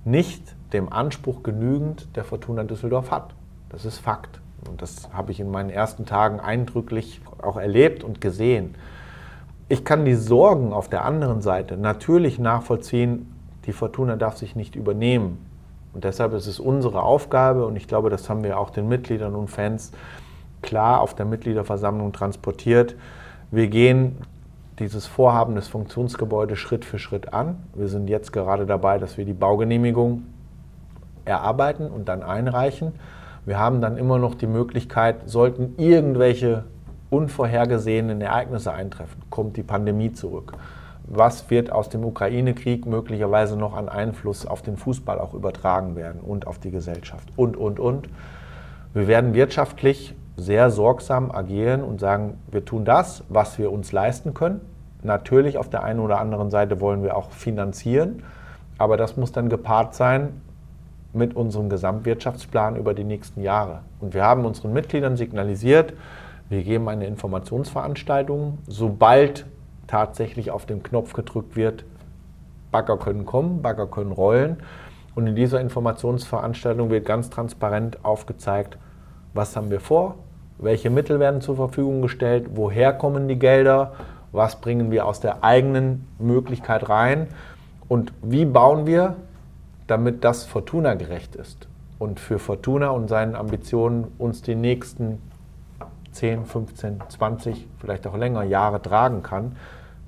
nicht 0.06 0.56
dem 0.72 0.92
Anspruch 0.92 1.42
genügend, 1.42 2.08
der 2.16 2.24
Fortuna 2.24 2.64
Düsseldorf 2.64 3.10
hat. 3.10 3.34
Das 3.70 3.84
ist 3.84 3.98
Fakt. 3.98 4.40
Und 4.68 4.82
das 4.82 5.12
habe 5.12 5.30
ich 5.32 5.40
in 5.40 5.50
meinen 5.50 5.70
ersten 5.70 6.04
Tagen 6.04 6.40
eindrücklich 6.40 7.20
auch 7.40 7.56
erlebt 7.56 8.04
und 8.04 8.20
gesehen. 8.20 8.74
Ich 9.68 9.84
kann 9.84 10.04
die 10.04 10.14
Sorgen 10.14 10.72
auf 10.72 10.88
der 10.88 11.04
anderen 11.04 11.42
Seite 11.42 11.76
natürlich 11.76 12.38
nachvollziehen, 12.38 13.34
die 13.66 13.72
Fortuna 13.72 14.16
darf 14.16 14.36
sich 14.38 14.56
nicht 14.56 14.76
übernehmen. 14.76 15.44
Und 15.92 16.04
deshalb 16.04 16.32
ist 16.32 16.46
es 16.46 16.58
unsere 16.58 17.02
Aufgabe, 17.02 17.66
und 17.66 17.76
ich 17.76 17.86
glaube, 17.86 18.10
das 18.10 18.28
haben 18.28 18.42
wir 18.42 18.58
auch 18.58 18.70
den 18.70 18.88
Mitgliedern 18.88 19.34
und 19.34 19.48
Fans 19.48 19.92
klar 20.62 21.00
auf 21.00 21.14
der 21.14 21.26
Mitgliederversammlung 21.26 22.12
transportiert. 22.12 22.96
Wir 23.50 23.68
gehen 23.68 24.16
dieses 24.78 25.06
Vorhaben 25.06 25.54
des 25.54 25.68
Funktionsgebäudes 25.68 26.58
Schritt 26.58 26.84
für 26.84 26.98
Schritt 26.98 27.32
an. 27.32 27.58
Wir 27.74 27.88
sind 27.88 28.08
jetzt 28.08 28.32
gerade 28.32 28.64
dabei, 28.64 28.98
dass 28.98 29.18
wir 29.18 29.24
die 29.24 29.32
Baugenehmigung 29.32 30.22
erarbeiten 31.28 31.88
und 31.88 32.08
dann 32.08 32.22
einreichen. 32.22 32.92
Wir 33.44 33.58
haben 33.58 33.80
dann 33.80 33.96
immer 33.96 34.18
noch 34.18 34.34
die 34.34 34.46
Möglichkeit, 34.46 35.28
sollten 35.28 35.74
irgendwelche 35.76 36.64
unvorhergesehenen 37.10 38.20
Ereignisse 38.20 38.72
eintreffen, 38.72 39.22
kommt 39.30 39.56
die 39.56 39.62
Pandemie 39.62 40.12
zurück. 40.12 40.52
Was 41.04 41.48
wird 41.48 41.72
aus 41.72 41.88
dem 41.88 42.04
Ukraine-Krieg 42.04 42.84
möglicherweise 42.84 43.56
noch 43.56 43.74
an 43.74 43.88
Einfluss 43.88 44.44
auf 44.44 44.60
den 44.60 44.76
Fußball 44.76 45.18
auch 45.18 45.32
übertragen 45.32 45.96
werden 45.96 46.20
und 46.20 46.46
auf 46.46 46.58
die 46.58 46.70
Gesellschaft 46.70 47.28
und, 47.36 47.56
und, 47.56 47.80
und. 47.80 48.10
Wir 48.92 49.06
werden 49.06 49.32
wirtschaftlich 49.32 50.14
sehr 50.36 50.70
sorgsam 50.70 51.30
agieren 51.30 51.82
und 51.82 52.00
sagen, 52.00 52.38
wir 52.50 52.64
tun 52.64 52.84
das, 52.84 53.24
was 53.30 53.58
wir 53.58 53.72
uns 53.72 53.92
leisten 53.92 54.34
können. 54.34 54.60
Natürlich 55.02 55.56
auf 55.56 55.70
der 55.70 55.82
einen 55.82 56.00
oder 56.00 56.20
anderen 56.20 56.50
Seite 56.50 56.80
wollen 56.80 57.02
wir 57.02 57.16
auch 57.16 57.30
finanzieren, 57.30 58.22
aber 58.76 58.98
das 58.98 59.16
muss 59.16 59.32
dann 59.32 59.48
gepaart 59.48 59.94
sein 59.94 60.42
mit 61.12 61.34
unserem 61.34 61.68
Gesamtwirtschaftsplan 61.68 62.76
über 62.76 62.94
die 62.94 63.04
nächsten 63.04 63.42
Jahre. 63.42 63.80
Und 64.00 64.14
wir 64.14 64.24
haben 64.24 64.44
unseren 64.44 64.72
Mitgliedern 64.72 65.16
signalisiert, 65.16 65.94
wir 66.48 66.62
geben 66.62 66.88
eine 66.88 67.06
Informationsveranstaltung, 67.06 68.58
sobald 68.66 69.44
tatsächlich 69.86 70.50
auf 70.50 70.64
den 70.64 70.82
Knopf 70.82 71.12
gedrückt 71.12 71.56
wird, 71.56 71.84
Bagger 72.70 72.98
können 72.98 73.26
kommen, 73.26 73.62
Bagger 73.62 73.86
können 73.86 74.12
rollen. 74.12 74.58
Und 75.14 75.26
in 75.26 75.34
dieser 75.34 75.60
Informationsveranstaltung 75.60 76.90
wird 76.90 77.04
ganz 77.04 77.28
transparent 77.30 78.04
aufgezeigt, 78.04 78.78
was 79.34 79.56
haben 79.56 79.70
wir 79.70 79.80
vor, 79.80 80.16
welche 80.58 80.90
Mittel 80.90 81.20
werden 81.20 81.40
zur 81.40 81.56
Verfügung 81.56 82.02
gestellt? 82.02 82.46
Woher 82.54 82.92
kommen 82.92 83.28
die 83.28 83.38
Gelder? 83.38 83.92
Was 84.32 84.60
bringen 84.60 84.90
wir 84.90 85.06
aus 85.06 85.20
der 85.20 85.44
eigenen 85.44 86.06
Möglichkeit 86.18 86.88
rein? 86.88 87.28
Und 87.88 88.12
wie 88.22 88.44
bauen 88.44 88.86
wir, 88.86 89.16
damit 89.88 90.22
das 90.22 90.44
Fortuna 90.44 90.94
gerecht 90.94 91.34
ist? 91.34 91.66
Und 91.98 92.20
für 92.20 92.38
Fortuna 92.38 92.90
und 92.90 93.08
seinen 93.08 93.34
Ambitionen 93.34 94.12
uns 94.18 94.40
die 94.42 94.54
nächsten 94.54 95.20
10, 96.12 96.46
15, 96.46 97.02
20, 97.08 97.66
vielleicht 97.78 98.06
auch 98.06 98.16
länger 98.16 98.44
Jahre 98.44 98.80
tragen 98.80 99.22
kann, 99.22 99.56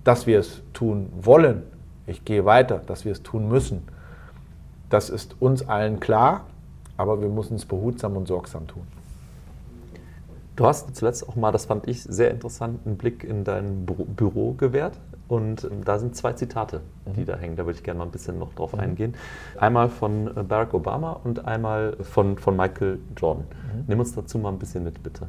dass 0.05 0.27
wir 0.27 0.39
es 0.39 0.63
tun 0.73 1.09
wollen. 1.21 1.63
Ich 2.07 2.25
gehe 2.25 2.45
weiter, 2.45 2.81
dass 2.87 3.05
wir 3.05 3.13
es 3.13 3.23
tun 3.23 3.49
müssen. 3.49 3.83
Das 4.89 5.11
ist 5.11 5.37
uns 5.41 5.69
allen 5.69 6.01
klar, 6.01 6.45
aber 6.97 7.21
wir 7.21 7.29
müssen 7.29 7.57
es 7.57 7.65
behutsam 7.65 8.17
und 8.17 8.27
sorgsam 8.27 8.67
tun. 8.67 8.87
Du 10.57 10.67
hast 10.67 10.95
zuletzt 10.95 11.29
auch 11.29 11.37
mal, 11.37 11.53
das 11.53 11.65
fand 11.65 11.89
ich 11.89 12.03
sehr 12.03 12.31
interessant, 12.31 12.81
einen 12.85 12.99
Blick 12.99 13.25
in 13.25 13.45
dein 13.45 13.87
Büro 13.87 14.53
gewährt. 14.53 14.99
Und 15.31 15.63
ähm, 15.63 15.85
da 15.85 16.01
sind 16.01 16.17
zwei 16.17 16.33
Zitate, 16.33 16.81
die 17.07 17.21
mhm. 17.21 17.27
da 17.27 17.37
hängen. 17.37 17.55
Da 17.55 17.65
würde 17.65 17.79
ich 17.79 17.85
gerne 17.85 17.99
mal 17.99 18.05
ein 18.05 18.11
bisschen 18.11 18.37
noch 18.41 18.53
drauf 18.53 18.73
mhm. 18.73 18.81
eingehen. 18.81 19.15
Einmal 19.57 19.89
von 19.89 20.27
äh, 20.27 20.43
Barack 20.43 20.75
Obama 20.75 21.13
und 21.23 21.47
einmal 21.47 21.97
von, 22.01 22.37
von 22.37 22.57
Michael 22.57 22.99
Jordan. 23.17 23.45
Mhm. 23.45 23.85
Nimm 23.87 24.01
uns 24.01 24.13
dazu 24.13 24.39
mal 24.39 24.49
ein 24.49 24.59
bisschen 24.59 24.83
mit, 24.83 25.01
bitte. 25.05 25.29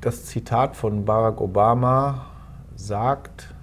Das 0.00 0.24
Zitat 0.24 0.76
von 0.76 1.04
Barack 1.04 1.42
Obama 1.42 2.24
sagt, 2.74 3.54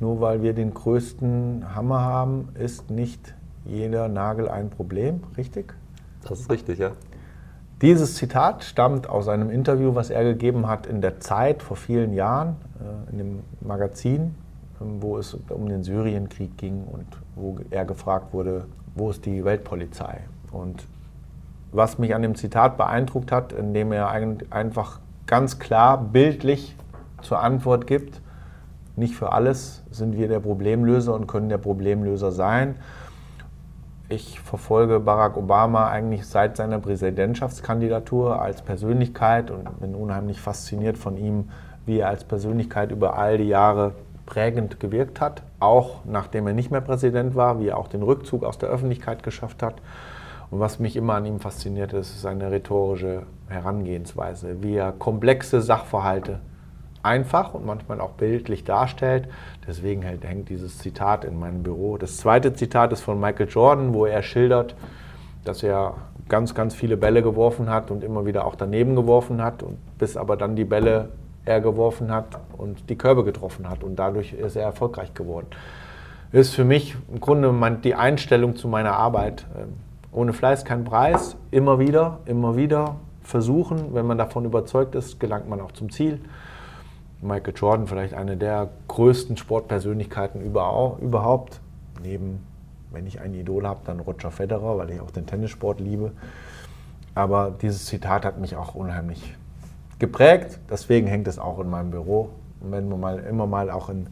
nur 0.00 0.22
weil 0.22 0.40
wir 0.40 0.54
den 0.54 0.72
größten 0.72 1.74
Hammer 1.74 2.00
haben, 2.00 2.48
ist 2.54 2.90
nicht 2.90 3.34
jeder 3.66 4.08
Nagel 4.08 4.48
ein 4.48 4.70
Problem, 4.70 5.24
richtig? 5.36 5.74
Das 6.26 6.40
ist 6.40 6.50
richtig, 6.50 6.78
ja. 6.78 6.92
Dieses 7.82 8.14
Zitat 8.14 8.64
stammt 8.64 9.10
aus 9.10 9.28
einem 9.28 9.50
Interview, 9.50 9.94
was 9.94 10.08
er 10.08 10.24
gegeben 10.24 10.68
hat 10.68 10.86
in 10.86 11.02
der 11.02 11.20
Zeit 11.20 11.62
vor 11.62 11.76
vielen 11.76 12.14
Jahren, 12.14 12.56
in 13.10 13.18
dem 13.18 13.40
Magazin, 13.60 14.34
ähm, 14.80 15.02
wo 15.02 15.18
es 15.18 15.34
um 15.34 15.68
den 15.68 15.82
Syrienkrieg 15.82 16.56
ging 16.56 16.84
und 16.84 17.06
wo 17.34 17.58
er 17.70 17.84
gefragt 17.84 18.32
wurde, 18.32 18.66
wo 18.94 19.10
ist 19.10 19.24
die 19.26 19.44
Weltpolizei? 19.44 20.20
Und 20.52 20.86
was 21.72 21.98
mich 21.98 22.14
an 22.14 22.22
dem 22.22 22.34
Zitat 22.34 22.76
beeindruckt 22.76 23.30
hat, 23.30 23.52
indem 23.52 23.92
er 23.92 24.10
einfach 24.10 25.00
ganz 25.26 25.58
klar 25.58 26.02
bildlich 26.02 26.76
zur 27.22 27.40
Antwort 27.40 27.86
gibt, 27.86 28.20
nicht 28.96 29.14
für 29.14 29.32
alles 29.32 29.84
sind 29.90 30.16
wir 30.16 30.26
der 30.26 30.40
Problemlöser 30.40 31.14
und 31.14 31.28
können 31.28 31.48
der 31.48 31.58
Problemlöser 31.58 32.32
sein, 32.32 32.74
ich 34.08 34.40
verfolge 34.40 34.98
Barack 34.98 35.36
Obama 35.36 35.88
eigentlich 35.88 36.26
seit 36.26 36.56
seiner 36.56 36.80
Präsidentschaftskandidatur 36.80 38.42
als 38.42 38.60
Persönlichkeit 38.60 39.52
und 39.52 39.78
bin 39.78 39.94
unheimlich 39.94 40.40
fasziniert 40.40 40.98
von 40.98 41.16
ihm, 41.16 41.48
wie 41.86 41.98
er 41.98 42.08
als 42.08 42.24
Persönlichkeit 42.24 42.90
über 42.90 43.16
all 43.16 43.38
die 43.38 43.48
Jahre 43.48 43.94
prägend 44.26 44.80
gewirkt 44.80 45.20
hat, 45.20 45.42
auch 45.58 46.04
nachdem 46.04 46.46
er 46.46 46.52
nicht 46.52 46.70
mehr 46.70 46.80
Präsident 46.80 47.34
war, 47.34 47.60
wie 47.60 47.68
er 47.68 47.78
auch 47.78 47.88
den 47.88 48.02
Rückzug 48.02 48.44
aus 48.44 48.58
der 48.58 48.68
Öffentlichkeit 48.68 49.22
geschafft 49.22 49.62
hat. 49.62 49.74
Und 50.50 50.60
was 50.60 50.78
mich 50.78 50.96
immer 50.96 51.14
an 51.14 51.26
ihm 51.26 51.40
fasziniert, 51.40 51.92
ist 51.92 52.20
seine 52.20 52.50
rhetorische 52.50 53.22
Herangehensweise, 53.48 54.62
wie 54.62 54.74
er 54.74 54.92
komplexe 54.92 55.60
Sachverhalte 55.60 56.40
einfach 57.02 57.54
und 57.54 57.64
manchmal 57.64 58.00
auch 58.00 58.12
bildlich 58.12 58.64
darstellt. 58.64 59.28
Deswegen 59.66 60.02
hängt 60.02 60.48
dieses 60.48 60.78
Zitat 60.78 61.24
in 61.24 61.38
meinem 61.38 61.62
Büro. 61.62 61.96
Das 61.96 62.16
zweite 62.18 62.52
Zitat 62.52 62.92
ist 62.92 63.00
von 63.00 63.18
Michael 63.20 63.48
Jordan, 63.48 63.94
wo 63.94 64.06
er 64.06 64.22
schildert, 64.22 64.74
dass 65.44 65.62
er 65.62 65.94
ganz, 66.28 66.54
ganz 66.54 66.74
viele 66.74 66.96
Bälle 66.96 67.22
geworfen 67.22 67.70
hat 67.70 67.90
und 67.90 68.04
immer 68.04 68.26
wieder 68.26 68.44
auch 68.44 68.54
daneben 68.54 68.94
geworfen 68.94 69.42
hat, 69.42 69.62
und 69.62 69.78
bis 69.98 70.16
aber 70.16 70.36
dann 70.36 70.56
die 70.56 70.64
Bälle 70.64 71.08
er 71.44 71.60
geworfen 71.60 72.10
hat 72.10 72.38
und 72.56 72.88
die 72.90 72.96
Körbe 72.96 73.24
getroffen 73.24 73.68
hat. 73.68 73.82
Und 73.82 73.96
dadurch 73.96 74.32
ist 74.32 74.56
er 74.56 74.62
erfolgreich 74.62 75.14
geworden. 75.14 75.46
Ist 76.32 76.54
für 76.54 76.64
mich 76.64 76.96
im 77.12 77.20
Grunde 77.20 77.52
die 77.82 77.94
Einstellung 77.94 78.56
zu 78.56 78.68
meiner 78.68 78.92
Arbeit. 78.92 79.46
Ähm, 79.58 79.74
ohne 80.12 80.32
Fleiß 80.32 80.64
kein 80.64 80.84
Preis. 80.84 81.36
Immer 81.50 81.78
wieder, 81.78 82.18
immer 82.26 82.56
wieder 82.56 82.96
versuchen. 83.22 83.94
Wenn 83.94 84.06
man 84.06 84.18
davon 84.18 84.44
überzeugt 84.44 84.94
ist, 84.94 85.20
gelangt 85.20 85.48
man 85.48 85.60
auch 85.60 85.72
zum 85.72 85.90
Ziel. 85.90 86.20
Michael 87.22 87.54
Jordan, 87.54 87.86
vielleicht 87.86 88.14
eine 88.14 88.36
der 88.36 88.68
größten 88.88 89.36
Sportpersönlichkeiten 89.36 90.40
überhaupt. 90.40 91.60
Neben, 92.02 92.46
wenn 92.90 93.06
ich 93.06 93.20
ein 93.20 93.34
Idol 93.34 93.66
habe, 93.66 93.80
dann 93.84 94.00
Roger 94.00 94.30
Federer, 94.30 94.78
weil 94.78 94.90
ich 94.90 95.00
auch 95.00 95.10
den 95.10 95.26
Tennissport 95.26 95.80
liebe. 95.80 96.12
Aber 97.14 97.52
dieses 97.60 97.86
Zitat 97.86 98.24
hat 98.24 98.38
mich 98.38 98.56
auch 98.56 98.74
unheimlich 98.74 99.36
geprägt. 100.00 100.58
Deswegen 100.68 101.06
hängt 101.06 101.28
es 101.28 101.38
auch 101.38 101.60
in 101.60 101.70
meinem 101.70 101.90
Büro. 101.90 102.30
Und 102.60 102.72
wenn 102.72 102.88
man 102.88 103.00
mal, 103.00 103.18
immer 103.20 103.46
mal 103.46 103.70
auch 103.70 103.88
in 103.88 104.08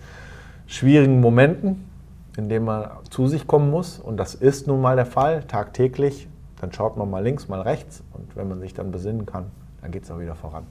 schwierigen 0.66 1.20
Momenten, 1.20 1.88
in 2.36 2.48
denen 2.48 2.66
man 2.66 2.88
zu 3.10 3.26
sich 3.26 3.46
kommen 3.46 3.70
muss, 3.70 3.98
und 3.98 4.16
das 4.16 4.34
ist 4.34 4.68
nun 4.68 4.80
mal 4.80 4.94
der 4.94 5.06
Fall, 5.06 5.42
tagtäglich, 5.44 6.28
dann 6.60 6.72
schaut 6.72 6.96
man 6.96 7.10
mal 7.10 7.22
links, 7.22 7.48
mal 7.48 7.60
rechts. 7.60 8.02
Und 8.12 8.36
wenn 8.36 8.48
man 8.48 8.60
sich 8.60 8.74
dann 8.74 8.90
besinnen 8.90 9.26
kann, 9.26 9.46
dann 9.82 9.90
geht 9.90 10.04
es 10.04 10.10
auch 10.10 10.20
wieder 10.20 10.34
voran. 10.34 10.64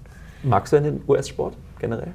Magst 0.44 0.72
du 0.72 0.80
denn 0.80 0.98
den 0.98 1.04
US-Sport 1.08 1.58
generell? 1.80 2.14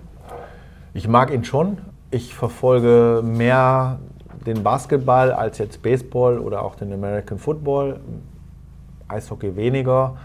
Ich 0.94 1.08
mag 1.08 1.32
ihn 1.32 1.44
schon. 1.44 1.78
Ich 2.10 2.34
verfolge 2.34 3.22
mehr 3.24 3.98
den 4.46 4.62
Basketball 4.62 5.32
als 5.32 5.58
jetzt 5.58 5.82
Baseball 5.82 6.38
oder 6.38 6.62
auch 6.62 6.74
den 6.74 6.92
American 6.92 7.38
Football. 7.38 8.00
Eishockey 9.08 9.56
weniger. 9.56 10.16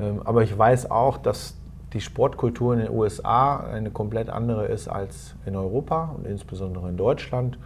Ähm, 0.00 0.20
aber 0.24 0.42
ich 0.42 0.56
weiß 0.56 0.90
auch, 0.90 1.18
dass 1.18 1.54
die 1.92 2.00
Sportkultur 2.00 2.74
in 2.74 2.80
den 2.80 2.90
USA 2.90 3.58
eine 3.58 3.90
komplett 3.90 4.28
andere 4.28 4.66
ist 4.66 4.88
als 4.88 5.34
in 5.46 5.56
Europa 5.56 6.14
und 6.16 6.26
insbesondere 6.26 6.88
in 6.88 6.96
Deutschland. 6.96 7.58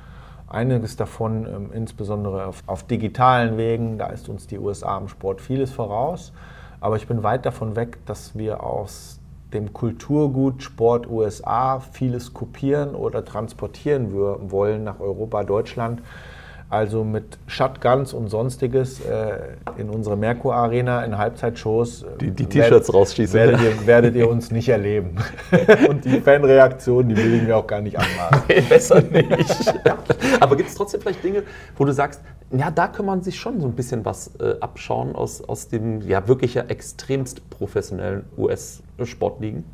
Einiges 0.48 0.96
davon, 0.96 1.46
ähm, 1.46 1.70
insbesondere 1.72 2.46
auf, 2.46 2.62
auf, 2.66 2.82
digitalen 2.82 3.56
Wegen, 3.56 3.98
da 3.98 4.06
ist 4.08 4.28
uns 4.28 4.46
die 4.46 4.58
USA 4.58 4.98
im 4.98 5.08
Sport 5.08 5.40
vieles 5.40 5.72
voraus. 5.72 6.32
Aber 6.80 6.96
ich 6.96 7.06
bin 7.06 7.22
weit 7.22 7.46
davon 7.46 7.76
weg, 7.76 7.98
dass 8.06 8.36
wir 8.36 8.62
aus 8.62 9.20
dem 9.52 9.72
Kulturgut 9.72 10.62
Sport 10.62 11.08
USA 11.08 11.80
vieles 11.80 12.34
kopieren 12.34 12.94
oder 12.94 13.24
transportieren 13.24 14.12
wollen 14.12 14.84
nach 14.84 15.00
Europa, 15.00 15.44
Deutschland. 15.44 16.02
Also 16.70 17.02
mit 17.02 17.36
Shotguns 17.48 18.12
und 18.12 18.28
sonstiges 18.28 19.00
äh, 19.00 19.56
in 19.76 19.90
unsere 19.90 20.16
Merkur 20.16 20.54
Arena 20.54 21.04
in 21.04 21.18
Halbzeitshows. 21.18 22.04
Äh, 22.04 22.06
die, 22.20 22.30
die 22.30 22.46
T-Shirts 22.46 22.94
rausschießen. 22.94 23.34
Werdet 23.34 23.60
ihr, 23.60 23.86
werdet 23.88 24.14
ihr, 24.14 24.30
uns 24.30 24.52
nicht 24.52 24.68
erleben. 24.68 25.16
und 25.88 26.04
die 26.04 26.20
Fanreaktion, 26.20 27.08
die 27.08 27.16
will 27.16 27.34
ich 27.34 27.42
mir 27.42 27.56
auch 27.56 27.66
gar 27.66 27.80
nicht 27.80 27.98
anmaßen. 27.98 28.42
Nee, 28.48 28.60
besser 28.60 29.00
nicht. 29.00 29.74
Aber 30.38 30.56
gibt 30.56 30.68
es 30.68 30.76
trotzdem 30.76 31.00
vielleicht 31.00 31.24
Dinge, 31.24 31.42
wo 31.76 31.84
du 31.84 31.92
sagst, 31.92 32.20
ja, 32.52 32.70
da 32.70 32.86
kann 32.86 33.04
man 33.04 33.22
sich 33.22 33.38
schon 33.38 33.60
so 33.60 33.66
ein 33.66 33.74
bisschen 33.74 34.04
was 34.04 34.30
äh, 34.38 34.54
abschauen 34.60 35.16
aus, 35.16 35.42
aus 35.42 35.68
dem 35.68 36.02
ja 36.02 36.28
wirklich 36.28 36.54
ja 36.54 36.62
extremst 36.62 37.50
professionellen 37.50 38.24
US-Sportligen? 38.38 39.64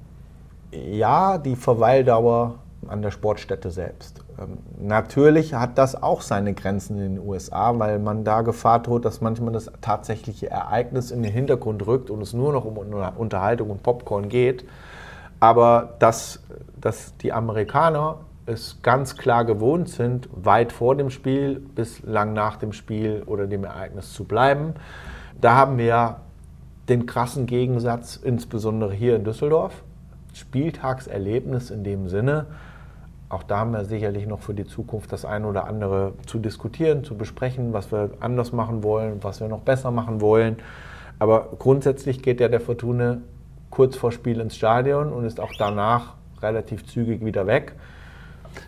Ja, 0.72 1.36
die 1.36 1.56
Verweildauer 1.56 2.54
an 2.88 3.02
der 3.02 3.10
Sportstätte 3.10 3.70
selbst. 3.70 4.25
Ähm, 4.38 4.58
natürlich 4.78 5.54
hat 5.54 5.78
das 5.78 6.00
auch 6.02 6.20
seine 6.20 6.54
Grenzen 6.54 6.98
in 6.98 7.16
den 7.16 7.26
USA, 7.26 7.78
weil 7.78 7.98
man 7.98 8.24
da 8.24 8.42
Gefahr 8.42 8.80
droht, 8.80 9.04
dass 9.04 9.20
manchmal 9.20 9.52
das 9.52 9.70
tatsächliche 9.80 10.50
Ereignis 10.50 11.10
in 11.10 11.22
den 11.22 11.32
Hintergrund 11.32 11.86
rückt 11.86 12.10
und 12.10 12.20
es 12.22 12.32
nur 12.32 12.52
noch 12.52 12.64
um 12.64 12.76
Unterhaltung 12.76 13.70
und 13.70 13.82
Popcorn 13.82 14.28
geht. 14.28 14.64
Aber 15.40 15.94
dass, 15.98 16.40
dass 16.80 17.16
die 17.18 17.32
Amerikaner 17.32 18.18
es 18.46 18.80
ganz 18.82 19.16
klar 19.16 19.44
gewohnt 19.44 19.88
sind, 19.88 20.28
weit 20.32 20.72
vor 20.72 20.96
dem 20.96 21.10
Spiel 21.10 21.58
bis 21.58 22.02
lang 22.02 22.32
nach 22.32 22.56
dem 22.56 22.72
Spiel 22.72 23.22
oder 23.26 23.46
dem 23.46 23.64
Ereignis 23.64 24.12
zu 24.12 24.24
bleiben. 24.24 24.74
Da 25.40 25.56
haben 25.56 25.78
wir 25.78 26.18
den 26.88 27.06
krassen 27.06 27.46
Gegensatz, 27.46 28.16
insbesondere 28.16 28.92
hier 28.92 29.16
in 29.16 29.24
Düsseldorf. 29.24 29.82
Spieltagserlebnis 30.32 31.70
in 31.70 31.82
dem 31.82 32.08
Sinne, 32.08 32.46
auch 33.28 33.42
da 33.42 33.58
haben 33.58 33.72
wir 33.72 33.84
sicherlich 33.84 34.26
noch 34.26 34.40
für 34.40 34.54
die 34.54 34.66
Zukunft 34.66 35.12
das 35.12 35.24
eine 35.24 35.46
oder 35.46 35.66
andere 35.66 36.12
zu 36.26 36.38
diskutieren, 36.38 37.02
zu 37.02 37.16
besprechen, 37.16 37.72
was 37.72 37.90
wir 37.90 38.10
anders 38.20 38.52
machen 38.52 38.82
wollen, 38.84 39.18
was 39.22 39.40
wir 39.40 39.48
noch 39.48 39.60
besser 39.60 39.90
machen 39.90 40.20
wollen. 40.20 40.56
Aber 41.18 41.48
grundsätzlich 41.58 42.22
geht 42.22 42.40
ja 42.40 42.48
der 42.48 42.60
Fortuna 42.60 43.18
kurz 43.70 43.96
vor 43.96 44.12
Spiel 44.12 44.40
ins 44.40 44.54
Stadion 44.54 45.12
und 45.12 45.24
ist 45.24 45.40
auch 45.40 45.52
danach 45.58 46.14
relativ 46.40 46.86
zügig 46.86 47.24
wieder 47.24 47.46
weg. 47.46 47.74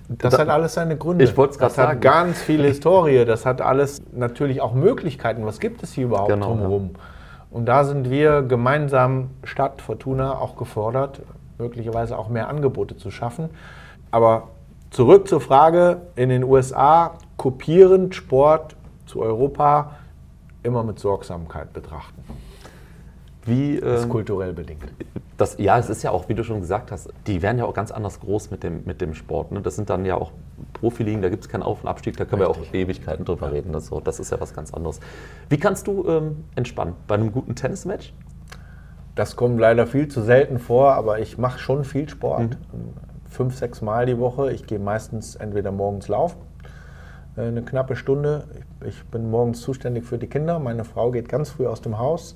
Das 0.08 0.34
da, 0.34 0.40
hat 0.40 0.48
alles 0.48 0.74
seine 0.74 0.96
Gründe. 0.96 1.24
Ich 1.24 1.36
wollte 1.36 1.52
es 1.52 1.58
gerade 1.58 1.74
sagen. 1.74 2.00
Das 2.00 2.10
hat 2.12 2.20
ganz 2.22 2.42
viel 2.42 2.62
Historie. 2.62 3.24
Das 3.24 3.46
hat 3.46 3.60
alles 3.60 4.02
natürlich 4.12 4.60
auch 4.60 4.74
Möglichkeiten. 4.74 5.46
Was 5.46 5.60
gibt 5.60 5.82
es 5.82 5.92
hier 5.92 6.06
überhaupt 6.06 6.30
genau, 6.30 6.48
drumherum? 6.48 6.90
Ja. 6.94 7.00
Und 7.50 7.66
da 7.66 7.84
sind 7.84 8.10
wir 8.10 8.42
gemeinsam 8.42 9.30
Stadt 9.44 9.80
Fortuna 9.80 10.32
auch 10.38 10.56
gefordert, 10.56 11.22
möglicherweise 11.58 12.18
auch 12.18 12.28
mehr 12.28 12.48
Angebote 12.48 12.96
zu 12.96 13.10
schaffen. 13.10 13.50
Aber 14.10 14.48
zurück 14.90 15.28
zur 15.28 15.40
Frage, 15.40 16.02
in 16.16 16.28
den 16.28 16.44
USA 16.44 17.14
kopieren 17.36 18.12
Sport 18.12 18.76
zu 19.06 19.20
Europa 19.20 19.96
immer 20.62 20.82
mit 20.82 20.98
Sorgsamkeit 20.98 21.72
betrachten. 21.72 22.22
Wie, 23.44 23.80
das 23.80 24.00
ist 24.00 24.04
ähm, 24.04 24.10
kulturell 24.10 24.52
bedingt. 24.52 24.84
Das, 25.38 25.56
ja, 25.58 25.78
es 25.78 25.88
ist 25.88 26.02
ja 26.02 26.10
auch, 26.10 26.28
wie 26.28 26.34
du 26.34 26.44
schon 26.44 26.60
gesagt 26.60 26.92
hast, 26.92 27.08
die 27.26 27.40
werden 27.40 27.58
ja 27.58 27.64
auch 27.64 27.72
ganz 27.72 27.90
anders 27.90 28.20
groß 28.20 28.50
mit 28.50 28.62
dem, 28.62 28.84
mit 28.84 29.00
dem 29.00 29.14
Sport. 29.14 29.52
Ne? 29.52 29.62
Das 29.62 29.76
sind 29.76 29.88
dann 29.88 30.04
ja 30.04 30.16
auch 30.16 30.32
Profiligen, 30.74 31.22
da 31.22 31.30
gibt 31.30 31.44
es 31.44 31.48
keinen 31.48 31.62
Auf- 31.62 31.82
und 31.82 31.88
Abstieg, 31.88 32.16
da 32.18 32.26
können 32.26 32.42
Richtig. 32.42 32.62
wir 32.62 32.68
auch 32.68 32.74
Ewigkeiten 32.74 33.24
drüber 33.24 33.46
ja. 33.46 33.52
reden. 33.52 33.72
Das, 33.72 33.90
das 34.04 34.20
ist 34.20 34.30
ja 34.30 34.40
was 34.40 34.52
ganz 34.52 34.74
anderes. 34.74 35.00
Wie 35.48 35.56
kannst 35.56 35.86
du 35.86 36.06
ähm, 36.06 36.44
entspannen? 36.56 36.94
Bei 37.06 37.14
einem 37.14 37.32
guten 37.32 37.54
Tennismatch? 37.54 38.12
Das 39.14 39.34
kommt 39.34 39.58
leider 39.58 39.86
viel 39.86 40.08
zu 40.08 40.20
selten 40.20 40.58
vor, 40.58 40.92
aber 40.92 41.18
ich 41.20 41.38
mache 41.38 41.58
schon 41.58 41.84
viel 41.84 42.08
Sport. 42.08 42.50
Mhm 42.72 43.08
fünf, 43.38 43.56
sechs 43.56 43.82
Mal 43.82 44.04
die 44.04 44.18
Woche. 44.18 44.50
Ich 44.50 44.66
gehe 44.66 44.80
meistens 44.80 45.36
entweder 45.36 45.70
morgens 45.70 46.08
laufen, 46.08 46.38
äh, 47.36 47.42
eine 47.42 47.62
knappe 47.62 47.94
Stunde. 47.94 48.48
Ich 48.84 49.04
bin 49.04 49.30
morgens 49.30 49.60
zuständig 49.60 50.06
für 50.06 50.18
die 50.18 50.26
Kinder. 50.26 50.58
Meine 50.58 50.82
Frau 50.82 51.12
geht 51.12 51.28
ganz 51.28 51.50
früh 51.50 51.68
aus 51.68 51.80
dem 51.80 52.00
Haus. 52.00 52.34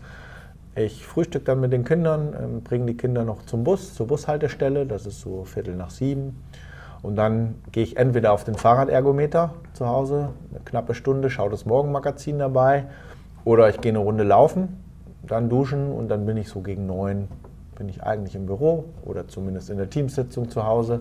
Ich 0.76 1.04
frühstücke 1.04 1.44
dann 1.44 1.58
mit 1.58 1.72
den 1.72 1.84
Kindern, 1.84 2.36
ähm, 2.40 2.60
bringe 2.62 2.86
die 2.86 2.96
Kinder 2.96 3.24
noch 3.24 3.44
zum 3.46 3.64
Bus, 3.64 3.94
zur 3.94 4.06
Bushaltestelle. 4.06 4.86
Das 4.86 5.04
ist 5.04 5.20
so 5.20 5.42
Viertel 5.42 5.74
nach 5.74 5.90
sieben. 5.90 6.40
Und 7.02 7.16
dann 7.16 7.56
gehe 7.72 7.82
ich 7.82 7.96
entweder 7.96 8.32
auf 8.32 8.44
den 8.44 8.54
Fahrradergometer 8.54 9.54
zu 9.72 9.88
Hause, 9.88 10.28
eine 10.50 10.60
knappe 10.60 10.94
Stunde, 10.94 11.30
schaue 11.30 11.50
das 11.50 11.66
Morgenmagazin 11.66 12.38
dabei. 12.38 12.84
Oder 13.44 13.68
ich 13.70 13.80
gehe 13.80 13.90
eine 13.90 13.98
Runde 13.98 14.22
laufen, 14.22 14.80
dann 15.26 15.48
duschen 15.48 15.90
und 15.90 16.06
dann 16.12 16.26
bin 16.26 16.36
ich 16.36 16.48
so 16.48 16.60
gegen 16.60 16.86
neun, 16.86 17.26
bin 17.82 17.88
ich 17.88 18.04
eigentlich 18.04 18.36
im 18.36 18.46
Büro 18.46 18.84
oder 19.04 19.26
zumindest 19.26 19.68
in 19.68 19.76
der 19.76 19.90
Teamsitzung 19.90 20.48
zu 20.48 20.64
Hause. 20.64 21.00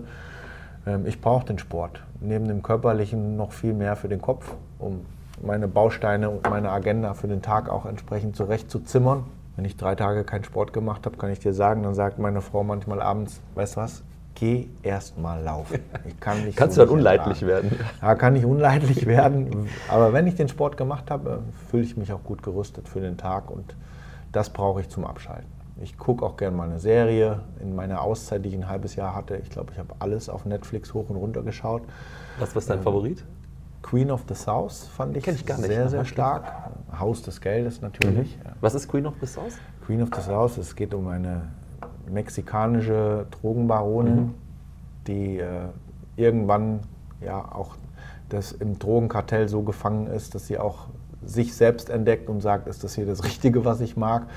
Ähm, 0.84 1.06
ich 1.06 1.20
brauche 1.20 1.46
den 1.46 1.60
Sport. 1.60 2.02
Neben 2.20 2.48
dem 2.48 2.60
körperlichen 2.60 3.36
noch 3.36 3.52
viel 3.52 3.72
mehr 3.72 3.94
für 3.94 4.08
den 4.08 4.20
Kopf, 4.20 4.52
um 4.80 5.06
meine 5.40 5.68
Bausteine 5.68 6.28
und 6.28 6.50
meine 6.50 6.70
Agenda 6.70 7.14
für 7.14 7.28
den 7.28 7.40
Tag 7.40 7.68
auch 7.68 7.86
entsprechend 7.86 8.34
zurechtzuzimmern. 8.34 9.22
Wenn 9.54 9.64
ich 9.64 9.76
drei 9.76 9.94
Tage 9.94 10.24
keinen 10.24 10.42
Sport 10.42 10.72
gemacht 10.72 11.06
habe, 11.06 11.16
kann 11.18 11.30
ich 11.30 11.38
dir 11.38 11.52
sagen, 11.54 11.84
dann 11.84 11.94
sagt 11.94 12.18
meine 12.18 12.40
Frau 12.40 12.64
manchmal 12.64 13.00
abends, 13.00 13.40
weißt 13.54 13.76
du 13.76 13.80
was, 13.82 14.02
geh 14.34 14.66
erst 14.82 15.16
mal 15.20 15.40
laufen. 15.40 15.78
Ich 16.04 16.18
kann 16.18 16.44
nicht 16.44 16.58
Kannst 16.58 16.74
so 16.74 16.82
du 16.82 16.86
dann 16.88 16.96
unleidlich 16.96 17.42
ertragen. 17.42 17.70
werden? 17.70 17.86
Ja, 18.02 18.14
kann 18.16 18.34
ich 18.34 18.44
unleidlich 18.44 19.06
werden. 19.06 19.68
Aber 19.88 20.12
wenn 20.12 20.26
ich 20.26 20.34
den 20.34 20.48
Sport 20.48 20.76
gemacht 20.76 21.12
habe, 21.12 21.44
fühle 21.70 21.84
ich 21.84 21.96
mich 21.96 22.12
auch 22.12 22.24
gut 22.24 22.42
gerüstet 22.42 22.88
für 22.88 23.00
den 23.00 23.18
Tag 23.18 23.52
und 23.52 23.76
das 24.32 24.50
brauche 24.50 24.80
ich 24.80 24.88
zum 24.88 25.04
Abschalten. 25.04 25.61
Ich 25.82 25.98
gucke 25.98 26.24
auch 26.24 26.36
gerne 26.36 26.56
mal 26.56 26.68
eine 26.68 26.78
Serie. 26.78 27.40
In 27.60 27.74
meiner 27.74 28.02
Auszeit, 28.02 28.44
die 28.44 28.50
ich 28.50 28.54
ein 28.54 28.68
halbes 28.68 28.94
Jahr 28.94 29.16
hatte, 29.16 29.36
ich 29.36 29.50
glaube, 29.50 29.72
ich 29.72 29.78
habe 29.80 29.94
alles 29.98 30.28
auf 30.28 30.44
Netflix 30.44 30.94
hoch 30.94 31.10
und 31.10 31.16
runter 31.16 31.42
geschaut. 31.42 31.82
Was 32.38 32.54
war 32.54 32.62
dein 32.62 32.78
ähm, 32.78 32.84
Favorit? 32.84 33.24
Queen 33.82 34.12
of 34.12 34.22
the 34.28 34.34
South 34.34 34.86
fand 34.86 35.16
ich, 35.16 35.26
ich 35.26 35.44
sehr, 35.44 35.88
sehr 35.88 36.04
stark. 36.04 36.70
Haus 36.96 37.22
des 37.22 37.40
Geldes 37.40 37.80
natürlich. 37.80 38.38
Mhm. 38.38 38.50
Was 38.60 38.76
ist 38.76 38.86
Queen 38.86 39.06
of 39.06 39.14
the 39.20 39.26
South? 39.26 39.54
Queen 39.84 40.00
of 40.02 40.10
the 40.14 40.22
South, 40.22 40.56
es 40.56 40.76
geht 40.76 40.94
um 40.94 41.08
eine 41.08 41.48
mexikanische 42.08 43.26
Drogenbaronin, 43.32 44.14
mhm. 44.14 44.34
die 45.08 45.38
äh, 45.38 45.66
irgendwann 46.14 46.80
ja 47.20 47.38
auch 47.52 47.74
das 48.28 48.52
im 48.52 48.78
Drogenkartell 48.78 49.48
so 49.48 49.62
gefangen 49.62 50.06
ist, 50.06 50.36
dass 50.36 50.46
sie 50.46 50.58
auch 50.58 50.86
sich 51.24 51.54
selbst 51.54 51.90
entdeckt 51.90 52.28
und 52.28 52.40
sagt, 52.40 52.68
ist 52.68 52.84
das 52.84 52.94
hier 52.94 53.06
das 53.06 53.24
Richtige, 53.24 53.64
was 53.64 53.80
ich 53.80 53.96
mag 53.96 54.28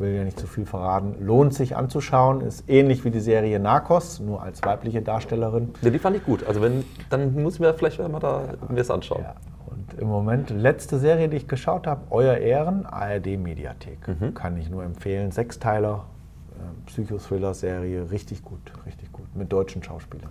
will 0.00 0.14
ja 0.14 0.24
nicht 0.24 0.38
zu 0.38 0.46
viel 0.46 0.66
verraten, 0.66 1.14
lohnt 1.20 1.54
sich 1.54 1.76
anzuschauen. 1.76 2.40
Ist 2.40 2.68
ähnlich 2.68 3.04
wie 3.04 3.10
die 3.10 3.20
Serie 3.20 3.60
Narcos, 3.60 4.18
nur 4.20 4.42
als 4.42 4.62
weibliche 4.62 5.02
Darstellerin. 5.02 5.70
Ja, 5.82 5.90
die 5.90 5.98
fand 5.98 6.16
ich 6.16 6.24
gut. 6.24 6.44
Also 6.44 6.60
wenn, 6.60 6.84
dann 7.10 7.40
muss 7.42 7.54
ich 7.54 7.60
mir 7.60 7.72
vielleicht 7.74 7.98
mal 7.98 8.18
da 8.18 8.44
mir 8.68 8.76
das 8.76 8.90
anschauen. 8.90 9.22
Ja. 9.22 9.34
Und 9.66 10.00
im 10.00 10.08
Moment, 10.08 10.50
letzte 10.50 10.98
Serie, 10.98 11.28
die 11.28 11.36
ich 11.36 11.48
geschaut 11.48 11.86
habe, 11.86 12.02
Euer 12.10 12.36
Ehren, 12.36 12.86
ARD 12.86 13.38
Mediathek. 13.38 14.08
Mhm. 14.08 14.34
Kann 14.34 14.56
ich 14.56 14.68
nur 14.68 14.82
empfehlen. 14.82 15.30
Sechsteiler, 15.30 16.06
äh, 16.52 16.86
Psychothriller-Serie, 16.86 18.10
richtig 18.10 18.42
gut, 18.42 18.60
richtig 18.86 19.12
gut, 19.12 19.26
mit 19.36 19.52
deutschen 19.52 19.82
Schauspielern. 19.82 20.30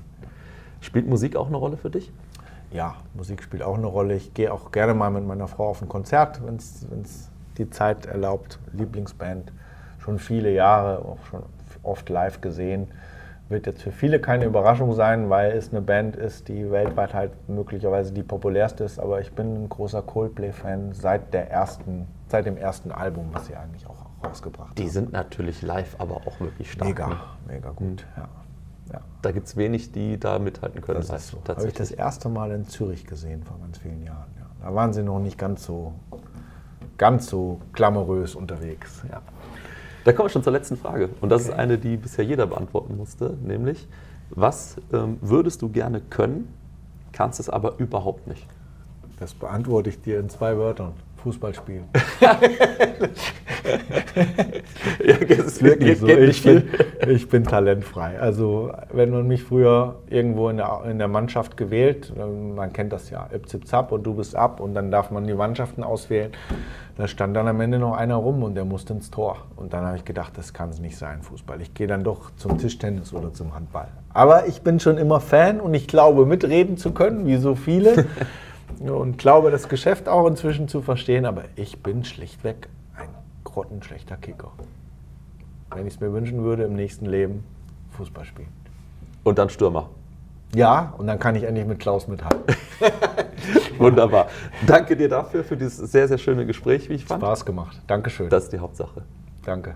Spielt 0.82 1.08
Musik 1.08 1.36
auch 1.36 1.48
eine 1.48 1.58
Rolle 1.58 1.78
für 1.78 1.90
dich? 1.90 2.12
Ja, 2.72 2.96
Musik 3.14 3.42
spielt 3.42 3.64
auch 3.64 3.78
eine 3.78 3.88
Rolle. 3.88 4.16
Ich 4.16 4.34
gehe 4.34 4.54
auch 4.54 4.72
gerne 4.72 4.94
mal 4.94 5.10
mit 5.10 5.26
meiner 5.26 5.48
Frau 5.48 5.70
auf 5.70 5.82
ein 5.82 5.90
Konzert, 5.90 6.42
wenn 6.46 6.56
es 6.56 7.30
die 7.60 7.70
Zeit 7.70 8.05
erlaubt. 8.05 8.60
Lieblingsband, 8.74 9.51
schon 9.99 10.18
viele 10.18 10.51
Jahre, 10.51 10.99
auch 11.05 11.24
schon 11.30 11.43
oft 11.84 12.10
live 12.10 12.41
gesehen. 12.41 12.88
Wird 13.49 13.66
jetzt 13.66 13.82
für 13.82 13.91
viele 13.91 14.20
keine 14.20 14.45
Überraschung 14.45 14.93
sein, 14.93 15.30
weil 15.30 15.51
es 15.51 15.72
eine 15.72 15.82
Band 15.82 16.16
ist, 16.16 16.47
die 16.47 16.70
weltweit 16.72 17.14
halt 17.14 17.49
möglicherweise 17.49 18.14
die 18.14 18.22
populärste 18.22 18.84
ist. 18.84 18.99
Aber 18.99 19.22
ich 19.22 19.34
bin 19.34 19.64
ein 19.64 19.70
großer 19.70 20.03
Coldplay-Fan 20.03 20.93
seit, 20.93 21.22
seit 22.28 22.45
dem 22.45 22.57
ersten 22.57 22.91
Album, 22.91 23.30
was 23.32 23.47
sie 23.47 23.55
eigentlich 23.55 23.88
auch 23.88 24.05
rausgebracht 24.24 24.78
die 24.78 24.84
haben. 24.84 24.88
Die 24.88 24.93
sind 24.93 25.12
natürlich 25.12 25.64
live, 25.64 25.95
aber 25.97 26.18
auch 26.28 26.39
wirklich 26.39 26.72
stark. 26.72 26.89
Mega, 26.89 27.07
ne? 27.07 27.18
mega 27.47 27.70
gut, 27.72 28.05
mhm. 28.16 28.22
ja. 28.22 28.30
Ja. 28.91 29.01
Da 29.22 29.32
gibt 29.32 29.47
es 29.47 29.55
wenig, 29.55 29.91
die 29.91 30.20
da 30.20 30.39
mithalten 30.39 30.82
können. 30.82 30.99
Das 30.99 31.10
ist 31.10 31.28
so. 31.30 31.38
Habe 31.47 31.68
ich 31.68 31.74
das 31.74 31.91
erste 31.91 32.30
Mal 32.30 32.51
in 32.51 32.66
Zürich 32.66 33.05
gesehen 33.05 33.43
vor 33.43 33.60
ganz 33.60 33.78
vielen 33.78 34.03
Jahren. 34.03 34.30
Ja. 34.38 34.45
Da 34.66 34.76
waren 34.76 34.93
sie 34.93 35.03
noch 35.03 35.20
nicht 35.20 35.38
ganz 35.38 35.64
so, 35.64 35.93
ganz 37.00 37.28
so 37.28 37.60
glamourös 37.74 38.36
unterwegs. 38.36 39.02
Ja. 39.10 39.24
Da 40.04 40.14
kommen 40.14 40.28
wir 40.28 40.32
schon 40.32 40.43
zur 40.43 40.54
letzten 40.54 40.78
Frage. 40.78 41.10
Und 41.22 41.30
das 41.30 41.43
okay. 41.43 41.54
ist 41.54 41.58
eine, 41.58 41.78
die 41.80 41.97
bisher 41.97 42.24
jeder 42.24 42.45
beantworten 42.45 42.95
musste, 42.95 43.36
nämlich, 43.41 43.88
was 44.30 44.78
ähm, 44.93 45.18
würdest 45.22 45.64
du 45.64 45.70
gerne 45.70 46.02
können, 46.02 46.54
kannst 47.12 47.39
es 47.39 47.50
aber 47.50 47.80
überhaupt 47.80 48.28
nicht? 48.28 48.45
Das 49.20 49.34
beantworte 49.34 49.89
ich 49.89 50.02
dir 50.02 50.20
in 50.20 50.30
zwei 50.30 50.58
Wörtern. 50.58 50.93
Fußball 51.20 51.54
spielen. 51.54 51.86
ja, 52.22 52.40
das 55.28 55.38
ist 55.38 55.64
wirklich 55.64 56.00
so. 56.00 56.08
Ich 56.08 56.44
bin, 56.44 56.64
ich 57.08 57.30
bin, 57.30 57.44
talentfrei. 57.44 58.20
Also 58.20 58.72
wenn 58.92 59.10
man 59.10 59.28
mich 59.28 59.44
früher 59.44 59.96
irgendwo 60.10 60.50
in 60.50 60.58
der, 60.58 60.82
in 60.90 60.98
der 60.98 61.08
Mannschaft 61.08 61.58
gewählt, 61.58 62.14
ähm, 62.18 62.56
man 62.56 62.74
kennt 62.74 62.94
das 62.94 63.10
ja, 63.10 63.28
zip 63.46 63.68
zap 63.68 63.92
und 63.92 64.04
du 64.04 64.16
bist 64.16 64.36
ab 64.36 64.60
und 64.60 64.74
dann 64.74 64.92
darf 64.92 65.12
man 65.12 65.26
die 65.26 65.34
Mannschaften 65.34 65.84
auswählen. 65.84 66.32
Da 66.98 67.08
stand 67.08 67.36
dann 67.36 67.48
am 67.48 67.62
Ende 67.62 67.80
noch 67.80 67.96
einer 67.96 68.16
rum 68.16 68.44
und 68.44 68.56
der 68.56 68.66
musste 68.66 68.94
ins 68.94 69.10
Tor. 69.10 69.38
Und 69.56 69.74
dann 69.74 69.86
habe 69.86 69.96
ich 69.96 70.04
gedacht, 70.04 70.38
das 70.38 70.54
kann 70.54 70.70
es 70.70 70.80
nicht 70.80 70.98
sein, 70.98 71.22
Fußball. 71.22 71.62
Ich 71.62 71.74
gehe 71.74 71.88
dann 71.88 72.04
doch 72.04 72.32
zum 72.36 72.58
Tischtennis 72.58 73.14
oder 73.14 73.32
zum 73.32 73.56
Handball. 73.56 73.88
Aber 74.14 74.48
ich 74.48 74.64
bin 74.64 74.80
schon 74.80 74.98
immer 74.98 75.22
Fan 75.22 75.62
und 75.62 75.74
ich 75.74 75.88
glaube, 75.88 76.26
mitreden 76.26 76.76
zu 76.76 76.92
können, 76.92 77.26
wie 77.26 77.38
so 77.38 77.56
viele. 77.56 78.06
und 78.80 79.18
glaube, 79.18 79.52
das 79.52 79.68
Geschäft 79.68 80.08
auch 80.08 80.28
inzwischen 80.28 80.68
zu 80.68 80.82
verstehen, 80.82 81.26
aber 81.26 81.44
ich 81.56 81.82
bin 81.82 82.04
schlichtweg 82.04 82.70
ein 82.96 83.10
grottenschlechter 83.44 84.18
Kicker. 84.18 84.52
Wenn 85.74 85.88
ich 85.88 85.96
es 85.96 86.00
mir 86.00 86.14
wünschen 86.14 86.44
würde, 86.44 86.64
im 86.64 86.76
nächsten 86.76 87.06
Leben 87.06 87.44
Fußball 87.92 88.26
spielen. 88.26 88.50
Und 89.24 89.38
dann 89.38 89.50
Stürmer. 89.50 89.90
Ja, 90.56 90.94
und 90.98 91.08
dann 91.08 91.20
kann 91.20 91.36
ich 91.36 91.44
endlich 91.44 91.66
mit 91.66 91.80
Klaus 91.80 92.08
mithalten. 92.08 92.56
Wunderbar. 93.78 94.28
Danke 94.66 94.96
dir 94.96 95.10
dafür, 95.10 95.44
für 95.44 95.56
dieses 95.56 95.92
sehr, 95.92 96.08
sehr 96.08 96.18
schöne 96.18 96.46
Gespräch, 96.46 96.90
wie 96.90 96.96
ich 96.96 97.06
fand. 97.06 97.22
Spaß 97.22 97.46
gemacht. 97.46 97.80
Dankeschön. 97.88 98.30
Das 98.30 98.46
ist 98.46 98.54
die 98.54 98.60
Hauptsache. 98.60 99.04
Danke. 99.46 99.76